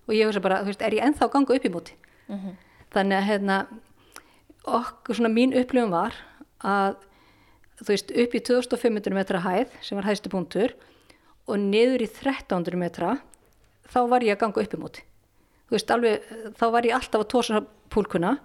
Og 0.10 0.16
ég 0.18 0.26
hugsa 0.26 0.42
bara, 0.42 0.64
þú 0.64 0.72
veist, 0.72 0.82
er 0.82 0.96
ég 0.98 1.06
ennþá 1.06 1.28
að 1.28 1.34
ganga 1.36 1.58
upp 1.60 1.68
í 1.68 1.74
móti? 1.74 1.94
Þannig 2.96 3.20
að 3.20 3.28
hérna, 3.30 3.60
okkur, 4.66 5.20
svona 5.20 5.30
mín 5.30 5.54
upplifum 5.54 5.94
var 5.94 6.18
að 6.66 6.98
þú 7.80 7.90
veist, 7.94 8.14
upp 8.24 8.36
í 8.36 8.44
2500 8.50 9.16
metra 9.16 9.44
hæð 9.44 9.76
sem 9.86 10.00
var 10.00 10.10
hæðstu 10.10 10.32
punktur 10.34 10.76
og 11.50 11.60
niður 11.62 12.06
í 12.06 12.10
1300 12.10 12.80
metra 12.80 13.18
þá 13.90 14.00
var 14.12 14.26
ég 14.26 14.38
að 14.38 14.44
ganga 14.46 14.64
upp 14.66 14.76
í 14.76 14.82
móti 14.82 15.06
þú 15.70 15.78
veist, 15.78 15.94
alveg, 15.96 16.32
þá 16.60 16.66
var 16.76 16.90
ég 16.90 16.98
alltaf 16.98 17.24
að 17.24 17.30
tósa 17.36 17.62
púlkuna 17.94 18.38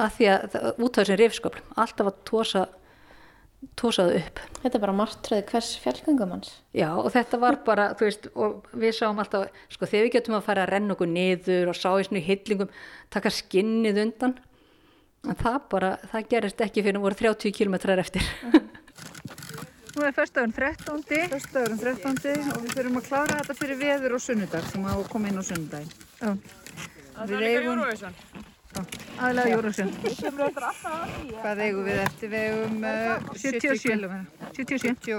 að 0.00 0.12
því 0.16 0.28
að, 0.32 0.60
út 0.78 0.92
af 0.94 1.02
þessum 1.02 1.20
rifsköplum 1.20 1.80
alltaf 1.84 2.12
að 2.12 2.22
tósa 2.30 2.68
tósaðu 3.76 4.20
upp 4.22 4.40
Þetta 4.60 4.76
er 4.76 4.82
bara 4.82 4.92
martröði 4.96 5.44
hvers 5.48 5.70
fjallgöngumanns. 5.80 6.50
Já, 6.76 6.90
og 6.92 7.08
þetta 7.14 7.38
var 7.40 7.56
bara, 7.64 7.86
þú 7.96 8.06
veist, 8.06 8.26
og 8.36 8.66
við 8.76 8.92
sáum 8.98 9.20
alltaf, 9.22 9.46
sko, 9.72 9.88
þegar 9.88 10.04
við 10.06 10.14
getum 10.18 10.36
að 10.36 10.46
fara 10.50 10.66
að 10.66 10.72
renna 10.74 10.96
okkur 10.96 11.08
niður 11.08 11.70
og 11.72 11.78
sá 11.78 11.88
í 11.94 12.04
svona 12.04 12.22
hillingum, 12.26 12.74
taka 13.12 13.32
skinnið 13.32 14.02
undan, 14.04 14.34
en 15.28 15.36
það 15.36 15.58
bara, 15.72 15.90
það 16.12 16.28
gerist 16.32 16.60
ekki 16.64 16.82
fyrir 16.86 17.00
voru 17.02 17.18
30 17.18 17.52
kilometrar 17.56 18.00
eftir. 18.02 18.24
Nú 19.90 20.04
er 20.06 20.14
fyrstagurinn 20.16 20.54
13. 20.54 21.02
Fyrstagurinn 21.32 21.80
13. 21.82 22.54
og 22.54 22.62
við 22.64 22.76
þurfum 22.78 23.00
að 23.00 23.08
klára 23.10 23.40
þetta 23.40 23.56
fyrir 23.58 23.80
veður 23.80 24.14
og 24.16 24.22
sunnudag 24.24 24.68
sem 24.70 24.86
á 24.86 24.92
að 24.94 25.08
koma 25.10 25.28
inn 25.32 25.40
á 25.42 25.44
sunnudaginn. 25.44 25.90
Já. 26.20 26.30
Það 27.20 27.34
er 27.36 27.44
líka 27.44 27.64
Eurovision. 27.66 28.14
Aðlega 29.20 29.50
Jórasjön. 29.50 29.88
Hvað 31.42 31.62
eigum 31.66 31.84
við 31.88 31.98
eftir? 32.04 32.30
Við 32.30 32.44
eigum 32.46 32.84
uh, 32.86 33.32
77 33.34 33.82
km. 33.82 34.14
77. 34.54 35.18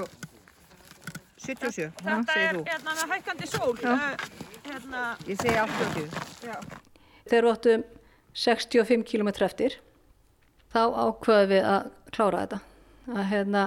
77, 1.41 1.81
já, 1.83 1.89
Þetta 1.99 2.33
segir 2.33 2.47
er 2.47 2.55
þú. 2.55 2.63
hérna 2.69 2.95
með 2.95 3.11
hækkandi 3.15 3.49
sól. 3.51 3.75
uh, 3.75 4.01
Hérna, 4.65 5.03
Ég 5.27 5.39
segi 5.41 5.57
80. 5.57 6.09
Þegar 7.27 7.47
við 7.47 7.51
áttum 7.51 7.85
65 8.45 9.05
kilometrar 9.11 9.49
eftir, 9.51 9.75
þá 10.71 10.81
ákvaðum 11.05 11.51
við 11.51 11.67
að 11.67 11.87
klára 12.15 12.43
þetta. 12.43 12.59
Að 13.11 13.23
hérna, 13.31 13.63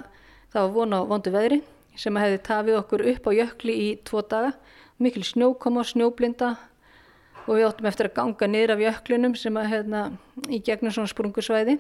það 0.53 0.67
var 0.67 0.75
von 0.77 0.97
á 0.97 1.01
vondu 1.11 1.33
veðri 1.35 1.61
sem 1.99 2.17
hefði 2.19 2.39
tafið 2.47 2.79
okkur 2.81 3.05
upp 3.13 3.27
á 3.29 3.33
jökli 3.39 3.75
í 3.79 3.89
tvo 4.07 4.23
daga, 4.27 4.55
mikil 4.99 5.25
snjókoma, 5.27 5.85
snjóblinda 5.87 6.55
og 7.45 7.59
við 7.59 7.67
áttum 7.69 7.89
eftir 7.91 8.09
að 8.09 8.17
ganga 8.19 8.49
niður 8.51 8.75
af 8.75 8.85
jöklinum 8.85 9.35
sem 9.39 9.59
að 9.61 9.69
hérna 9.73 10.05
í 10.49 10.63
gegnum 10.65 10.95
svona 10.95 11.13
sprungusvæði. 11.13 11.77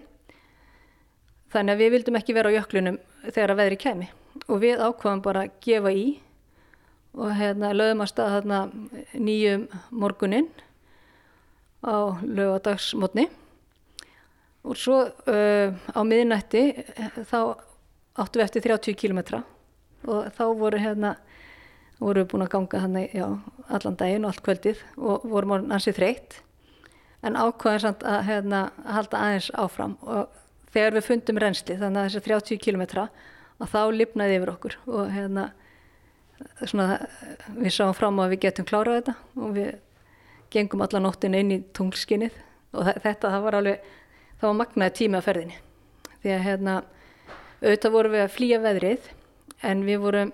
Þannig 1.54 1.74
að 1.74 1.82
við 1.82 1.94
vildum 1.94 2.18
ekki 2.18 2.36
vera 2.36 2.50
á 2.52 2.56
jöklinum 2.58 3.00
þegar 3.30 3.54
að 3.54 3.60
veðri 3.62 3.80
kemi 3.80 4.10
og 4.48 4.60
við 4.60 4.82
ákvaðum 4.82 5.22
bara 5.24 5.44
að 5.46 5.56
gefa 5.64 5.92
í 5.94 6.06
og 7.14 7.30
hérna 7.38 7.70
lögum 7.74 8.02
að 8.02 8.10
stað 8.10 8.32
þarna 8.34 8.60
nýjum 9.14 9.68
morguninn 9.94 10.50
á 11.86 12.18
lögadagsmotni 12.22 13.28
og 14.64 14.78
svo 14.80 15.00
uh, 15.04 15.68
á 15.72 16.00
miðnætti 16.06 16.64
eh, 16.72 17.18
þá 17.28 17.38
áttum 18.14 18.40
við 18.40 18.46
eftir 18.46 18.64
30 18.68 18.96
kilometra 18.98 19.42
og 20.08 20.30
þá 20.36 20.44
voru 20.56 20.80
hérna 20.80 21.16
voru 22.00 22.22
við 22.22 22.30
búin 22.32 22.44
að 22.44 22.52
ganga 22.54 22.80
hann 22.82 22.96
já, 23.02 23.26
allan 23.72 23.98
daginn 23.98 24.26
og 24.26 24.32
allt 24.32 24.44
kvöldið 24.46 24.80
og 24.98 25.26
vorum 25.30 25.54
ansið 25.72 25.98
þreytt. 25.98 26.38
En 27.24 27.38
ákvaðum 27.40 27.80
samt 27.80 28.04
að, 28.04 28.18
hérna, 28.28 28.60
halda 28.84 29.20
aðeins 29.20 29.50
áfram. 29.56 29.94
Og 30.04 30.28
þegar 30.74 30.98
við 30.98 31.06
fundum 31.08 31.40
reynsli 31.40 31.78
þannig 31.80 32.02
að 32.02 32.08
þessi 32.10 32.24
30 32.26 32.62
kilometra 32.66 33.06
að 33.62 33.70
þá 33.72 33.80
lifnaði 33.94 34.38
yfir 34.40 34.52
okkur. 34.52 34.76
Og 34.90 35.12
hérna 35.14 35.46
svona, 36.66 36.98
við 37.56 37.76
sáum 37.78 37.94
fram 37.96 38.20
að 38.20 38.34
við 38.34 38.44
getum 38.44 38.68
klárað 38.68 39.00
þetta. 39.00 39.16
Og 39.40 39.56
við 39.56 39.70
gengum 40.54 40.84
alla 40.84 41.02
nóttin 41.02 41.38
inn 41.38 41.54
í 41.54 41.62
tunglskinnið 41.74 42.36
og 42.74 42.90
þetta 43.02 43.30
það 43.30 43.44
var 43.46 43.56
alveg 43.60 43.92
það 44.44 44.50
var 44.50 44.60
magnaði 44.60 44.96
tími 44.98 45.16
að 45.16 45.24
ferðinni. 45.24 45.58
Því 46.20 46.32
að 46.34 46.42
hérna 46.44 46.72
auðvitað 47.64 47.94
vorum 47.94 48.12
við 48.12 48.22
að 48.24 48.34
flýja 48.34 48.60
veðrið 48.60 49.06
en 49.64 49.84
við 49.86 50.00
vorum 50.02 50.32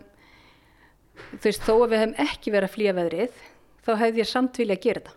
þú 1.31 1.43
veist 1.45 1.67
þó 1.67 1.75
að 1.77 1.91
við 1.93 2.01
hefum 2.01 2.15
ekki 2.25 2.55
verið 2.55 2.67
að 2.67 2.75
flýja 2.75 2.95
veðrið 2.97 3.43
þá 3.87 3.91
hefði 4.01 4.23
ég 4.23 4.31
samt 4.31 4.59
vilja 4.59 4.77
að 4.77 4.87
gera 4.87 5.03
þetta. 5.05 5.17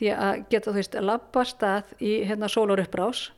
Því 0.00 0.10
að 0.16 0.42
geta 0.50 0.70
þú 0.70 0.76
veist 0.80 0.96
að 0.98 1.12
af 1.14 1.50
stað 1.52 1.94
í 2.00 2.12
hérna 2.26 2.50
sólur 2.50 2.82
uppbrás 2.82 3.28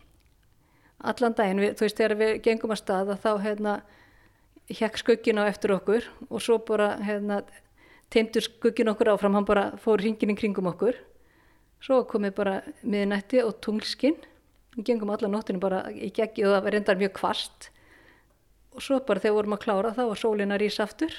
allan 1.02 1.36
daginn, 1.36 1.60
við, 1.60 1.76
þú 1.76 1.84
veist 1.84 2.00
þegar 2.00 2.16
við 2.22 2.34
gengum 2.46 2.72
að 2.72 2.80
stað 2.80 3.12
að 3.12 3.22
þá 3.26 3.30
hérna 3.42 3.76
hekk 4.72 5.00
skuggin 5.02 5.42
á 5.42 5.50
eftir 5.50 5.74
okkur 5.74 6.06
og 6.30 6.40
svo 6.40 6.60
bara 6.64 6.94
hérna 7.02 7.42
teimtur 8.14 8.46
skuggin 8.46 8.92
okkur 8.92 9.12
áfram, 9.12 9.34
hann 9.36 9.48
bara 9.48 9.72
fór 9.82 10.00
hringin 10.00 10.32
í 10.32 10.38
kringum 10.38 10.70
okkur. 10.70 10.96
Svo 11.82 12.04
komið 12.06 12.36
bara 12.38 12.60
miðnætti 12.86 13.42
og 13.42 13.58
tunglskinn 13.64 14.20
við 14.76 14.88
gengum 14.88 15.12
alla 15.12 15.30
nóttinu 15.30 15.60
bara 15.62 15.84
í 15.92 16.10
geggi 16.14 16.46
og 16.46 16.54
það 16.54 16.64
var 16.64 16.76
reyndar 16.76 17.00
mjög 17.00 17.14
kvast 17.18 17.68
og 18.72 18.84
svo 18.84 18.98
bara 19.04 19.20
þegar 19.20 19.36
vorum 19.36 19.56
að 19.56 19.62
klára 19.66 19.92
þá 19.96 20.02
var 20.08 20.20
sólin 20.20 20.54
að 20.54 20.62
rísa 20.64 20.86
aftur. 20.86 21.14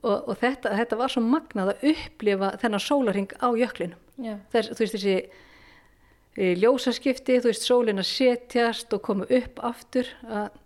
Og, 0.00 0.28
og 0.30 0.36
þetta, 0.40 0.72
þetta 0.78 0.98
var 1.00 1.12
svo 1.12 1.22
magnað 1.24 1.72
að 1.74 1.82
upplifa 1.90 2.52
þennan 2.62 2.84
sólaring 2.84 3.32
á 3.36 3.48
jöklinum. 3.58 3.98
Já. 4.20 4.36
Þess, 4.52 4.70
þú 4.70 4.84
veist 4.84 4.96
þessi 4.96 5.16
e, 5.18 6.52
ljósaskipti, 6.62 7.40
þú 7.42 7.50
veist 7.50 7.66
sólin 7.66 8.00
að 8.00 8.08
setjast 8.12 8.94
og 8.96 9.02
koma 9.04 9.26
upp 9.26 9.60
aftur 9.66 10.08
að 10.30 10.56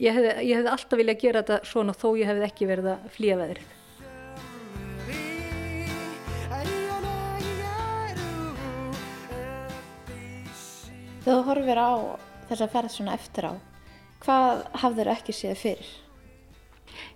ég 0.00 0.16
hefði, 0.16 0.32
hefði 0.54 0.72
alltaf 0.76 1.02
viljað 1.02 1.20
gera 1.26 1.42
þetta 1.42 1.72
svona 1.74 1.96
þó 1.98 2.08
ég 2.22 2.30
hefði 2.30 2.48
ekki 2.48 2.70
verið 2.70 2.90
að 2.94 3.12
flýja 3.18 3.38
veðrið 3.42 3.76
Þegar 11.20 11.36
þú 11.36 11.40
horfir 11.50 11.78
á 11.84 11.90
þessa 12.48 12.66
ferð 12.72 12.92
svona 12.94 13.14
eftir 13.18 13.44
á, 13.44 13.52
hvað 14.24 14.62
hafður 14.80 15.10
ekki 15.12 15.34
séð 15.36 15.58
fyrir? 15.60 15.90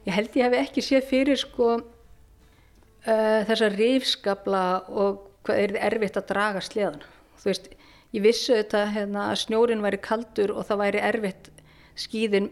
Ég 0.05 0.13
held 0.13 0.35
ég 0.37 0.45
hef 0.45 0.57
ekki 0.59 0.83
séð 0.85 1.07
fyrir 1.09 1.39
sko 1.41 1.69
uh, 1.79 3.41
þessa 3.49 3.71
rifskabla 3.73 4.65
og 4.93 5.23
hvað 5.45 5.61
er 5.63 5.73
þið 5.73 5.87
erfitt 5.89 6.19
að 6.21 6.29
draga 6.31 6.63
sleðan. 6.65 7.07
Þú 7.41 7.49
veist, 7.49 7.71
ég 8.13 8.25
vissu 8.25 8.59
þetta 8.59 8.83
hérna, 8.93 9.31
að 9.31 9.41
snjórin 9.47 9.85
væri 9.85 10.01
kaldur 10.05 10.53
og 10.53 10.69
það 10.69 10.83
væri 10.83 11.03
erfitt, 11.09 11.49
skíðin 11.97 12.51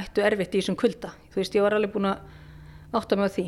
ættu 0.00 0.24
erfitt 0.24 0.56
í 0.56 0.62
þessum 0.62 0.78
kulda. 0.80 1.12
Þú 1.32 1.42
veist, 1.42 1.58
ég 1.58 1.66
var 1.66 1.76
alveg 1.76 1.92
búin 1.92 2.08
að 2.08 2.96
átta 2.96 3.18
mig 3.20 3.28
á 3.28 3.36
því. 3.36 3.46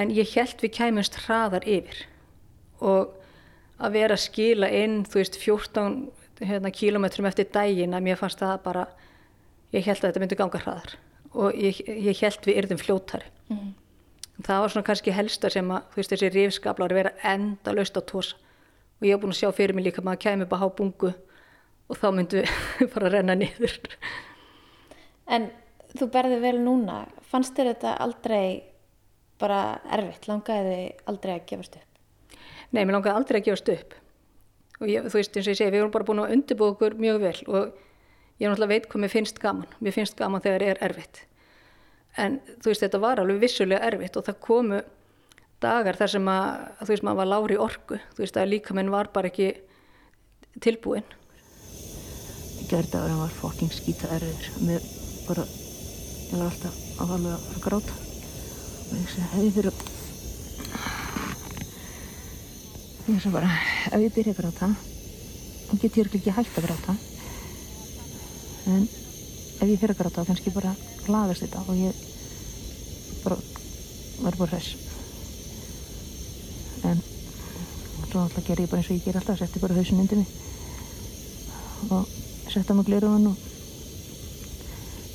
En 0.00 0.14
ég 0.16 0.32
held 0.38 0.64
við 0.64 0.72
kæmumst 0.78 1.20
hraðar 1.26 1.68
yfir 1.68 2.06
og 2.80 3.12
að 3.80 3.96
vera 3.96 4.16
að 4.16 4.24
skila 4.24 4.72
inn, 4.72 5.02
þú 5.04 5.20
veist, 5.20 5.36
14 5.40 6.00
hérna, 6.40 6.72
kílometrum 6.72 7.28
eftir 7.28 7.48
daginn 7.52 7.94
að 7.96 8.06
mér 8.06 8.18
fannst 8.20 8.40
það 8.40 8.56
bara, 8.64 8.86
ég 9.74 9.86
held 9.86 10.00
að 10.00 10.08
þetta 10.08 10.22
myndi 10.22 10.38
ganga 10.40 10.60
hraðar 10.62 10.96
og 11.30 11.54
ég, 11.54 11.78
ég 11.86 12.22
held 12.24 12.46
við 12.48 12.60
yrðum 12.62 12.80
fljótari. 12.80 13.28
Mhm. 13.50 13.74
Það 14.40 14.60
var 14.62 14.72
svona 14.72 14.86
kannski 14.86 15.12
helsta 15.12 15.50
sem 15.52 15.68
að, 15.68 15.82
þú 15.92 16.00
veist, 16.00 16.12
þessi 16.14 16.30
rifskablar 16.32 16.94
vera 16.96 17.12
enda 17.28 17.74
löst 17.76 17.98
á 18.00 18.00
tósa 18.00 18.38
og 19.00 19.04
ég 19.04 19.12
hef 19.12 19.20
búin 19.20 19.34
að 19.34 19.40
sjá 19.42 19.52
fyrir 19.52 19.76
mig 19.76 19.84
líka 19.84 20.00
að 20.00 20.08
maður 20.08 20.44
upp 20.46 20.54
að 20.56 20.62
há 20.62 20.68
bungu 20.76 21.10
og 21.90 21.98
þá 22.00 22.08
myndu 22.16 22.44
bara 22.94 23.12
renna 23.12 23.36
niður. 23.36 23.76
En 25.28 25.50
þú 25.92 26.08
berði 26.10 26.40
vel 26.40 26.56
núna, 26.64 27.04
fannst 27.20 27.54
þér 27.56 27.74
þetta 27.74 27.94
aldrei 28.00 28.62
bara 29.40 29.80
erfitt, 29.92 30.28
langaði 30.28 30.74
þið 30.74 31.08
aldrei 31.12 31.34
að 31.34 31.46
gefast 31.52 31.76
upp? 31.76 32.38
Nei, 32.70 32.84
mér 32.84 32.96
langaði 32.96 33.16
aldrei 33.16 33.40
að 33.40 33.48
gefast 33.50 33.72
upp 33.74 33.96
og 34.80 34.88
ég, 34.88 35.06
þú 35.06 35.18
veist 35.18 35.36
eins 35.36 35.46
og 35.46 35.52
ég 35.52 35.60
segi, 35.60 35.72
við 35.74 35.82
erum 35.82 35.94
bara 35.94 36.08
búin 36.08 36.22
að 36.24 36.34
undirbúa 36.36 36.74
okkur 36.74 36.96
mjög 37.00 37.20
vel 37.24 37.36
og 37.46 38.40
ég 38.40 38.48
náttúrulega 38.48 38.72
veit 38.72 38.88
hvað 38.88 39.04
mér 39.04 39.14
finnst 39.14 39.42
gaman, 39.42 39.76
mér 39.80 39.96
finnst 39.96 40.16
gaman 40.18 40.44
þegar 40.44 40.66
er 40.70 40.82
erfitt 40.88 41.22
en 42.18 42.40
þú 42.58 42.72
veist 42.72 42.86
þetta 42.86 43.02
var 43.02 43.22
alveg 43.22 43.44
vissulega 43.44 43.86
erfitt 43.92 44.18
og 44.18 44.26
það 44.26 44.42
komu 44.46 44.82
dagar 45.60 45.98
þar 46.00 46.14
sem 46.16 46.28
að 46.32 46.68
þú 46.80 46.92
veist 46.94 47.06
maður 47.06 47.22
var 47.22 47.32
lári 47.34 47.62
orku, 47.68 48.00
þú 48.16 48.24
veist 48.24 48.40
að 48.40 48.52
líka 48.54 48.76
menn 48.76 48.92
var 48.92 49.12
bara 49.14 49.30
ekki 49.30 49.52
tilbúin 50.64 51.06
Gerdagurinn 52.70 53.18
var 53.18 53.32
fokking 53.34 53.72
skýta 53.74 54.06
erfiður. 54.14 54.44
Mér 54.62 54.84
bara, 55.26 55.42
ég 56.30 56.36
var 56.38 56.44
alltaf 56.46 56.74
að 57.02 57.08
fara 57.10 57.32
að 57.34 57.56
gráta. 57.64 57.96
Og 58.84 58.92
ég 58.94 59.08
segi, 59.10 59.26
hefði 59.32 59.50
fyrir 59.56 59.70
að... 59.72 59.80
Ég 63.10 63.18
segi 63.18 63.32
bara, 63.34 63.50
ef 63.90 63.98
ég 63.98 64.12
byrja 64.14 64.32
að 64.36 64.38
gráta, 64.38 64.66
þá 65.66 65.72
get 65.82 65.96
ég 65.98 66.12
ekki 66.14 66.34
hægt 66.36 66.58
að 66.60 66.66
gráta. 66.68 66.92
En 68.70 68.84
ef 68.86 69.64
ég 69.66 69.80
fyrir 69.80 69.94
að 69.96 70.02
gráta, 70.04 70.22
þá 70.22 70.28
kannski 70.28 70.52
bara 70.54 70.74
lagast 71.10 71.42
þetta 71.42 71.64
og 71.66 71.80
ég 71.80 72.04
bara 73.24 73.38
verður 74.20 74.38
bara 74.44 74.52
hress. 74.52 74.70
En 76.86 77.02
svo 78.10 78.22
alltaf 78.22 78.46
ger 78.46 78.62
ég 78.62 78.70
bara 78.70 78.84
eins 78.84 78.92
og 78.92 79.00
ég 79.00 79.08
ger 79.08 79.18
alltaf, 79.18 79.40
setti 79.42 79.62
bara 79.64 79.74
hausin 79.80 80.04
undir 80.04 80.22
mig 80.22 80.30
og 81.90 82.06
setta 82.52 82.74
mig 82.74 82.86
gleraugun 82.86 83.32
og 83.32 83.36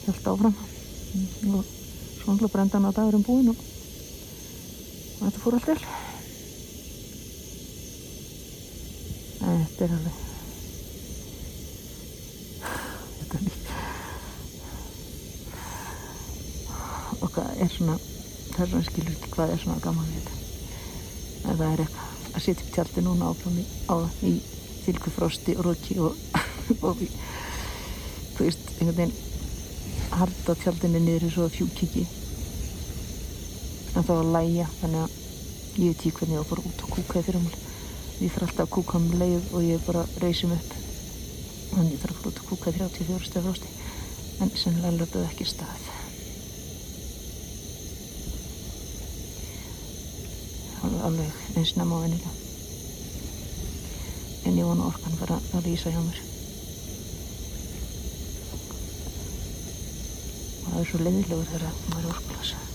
held 0.06 0.28
áfram 0.34 0.56
og 1.54 1.64
svo 2.20 2.34
alltaf 2.34 2.52
brenda 2.52 2.76
hann 2.76 2.90
á 2.90 2.98
dagurum 2.98 3.24
búinn 3.24 3.54
og, 3.54 3.64
þetta 5.22 5.44
fór 5.44 5.58
allt 5.60 5.72
vel 5.72 5.80
en 9.45 9.45
þetta 9.62 9.86
er 9.86 9.92
alveg 10.00 10.18
þetta 13.20 13.36
er 13.38 13.44
líka 13.48 13.80
og 17.22 17.28
hvað 17.32 17.50
er 17.64 17.72
svona 17.78 17.98
það 18.56 18.64
er 18.64 18.70
svona 18.72 18.88
skilur 18.88 19.16
ekki 19.16 19.32
hvað 19.34 19.52
er 19.52 19.62
svona 19.62 19.82
gaman 19.84 20.12
við 20.12 20.20
þetta. 20.20 20.36
Ef 21.46 21.58
það 21.60 21.72
er 21.72 21.82
eitthvað 21.84 22.36
að 22.36 22.44
setja 22.46 22.66
upp 22.66 22.74
tjaldi 22.76 23.04
núna 23.04 23.32
áfram 23.32 23.58
í, 23.60 23.66
í 24.30 24.34
fylgu 24.86 25.12
frosti 25.16 25.56
og 25.60 25.68
roki 25.68 25.98
og, 26.04 26.24
og 26.88 27.04
í, 27.04 27.10
þú 28.36 28.48
veist, 28.48 28.72
einhvern 28.78 28.98
veginn 29.02 29.18
harda 30.16 30.56
tjaldinni 30.62 31.04
niður 31.04 31.28
eins 31.28 31.38
og 31.44 31.52
fjúkiki. 31.52 32.06
En 33.96 34.04
það 34.04 34.12
var 34.14 34.24
að 34.24 34.34
læja 34.38 34.72
þannig 34.80 35.04
að 35.04 35.22
ég 35.76 35.92
veit 35.92 36.00
ekki 36.00 36.16
hvernig 36.20 36.38
ég 36.38 36.44
var 36.44 36.52
bara 36.54 36.68
út 36.72 36.86
og 36.86 36.96
kúkaði 36.96 37.28
fyrir 37.30 37.44
mér 37.44 37.65
ég 38.24 38.32
þarf 38.32 38.48
alltaf 38.48 38.66
að 38.66 38.74
kúka 38.78 39.00
um 39.00 39.10
leið 39.20 39.52
og 39.52 39.66
ég 39.66 39.84
bara 39.88 40.06
reysum 40.24 40.56
upp. 40.56 40.78
Þannig 41.74 41.96
ég 41.96 42.02
þarf 42.04 42.22
að 42.22 42.30
út 42.32 42.42
og 42.42 42.50
kúka 42.52 42.72
í 42.72 42.78
34 42.80 43.28
stef 43.28 43.46
frosti 43.46 43.74
en 44.44 44.56
sennilega 44.56 45.00
löpuð 45.02 45.28
ekki 45.30 45.48
stað. 45.50 45.92
Alveg, 51.06 51.46
eins 51.54 51.76
nefn 51.78 51.92
á 51.94 51.98
vennilega 52.02 52.32
en 54.46 54.58
ég 54.58 54.66
vona 54.66 54.86
orkan 54.86 55.18
bara 55.20 55.40
að 55.58 55.68
lýsa 55.68 55.92
hjá 55.94 56.02
mér. 56.06 56.22
Og 60.62 60.70
það 60.70 60.80
er 60.82 60.90
svo 60.92 61.02
leiðilegur 61.02 61.52
þegar 61.52 61.84
maður 61.90 62.06
er 62.06 62.14
orkulasa 62.14 62.75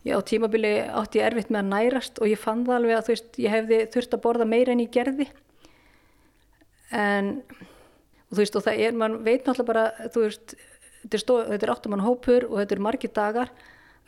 Já, 0.00 0.16
tímabili 0.24 0.78
átti 0.80 1.20
ég 1.20 1.26
erfitt 1.28 1.50
með 1.52 1.60
að 1.60 1.72
nærast 1.74 2.20
og 2.24 2.30
ég 2.30 2.40
fann 2.40 2.62
það 2.64 2.76
alveg 2.78 2.96
að 2.96 3.02
þú 3.04 3.12
veist, 3.12 3.34
ég 3.36 3.52
hefði 3.52 3.80
þurft 3.92 4.14
að 4.16 4.22
borða 4.24 4.46
meira 4.48 4.72
en 4.72 4.80
ég 4.80 4.92
gerði. 4.94 5.26
En, 6.96 7.28
og 7.50 8.30
þú 8.32 8.38
veist, 8.38 8.56
og 8.56 8.64
það 8.64 8.80
er, 8.86 8.94
mann 8.96 9.18
veit 9.26 9.44
náttúrulega 9.44 9.68
bara, 9.68 9.82
þú 10.14 10.22
veist, 10.24 10.54
þetta 11.02 11.18
er, 11.18 11.24
stóð, 11.24 11.42
þetta 11.50 11.68
er 11.68 11.72
áttamann 11.74 12.04
hópur 12.06 12.46
og 12.48 12.56
þetta 12.62 12.76
eru 12.78 12.86
margir 12.86 13.12
dagar, 13.18 13.52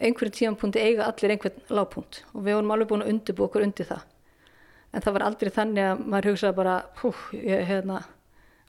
einhverjum 0.01 0.37
tímanpunkti 0.39 0.81
eiga 0.81 1.11
allir 1.11 1.35
einhvern 1.35 1.61
lágpunkt 1.77 2.23
og 2.33 2.47
við 2.47 2.57
vorum 2.57 2.73
alveg 2.75 2.91
búin 2.91 3.05
að 3.05 3.13
undirbú 3.13 3.47
okkur 3.51 3.67
undir 3.69 3.91
það. 3.93 4.09
En 4.97 5.05
það 5.05 5.17
var 5.19 5.27
aldrei 5.29 5.53
þannig 5.59 5.91
að 5.91 6.03
maður 6.07 6.31
hugsaði 6.33 6.59
bara, 6.63 6.79
hú, 7.03 7.13
ég, 7.37 7.67
hérna, 7.69 8.01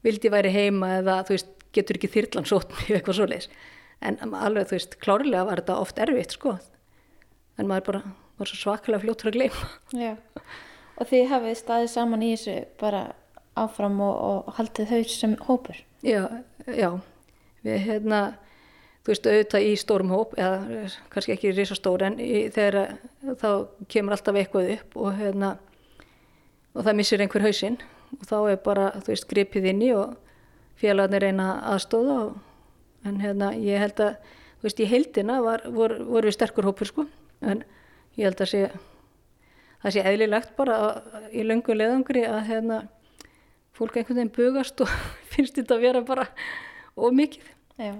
vildi 0.03 0.27
ég 0.27 0.35
væri 0.35 0.53
heima 0.57 0.91
eða, 0.99 1.17
þú 1.23 1.37
veist, 1.37 1.55
getur 1.73 2.01
ekki 2.01 2.11
þyrlan 2.19 2.51
sótt 2.51 2.75
mig 2.75 2.91
eitthvað 2.99 3.21
svoleiðis. 3.21 3.49
En 4.03 4.19
alveg, 4.35 4.67
þú 4.67 4.79
veist, 4.81 4.99
klárlega 4.99 5.47
var 5.47 5.63
þetta 5.63 5.79
oft 5.79 6.03
erfitt, 6.03 6.35
sko 6.35 6.57
en 7.57 7.69
maður 7.69 7.89
bara 7.89 8.03
var 8.39 8.49
svo 8.49 8.59
svakalega 8.59 9.03
fljóttur 9.03 9.31
að 9.31 9.37
gleyma. 9.37 9.71
Já. 9.97 10.13
Og 10.99 11.09
þið 11.09 11.27
hafið 11.31 11.59
staðið 11.59 11.91
saman 11.93 12.25
í 12.25 12.31
þessu 12.35 12.55
bara 12.81 13.03
áfram 13.59 13.99
og, 14.01 14.13
og 14.13 14.55
haldið 14.57 14.93
þau 14.93 15.03
sem 15.13 15.35
hópur? 15.47 15.79
Já, 16.05 16.23
já, 16.67 16.89
við 17.63 17.85
hérna, 17.87 18.21
þú 19.03 19.13
veist, 19.13 19.29
auðvitað 19.29 19.67
í 19.67 19.73
stórum 19.79 20.13
hóp, 20.13 20.33
eða 20.39 20.87
kannski 21.13 21.35
ekki 21.35 21.53
risastór, 21.53 22.05
en 22.09 22.19
í, 22.21 22.47
þegar 22.53 22.97
þá 23.41 23.49
kemur 23.93 24.17
alltaf 24.17 24.39
eitthvað 24.39 24.73
upp 24.77 24.97
og 24.99 25.17
hérna, 25.19 25.55
og 26.73 26.85
það 26.85 26.99
missir 26.99 27.23
einhver 27.23 27.45
hausinn 27.45 27.79
og 28.17 28.27
þá 28.29 28.37
er 28.51 28.61
bara, 28.65 28.89
þú 29.01 29.13
veist, 29.13 29.29
gripið 29.29 29.69
inn 29.71 29.83
í 29.85 29.91
og 29.97 30.17
félagarnir 30.81 31.27
reyna 31.27 31.49
aðstóða 31.73 32.19
og, 32.27 32.37
en 33.07 33.19
hérna, 33.21 33.53
ég 33.57 33.81
held 33.81 34.01
að, 34.03 34.17
þú 34.59 34.69
veist, 34.69 34.81
í 34.81 34.89
heildina 34.89 35.39
var, 35.45 35.65
vor, 35.73 35.95
voru 36.09 36.29
við 36.29 36.37
sterkur 36.37 36.69
hópur, 36.69 36.89
sko, 36.89 37.07
en 37.43 37.63
ég 38.17 38.27
held 38.27 38.41
að 38.43 38.51
sé, 38.51 38.61
það 39.83 39.95
sé 39.95 40.03
eðlilegt 40.11 40.53
bara 40.57 40.79
að, 40.87 41.29
í 41.33 41.45
löngu 41.45 41.75
leðangri 41.75 42.25
að 42.29 42.41
hérna, 42.49 42.81
fólk 43.73 43.97
einhvern 43.97 44.21
veginn 44.21 44.35
bugast 44.37 44.83
og 44.85 44.91
finnst 45.33 45.57
þetta 45.59 45.77
að 45.77 45.87
vera 45.87 46.05
bara 46.05 46.27
ómikið. 46.97 47.49
Já. 47.81 47.95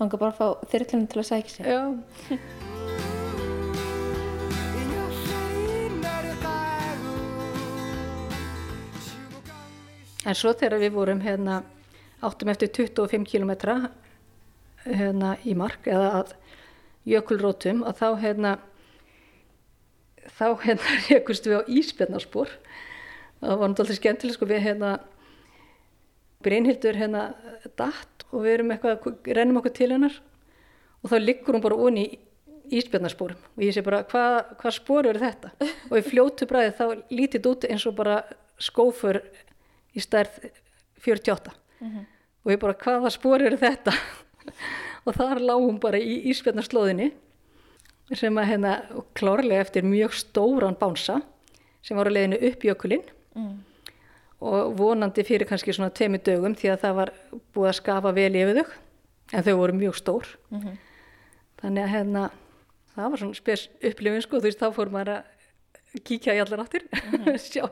Langar 0.00 0.18
bara 0.18 0.32
að 0.32 0.40
fá 0.40 0.68
þyrlunum 0.72 1.08
til 1.10 1.22
að 1.22 1.28
sækja 1.30 1.56
sér. 1.56 1.66
Já. 1.70 1.80
En 10.22 10.38
svo 10.38 10.52
þegar 10.54 10.78
við 10.78 10.92
vorum 10.94 11.22
hérna, 11.22 11.62
áttum 12.22 12.50
eftir 12.52 12.70
25 12.70 13.26
kilometra 13.26 13.74
hérna 14.84 15.34
í 15.46 15.54
mark 15.58 15.86
eða 15.90 16.10
að 16.20 16.34
jökulrótum 17.10 17.82
að 17.86 17.98
þá 17.98 18.08
hérna 18.22 18.52
þá 20.38 20.46
hérna 20.64 20.98
rekust 21.10 21.46
við 21.48 21.62
á 21.62 21.68
íspjarnarspor 21.68 22.52
það 23.42 23.62
var 23.62 23.72
náttúrulega 23.72 24.00
skemmtileg 24.00 24.36
sko 24.38 24.48
við 24.50 24.66
hérna 24.66 24.96
Brynhildur 26.42 26.98
hérna 26.98 27.28
datt 27.78 28.26
og 28.32 28.42
við 28.42 28.56
erum 28.56 28.74
eitthvað, 28.74 29.08
rennum 29.36 29.60
okkur 29.60 29.74
til 29.76 29.90
hennar 29.94 30.18
og 31.02 31.10
þá 31.12 31.16
liggur 31.22 31.56
hún 31.56 31.64
bara 31.64 31.78
onni 31.78 32.06
í 32.08 32.20
íspjarnarspórum 32.78 33.40
og 33.56 33.64
ég 33.64 33.74
sé 33.74 33.84
bara 33.84 34.02
hvað 34.08 34.54
hva 34.62 34.72
spór 34.74 35.08
eru 35.10 35.22
þetta? 35.22 35.52
Og 35.90 35.98
í 35.98 36.04
fljótu 36.06 36.48
bræði 36.48 36.74
þá 36.78 36.84
lítið 37.12 37.48
út 37.50 37.66
eins 37.68 37.86
og 37.90 37.96
bara 37.98 38.22
skófur 38.62 39.20
í 39.92 40.02
stærð 40.02 40.38
48 41.02 41.52
og 42.42 42.54
ég 42.54 42.62
bara 42.62 42.78
hvaða 42.78 43.12
spór 43.12 43.44
eru 43.46 43.58
þetta? 43.60 43.94
Og 45.02 45.16
þar 45.16 45.40
lág 45.42 45.64
hún 45.64 45.80
bara 45.82 45.98
í 45.98 46.20
íspjarnarslóðinni 46.30 47.08
sem 48.18 48.38
að 48.38 48.48
hérna 48.50 48.76
klárlega 49.18 49.64
eftir 49.64 49.86
mjög 49.86 50.14
stóran 50.18 50.78
bánsa 50.78 51.20
sem 51.82 51.98
var 51.98 52.10
að 52.10 52.18
leiðinu 52.18 52.38
upp 52.50 52.64
jökulinn 52.68 53.04
mm. 53.34 53.52
og 54.48 54.76
vonandi 54.78 55.24
fyrir 55.26 55.48
kannski 55.48 55.74
svona 55.74 55.92
tvemi 55.94 56.20
dögum 56.22 56.56
því 56.58 56.72
að 56.72 56.84
það 56.84 56.98
var 57.00 57.12
búið 57.54 57.70
að 57.72 57.78
skafa 57.80 58.14
vel 58.16 58.30
yfir 58.34 58.62
þau 58.62 58.72
en 59.32 59.46
þau 59.46 59.54
voru 59.62 59.78
mjög 59.78 59.98
stór 59.98 60.28
mm 60.50 60.60
-hmm. 60.60 60.78
þannig 61.62 61.84
að 61.84 61.94
hérna 61.96 62.30
það 62.94 63.10
var 63.10 63.22
svona 63.22 63.40
spes 63.40 63.68
upplifin 63.80 64.22
sko 64.22 64.38
þú 64.38 64.48
veist 64.48 64.60
þá 64.60 64.68
fór 64.76 64.92
maður 64.92 65.14
að 65.16 66.02
kíkja 66.04 66.36
í 66.36 66.40
allar 66.40 66.64
áttir 66.64 66.86
mm 66.92 67.24
-hmm. 67.24 67.38
sjá 67.52 67.64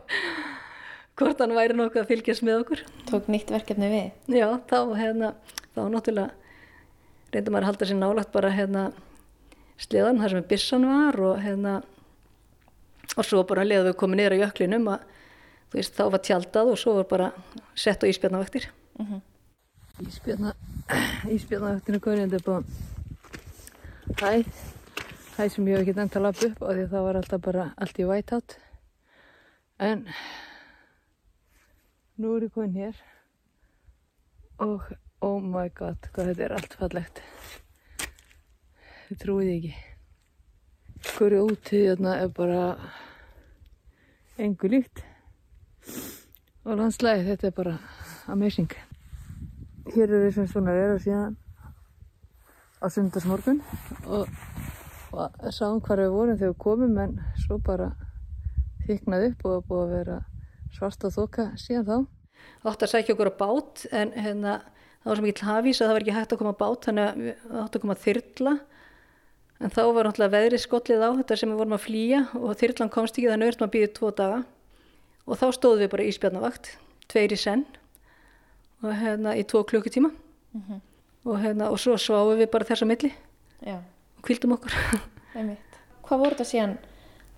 hvort 1.17 1.41
hann 1.41 1.55
væri 1.55 1.77
nokkuð 1.77 2.03
að 2.03 2.11
fylgjast 2.11 2.43
með 2.43 2.61
okkur 2.65 2.85
Tók 3.11 3.29
nýtt 3.29 3.51
verkefni 3.51 3.89
við 3.93 4.37
Já 4.41 4.61
þá 4.71 4.97
hérna 4.97 5.35
þá 5.75 5.81
náttúrulega 5.93 6.31
reyndum 7.33 7.53
maður 7.55 7.65
að 7.65 7.71
halda 7.71 7.87
sér 7.87 7.99
nálagt 8.01 8.33
bara 8.33 8.51
hérna 8.51 8.93
sleðan 9.81 10.21
þar 10.21 10.35
sem 10.35 10.47
bissan 10.51 10.87
var 10.89 11.19
og 11.25 11.41
hérna 11.45 11.81
og 13.17 13.27
svo 13.27 13.43
bara 13.49 13.67
leðum 13.67 13.91
við 13.91 13.99
komið 14.03 14.21
niður 14.21 14.37
á 14.37 14.43
jöklinum 14.45 14.89
að 14.93 15.09
þú 15.71 15.79
veist 15.79 15.97
þá 15.97 16.05
var 16.15 16.25
tjaldað 16.27 16.73
og 16.73 16.81
svo 16.81 16.95
var 16.99 17.09
bara 17.11 17.29
sett 17.75 18.05
á 18.05 18.11
íspjarnavaktir 18.11 18.71
uh 19.01 19.07
-huh. 19.11 19.21
Íspjarna 20.01 20.55
Íspjarnavaktinu 21.29 22.01
komið 22.01 22.31
þetta 22.31 22.45
búið 22.47 22.65
hæ. 24.21 24.45
Hæ 25.37 25.49
sem 25.49 25.69
ég 25.69 25.77
hef 25.77 25.89
ekki 25.89 26.01
enda 26.01 26.19
að 26.19 26.23
lappa 26.23 26.47
upp 26.47 26.63
og 26.63 26.75
því 26.75 26.87
það 26.91 27.05
var 27.07 27.17
alltaf 27.17 27.41
bara 27.41 27.73
allt 27.77 27.99
í 27.99 28.05
whiteout 28.05 28.59
en 29.79 30.09
nú 32.21 32.37
er 32.37 32.43
ég 32.43 32.53
komin 32.53 32.75
hér 32.75 32.97
og 34.59 34.83
oh 35.21 35.41
my 35.41 35.69
god 35.69 36.11
hvað 36.13 36.33
þetta 36.33 36.45
er 36.45 36.53
allt 36.53 36.75
fallegt 36.81 37.23
þið 39.11 39.19
trúið 39.19 39.49
ekki. 39.51 39.71
Hverju 41.03 41.39
úti 41.49 41.79
þarna 41.83 42.13
er 42.23 42.29
bara 42.31 42.61
engu 44.39 44.71
líkt. 44.71 45.03
Og 46.63 46.79
landslæði 46.79 47.27
þetta 47.33 47.49
er 47.49 47.57
bara 47.57 47.73
amazing. 48.31 48.71
Hér 49.91 50.07
er 50.07 50.27
við 50.29 50.37
sem 50.37 50.47
svona 50.53 50.77
vera 50.77 51.01
síðan 51.03 51.35
á 52.79 52.87
sundarsmorgun 52.87 53.59
og, 54.07 54.31
og 55.11 55.51
sáum 55.51 55.83
hvað 55.83 56.05
við 56.05 56.15
vorum 56.15 56.39
þegar 56.39 56.55
við 56.55 56.61
komum 56.63 56.97
en 57.03 57.19
svo 57.43 57.59
bara 57.67 57.91
þyknaði 58.87 59.33
upp 59.33 59.47
og 59.51 59.67
búið 59.67 59.83
að 59.83 59.95
vera 59.97 60.21
svart 60.77 61.09
og 61.09 61.17
þoka 61.19 61.51
síðan 61.59 61.89
þá. 61.91 61.97
Átt 62.71 62.87
að 62.87 62.95
sækja 62.95 63.17
okkur 63.17 63.35
á 63.35 63.41
bát 63.43 63.89
en 63.91 64.15
hérna 64.15 64.61
það 65.03 65.11
var 65.11 65.19
svo 65.19 65.27
mikið 65.27 65.49
hafís 65.51 65.81
að 65.81 65.89
það 65.89 65.97
var 65.97 66.05
ekki 66.07 66.19
hægt 66.21 66.35
að 66.37 66.45
koma 66.45 66.55
á 66.55 66.63
bát 66.63 66.87
þannig 66.87 67.09
að 67.09 67.25
við 67.25 67.63
átt 67.65 67.75
að 67.75 67.83
koma 67.83 67.97
að 67.97 68.05
þyrla 68.07 68.61
en 69.61 69.73
þá 69.73 69.83
var 69.93 70.09
náttúrulega 70.09 70.35
veðrið 70.35 70.63
skollið 70.65 71.05
á 71.05 71.11
þetta 71.21 71.37
sem 71.37 71.51
við 71.53 71.61
vorum 71.61 71.77
að 71.77 71.85
flýja 71.85 72.21
og 72.39 72.57
þyrlan 72.61 72.93
komst 72.93 73.19
ekki 73.19 73.29
þannig 73.29 73.51
auðvitað 73.51 73.67
að 73.67 73.75
býða 73.75 73.93
tvo 73.99 74.13
daga 74.21 74.39
og 75.27 75.41
þá 75.41 75.47
stóðum 75.57 75.83
við 75.85 75.93
bara 75.95 76.07
í 76.07 76.15
spjarnavakt 76.17 76.71
tveir 77.11 77.35
í 77.35 77.41
senn 77.41 77.65
og 78.81 78.95
hérna 78.97 79.37
í 79.37 79.45
tvo 79.45 79.63
klukkutíma 79.69 80.11
mm 80.11 80.63
-hmm. 80.63 80.81
og 81.29 81.41
hérna 81.45 81.71
og 81.71 81.79
svo 81.79 81.97
sváum 81.97 82.39
við 82.41 82.51
bara 82.51 82.65
þessa 82.65 82.89
milli 82.89 83.13
Já. 83.61 83.77
og 84.17 84.23
kvildum 84.23 84.57
okkur 84.57 84.73
Hvað 86.11 86.19
voru 86.19 86.35
þetta 86.35 86.45
síðan 86.45 86.79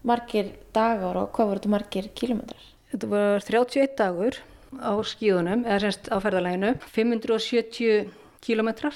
margir 0.03 0.47
dagar 0.73 1.17
og 1.17 1.33
hvað 1.33 1.47
voru 1.47 1.59
þetta 1.61 1.69
margir 1.69 2.09
kilómetrar? 2.15 2.63
Þetta 2.93 3.07
var 3.07 3.41
31 3.41 3.97
dagur 3.99 4.39
á 4.81 4.93
skíðunum 5.05 5.67
eða 5.67 5.81
semst 5.81 6.09
á 6.09 6.17
ferðalæginu 6.17 6.79
570 6.81 8.09
kilómetrar 8.41 8.95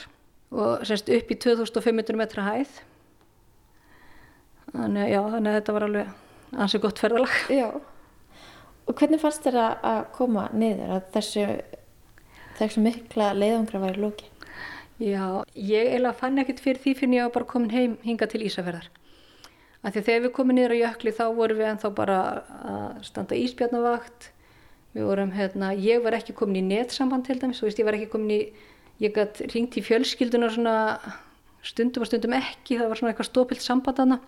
og 0.51 0.87
semst 0.87 1.11
upp 1.13 1.31
í 1.31 1.37
2500 1.37 2.17
metra 2.17 2.43
hæð 2.43 2.81
þannig, 4.77 5.11
já, 5.13 5.21
þannig 5.33 5.51
að 5.51 5.59
þetta 5.59 5.77
var 5.77 5.87
alveg 5.87 6.61
ansið 6.65 6.85
gott 6.85 7.03
ferðalag. 7.03 7.41
Já, 7.53 7.67
og 8.87 9.01
hvernig 9.01 9.23
fannst 9.23 9.47
þér 9.47 9.59
að 9.65 10.05
koma 10.17 10.47
niður 10.55 10.95
að 10.99 11.09
þessu, 11.17 11.47
þessu 12.61 12.85
mikla 12.85 13.33
leiðangra 13.37 13.83
var 13.83 13.99
í 13.99 14.05
lóki? 14.05 14.31
Já, 15.03 15.43
ég 15.53 15.91
eiginlega 15.91 16.17
fann 16.17 16.41
ekkert 16.41 16.63
fyrir 16.65 16.81
því 16.81 16.95
fyrir 16.97 17.19
ég 17.19 17.27
að 17.27 17.35
bara 17.35 17.51
komin 17.51 17.75
heim 17.75 17.99
hinga 18.07 18.29
til 18.33 18.47
Ísafjörðar 18.47 18.87
af 19.83 19.93
því 19.93 20.01
að 20.01 20.07
þegar 20.07 20.23
við 20.25 20.33
komum 20.39 20.57
niður 20.57 20.73
á 20.73 20.83
jökli 20.83 21.13
þá 21.15 21.27
vorum 21.37 21.59
við 21.61 21.69
ennþá 21.71 21.91
bara 21.95 22.17
að 22.71 23.03
standa 23.07 23.37
íspjarnavakt 23.39 24.31
við 24.97 25.05
vorum, 25.05 25.35
hérna, 25.37 25.75
ég 25.77 26.01
var 26.03 26.17
ekki 26.17 26.35
komin 26.35 26.63
í 26.63 26.65
netsamband 26.71 27.27
til 27.29 27.37
dæmis, 27.39 27.61
þú 27.61 27.69
veist, 27.69 27.83
ég 27.83 27.87
var 27.87 27.99
ekki 27.99 28.09
komin 28.15 28.33
í 28.33 28.41
ég 29.05 29.13
gætt 29.13 29.43
ringt 29.53 29.77
í 29.77 29.85
fjölskylduna 29.85 30.49
svona 30.55 30.77
stundum 31.67 32.05
og 32.05 32.09
stundum 32.09 32.37
ekki 32.39 32.79
það 32.79 32.91
var 32.91 33.01
svona 33.01 33.13
eitthvað 33.13 33.29
stópilt 33.29 33.65
samband 33.65 34.01
aðna 34.01 34.19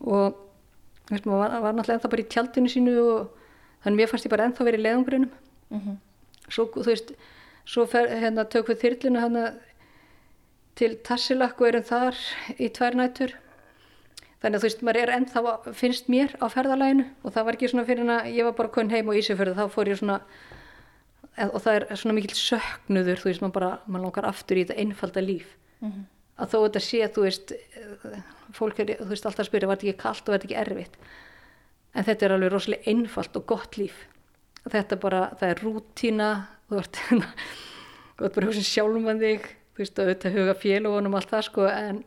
og 0.00 0.38
veist, 1.10 1.26
maður 1.26 1.42
var, 1.42 1.56
var 1.64 1.74
náttúrulega 1.76 1.98
ennþá 1.98 2.12
bara 2.12 2.24
í 2.24 2.30
tjaldinu 2.34 2.72
sínu 2.72 2.94
og 3.02 3.50
þannig 3.84 4.00
mér 4.00 4.10
fannst 4.10 4.28
ég 4.28 4.34
bara 4.34 4.46
ennþá 4.48 4.66
verið 4.68 4.80
í 4.80 4.86
leðungrunum 4.86 5.30
mm 5.30 5.80
-hmm. 5.80 5.96
svo 6.48 6.66
þú 6.74 6.86
veist 6.86 7.12
svo 7.64 7.86
fer, 7.86 8.08
hérna, 8.08 8.44
tök 8.44 8.68
við 8.68 8.80
þyrlinu 8.84 9.20
hérna, 9.20 9.54
til 10.74 10.96
Tassilak 11.04 11.60
og 11.60 11.68
erum 11.68 11.82
þar 11.82 12.16
í 12.58 12.68
tvær 12.68 12.94
nætur 12.96 13.34
þannig 14.40 14.56
að 14.56 14.62
þú 14.62 14.68
veist 14.68 14.82
maður 14.82 15.00
er 15.02 15.12
ennþá 15.16 15.74
finnst 15.76 16.08
mér 16.08 16.36
á 16.40 16.46
ferðalæginu 16.48 17.04
og 17.22 17.32
það 17.34 17.44
var 17.44 17.54
ekki 17.54 17.68
svona 17.68 17.84
fyrir 17.84 18.08
að 18.08 18.30
ég 18.32 18.44
var 18.44 18.56
bara 18.56 18.68
konn 18.68 18.90
heim 18.90 19.08
og 19.08 19.18
Ísafjörðu 19.20 19.58
þá 19.58 19.68
fór 19.68 19.88
ég 19.88 20.00
svona 20.00 20.20
og 21.40 21.60
það 21.62 21.74
er 21.74 21.96
svona 21.96 22.16
mikil 22.16 22.36
söknuður 22.36 23.20
þú 23.20 23.28
veist 23.28 23.42
maður 23.44 23.56
bara, 23.58 23.70
maður 23.86 24.04
langar 24.04 24.28
aftur 24.30 24.56
í 24.56 24.64
þetta 24.64 24.80
einfalda 24.80 25.20
líf 25.20 25.56
mm 25.80 25.90
-hmm. 25.90 26.04
Að 26.40 26.52
þó 26.52 26.58
þetta 26.64 26.82
sé 26.84 27.08
þú 27.14 27.26
veist 27.26 27.52
fólk 28.56 28.80
er, 28.82 28.94
þú 28.98 29.10
veist, 29.12 29.26
alltaf 29.26 29.44
að 29.44 29.50
spyrja, 29.50 29.68
var 29.70 29.78
þetta 29.78 29.90
ekki 29.90 30.02
kallt 30.02 30.22
og 30.24 30.32
var 30.32 30.40
þetta 30.40 30.48
ekki 30.48 30.60
erfitt? 30.62 30.96
En 31.90 32.06
þetta 32.06 32.26
er 32.26 32.34
alveg 32.36 32.52
rosalega 32.54 32.92
einfalt 32.92 33.36
og 33.38 33.46
gott 33.50 33.78
líf. 33.80 34.00
Þetta 34.70 34.98
bara, 35.00 35.22
það 35.40 35.52
er 35.52 35.62
rútína 35.64 36.30
þú 36.70 36.80
ert, 36.80 37.00
þú 38.16 38.26
ert 38.28 38.36
bara 38.36 38.50
hugsin 38.50 38.66
sjálfum 38.66 39.08
að 39.10 39.24
þig, 39.26 39.46
þú 39.74 39.82
veist, 39.82 40.02
auðvitað 40.02 40.36
huga 40.38 40.56
félagunum 40.64 41.16
allt 41.18 41.32
það 41.32 41.46
sko, 41.48 41.68
en 41.70 42.02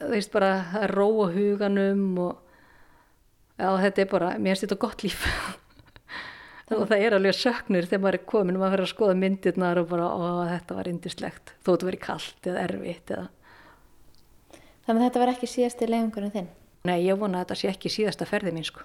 þú 0.00 0.12
veist 0.14 0.32
bara, 0.34 0.52
það 0.72 0.86
er 0.88 0.94
ró 0.98 1.08
á 1.22 1.26
huganum 1.36 2.06
og 2.22 2.32
já, 3.60 3.68
þetta 3.84 4.04
er 4.04 4.10
bara, 4.14 4.32
mér 4.38 4.56
finnst 4.56 4.66
þetta 4.66 4.80
gott 4.86 5.04
líf 5.06 5.26
og 6.78 6.88
það 6.90 7.04
er 7.06 7.16
alveg 7.16 7.36
söknur 7.38 7.86
þegar 7.88 8.02
maður 8.02 8.18
er 8.18 8.26
komin 8.32 8.56
og 8.56 8.62
maður 8.62 8.74
fyrir 8.76 8.86
að 8.86 8.92
skoða 8.94 9.18
myndirnar 9.20 9.80
og 9.82 9.88
bara, 9.92 10.08
ó, 10.08 10.24
þetta 10.48 10.78
var 10.78 10.90
indislegt 10.90 11.54
þó 11.60 11.70
þetta 11.72 11.88
verið 11.90 12.04
kallt 12.08 12.50
eða 12.50 12.66
erfitt 12.66 13.14
eða 13.14 13.28
Þannig 14.82 14.98
að 14.98 15.06
þetta 15.06 15.22
var 15.22 15.30
ekki 15.30 15.48
síðasti 15.50 15.86
leiðungurinn 15.86 16.34
þinn? 16.34 16.50
Nei, 16.88 16.96
ég 17.04 17.18
vona 17.20 17.38
að 17.38 17.44
þetta 17.44 17.58
sé 17.60 17.70
ekki 17.70 17.92
síðasta 17.94 18.26
ferði 18.26 18.54
mín 18.56 18.66
sko. 18.66 18.82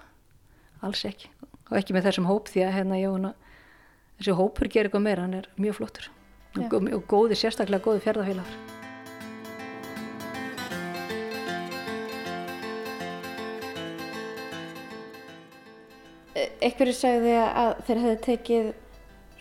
Alls 0.86 1.02
ekki. 1.10 1.32
Og 1.72 1.76
ekki 1.80 1.98
með 1.98 2.12
þessum 2.12 2.30
hóp 2.30 2.52
því 2.54 2.68
að 2.68 2.76
hérna 2.78 3.02
ég 3.02 3.16
vona 3.16 3.34
þessi 4.20 4.38
hópur 4.38 4.70
gerir 4.70 4.92
eitthvað 4.92 5.08
meira, 5.10 5.26
hann 5.26 5.38
er 5.42 5.50
mjög 5.58 5.80
flottur. 5.82 6.12
Og, 6.58 6.78
og 6.78 7.08
góði, 7.10 7.38
sérstaklega 7.42 7.86
góði 7.90 8.06
fjörðafélagar. 8.06 8.77
Ekkur 16.62 16.92
sagði 16.94 17.34
að 17.40 17.72
þeir 17.88 18.04
hefði 18.04 18.20
tekið 18.28 18.68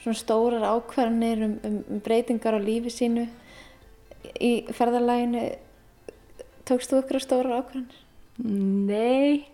svona 0.00 0.20
stórar 0.20 0.66
ákvarðanir 0.70 1.44
um, 1.44 1.54
um, 1.66 1.78
um 1.90 2.02
breytingar 2.04 2.56
á 2.56 2.60
lífi 2.62 2.92
sínu 2.94 3.26
í 4.40 4.52
ferðarlæginu 4.74 5.44
Tókst 6.66 6.90
þú 6.90 6.98
ykkur 6.98 7.20
á 7.20 7.22
stóra 7.22 7.58
ákvæðanir? 7.60 7.98
Nei, 8.42 9.46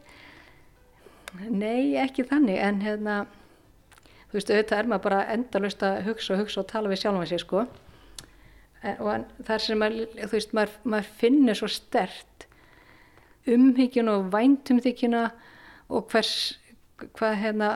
nei 1.53 1.93
ekki 2.01 2.25
þannig 2.25 2.57
en 2.57 2.81
hérna, 2.81 3.17
þú 4.31 4.39
veist 4.39 4.53
auðvitað 4.53 4.79
er 4.79 4.89
maður 4.89 5.05
bara 5.05 5.19
endalust 5.35 5.85
að 5.85 5.99
hugsa 6.07 6.33
og 6.33 6.41
hugsa 6.41 6.63
og 6.63 6.71
tala 6.71 6.89
við 6.89 7.03
sjálf 7.03 7.21
um 7.21 7.29
sig 7.29 7.43
sko. 7.43 7.67
En, 8.81 8.97
og 8.97 9.45
þar 9.45 9.65
sem 9.67 9.79
maður, 9.79 10.09
þú 10.23 10.33
veist, 10.33 10.57
maður, 10.57 10.73
maður 10.95 11.13
finnir 11.21 11.61
svo 11.61 11.69
stert 11.71 12.47
umhyggjun 13.53 14.09
og 14.09 14.33
væntumþykjuna 14.33 15.23
og 15.93 16.09
hvers, 16.11 16.35
hvað 17.19 17.39
hérna, 17.43 17.71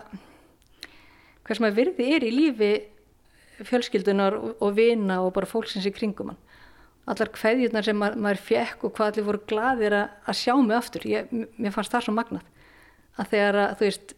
hvers 1.47 1.62
maður 1.62 1.79
virði 1.81 2.11
er 2.16 2.27
í 2.27 2.35
lífi 2.35 2.72
fjölskyldunar 3.64 4.37
og, 4.37 4.68
vina 4.77 5.22
og 5.24 5.33
bara 5.37 5.49
fólksins 5.49 5.87
í 5.89 5.95
kringum 5.95 6.33
hann. 6.33 6.43
Allar 7.07 7.31
kveðjurnar 7.33 7.87
sem 7.87 7.99
maður, 7.99 8.20
maður 8.24 8.43
fekk 8.49 8.85
og 8.85 8.95
hvað 8.97 9.12
allir 9.12 9.27
voru 9.29 9.43
gladir 9.47 9.95
að, 9.95 10.14
að 10.27 10.39
sjá 10.41 10.55
mig 10.59 10.77
aftur 10.77 11.07
ég, 11.07 11.35
mér 11.55 11.74
fannst 11.74 11.95
það 11.95 12.09
svo 12.09 12.14
magnat 12.16 12.55
að 13.16 13.31
þegar 13.33 13.59
að 13.62 13.74
þú 13.79 13.87
veist 13.87 14.14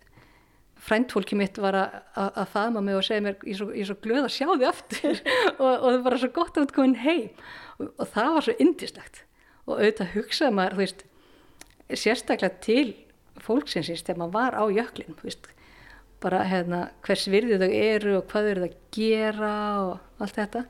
fræntfólki 0.88 1.36
mitt 1.38 1.58
var 1.60 1.76
að, 1.76 1.96
að, 2.14 2.30
að 2.42 2.50
faðma 2.54 2.82
mig 2.86 2.98
og 2.98 3.04
segja 3.06 3.24
mér 3.26 3.36
ég 3.42 3.52
er 3.52 3.60
svo, 3.60 3.68
svo 3.90 3.96
glöð 4.04 4.28
að 4.28 4.34
sjá 4.34 4.46
því 4.48 4.68
aftur. 4.68 5.22
Og, 5.58 5.72
og 5.72 5.86
það 5.88 6.04
var 6.04 6.16
svo 6.22 6.30
gott 6.36 6.58
að 6.60 6.72
komin 6.74 6.98
heim. 7.02 7.30
Og, 7.78 7.90
og 7.90 8.10
það 8.14 8.30
var 8.36 8.46
svo 8.46 8.54
indislegt 8.62 9.22
og 9.68 9.74
auðvitað 9.76 10.12
hugsaði 10.14 10.54
maður, 10.56 10.76
þú 10.76 10.84
veist 10.84 11.02
sérstaklega 11.98 12.60
til 12.64 12.86
fólksinsins 13.44 14.04
þegar 14.06 14.22
maður 14.22 14.36
var 14.38 14.58
á 14.58 14.64
jöklin 14.74 15.16
veist, 15.22 15.48
bara 16.22 16.44
hérna 16.48 16.88
hvers 17.06 17.28
virði 17.30 17.60
þau 17.60 17.70
eru 17.70 18.18
og 18.18 18.28
hvað 18.32 18.52
eru 18.52 18.64
þau 18.64 18.70
að 18.70 18.78
gera 18.98 19.54
og 19.86 20.22
allt 20.24 20.38
þetta 20.40 20.66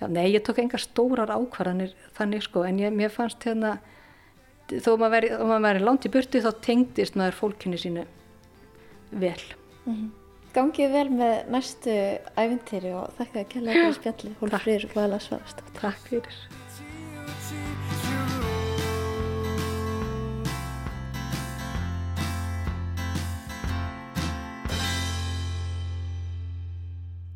Já, 0.00 0.06
nei, 0.08 0.30
ég 0.32 0.40
tók 0.40 0.56
engar 0.62 0.80
stórar 0.80 1.28
ákvarðanir 1.28 1.90
þannig 2.16 2.46
sko, 2.46 2.62
en 2.64 2.78
ég, 2.80 2.94
mér 2.96 3.12
fannst 3.12 3.44
hérna 3.44 3.74
þó 4.70 4.94
maður 4.96 5.12
veri, 5.16 5.30
veri 5.66 5.82
langt 5.84 6.06
í 6.08 6.12
burtu 6.14 6.40
þá 6.40 6.50
tengdist 6.64 7.18
maður 7.20 7.36
fólkinu 7.42 7.80
sínu 7.80 8.06
vel. 9.20 9.42
Gangið 10.54 10.96
vel 10.96 11.06
með 11.12 11.52
næstu 11.52 11.96
æfintýri 12.32 12.94
og 12.96 13.12
þakka 13.18 13.44
að 13.44 13.50
kella 13.52 13.76
ykkur 13.76 13.98
spjalli 14.00 14.34
Hólfríður 14.40 14.88
Vala 14.96 15.20
Svafstótt. 15.22 15.74
Takk 15.78 16.08
fyrir. 16.08 16.40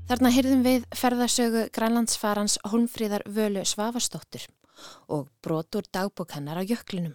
Þarna 0.04 0.28
heyrðum 0.34 0.62
við 0.66 0.82
ferðasögu 0.92 1.60
grænlandsfarans 1.72 2.58
Holmfríðar 2.68 3.22
Völu 3.24 3.62
Svavastóttur 3.64 4.42
og 5.08 5.30
brotur 5.40 5.86
dagbók 5.88 6.34
hennar 6.36 6.60
á 6.60 6.62
jöklinum. 6.62 7.14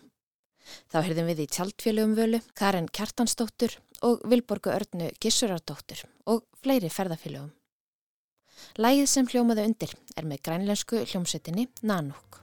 Þá 0.89 0.97
heyrðum 1.05 1.29
við 1.29 1.43
í 1.43 1.45
tjaldfélögum 1.53 2.15
Völu, 2.17 2.39
Karin 2.57 2.89
Kjartansdóttur 2.89 3.77
og 4.01 4.25
Vilborgu 4.25 4.73
Örnu 4.73 5.11
Gissurardóttur 5.21 6.01
og 6.25 6.41
fleiri 6.63 6.89
ferðafélögum. 6.89 7.53
Lægið 8.81 9.07
sem 9.13 9.29
hljómaði 9.29 9.69
undir 9.69 9.95
er 10.17 10.25
með 10.25 10.43
grænlensku 10.49 11.05
hljómsettinni 11.05 11.69
Nanúk. 11.85 12.41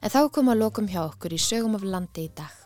En 0.00 0.08
þá 0.08 0.22
kom 0.32 0.48
að 0.48 0.64
lokum 0.64 0.88
hjá 0.88 1.02
okkur 1.04 1.36
í 1.36 1.44
sögum 1.50 1.76
af 1.76 1.84
landi 1.84 2.30
í 2.30 2.32
dag. 2.32 2.56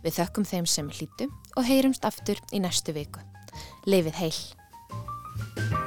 Við 0.00 0.22
þökkum 0.22 0.48
þeim 0.48 0.66
sem 0.72 0.88
hlýtu 0.88 1.28
og 1.52 1.64
heyrumst 1.68 2.08
aftur 2.08 2.40
í 2.48 2.64
næstu 2.64 2.96
viku. 2.96 3.20
Leifið 3.84 4.22
heil! 4.24 4.63
あ! 5.56 5.83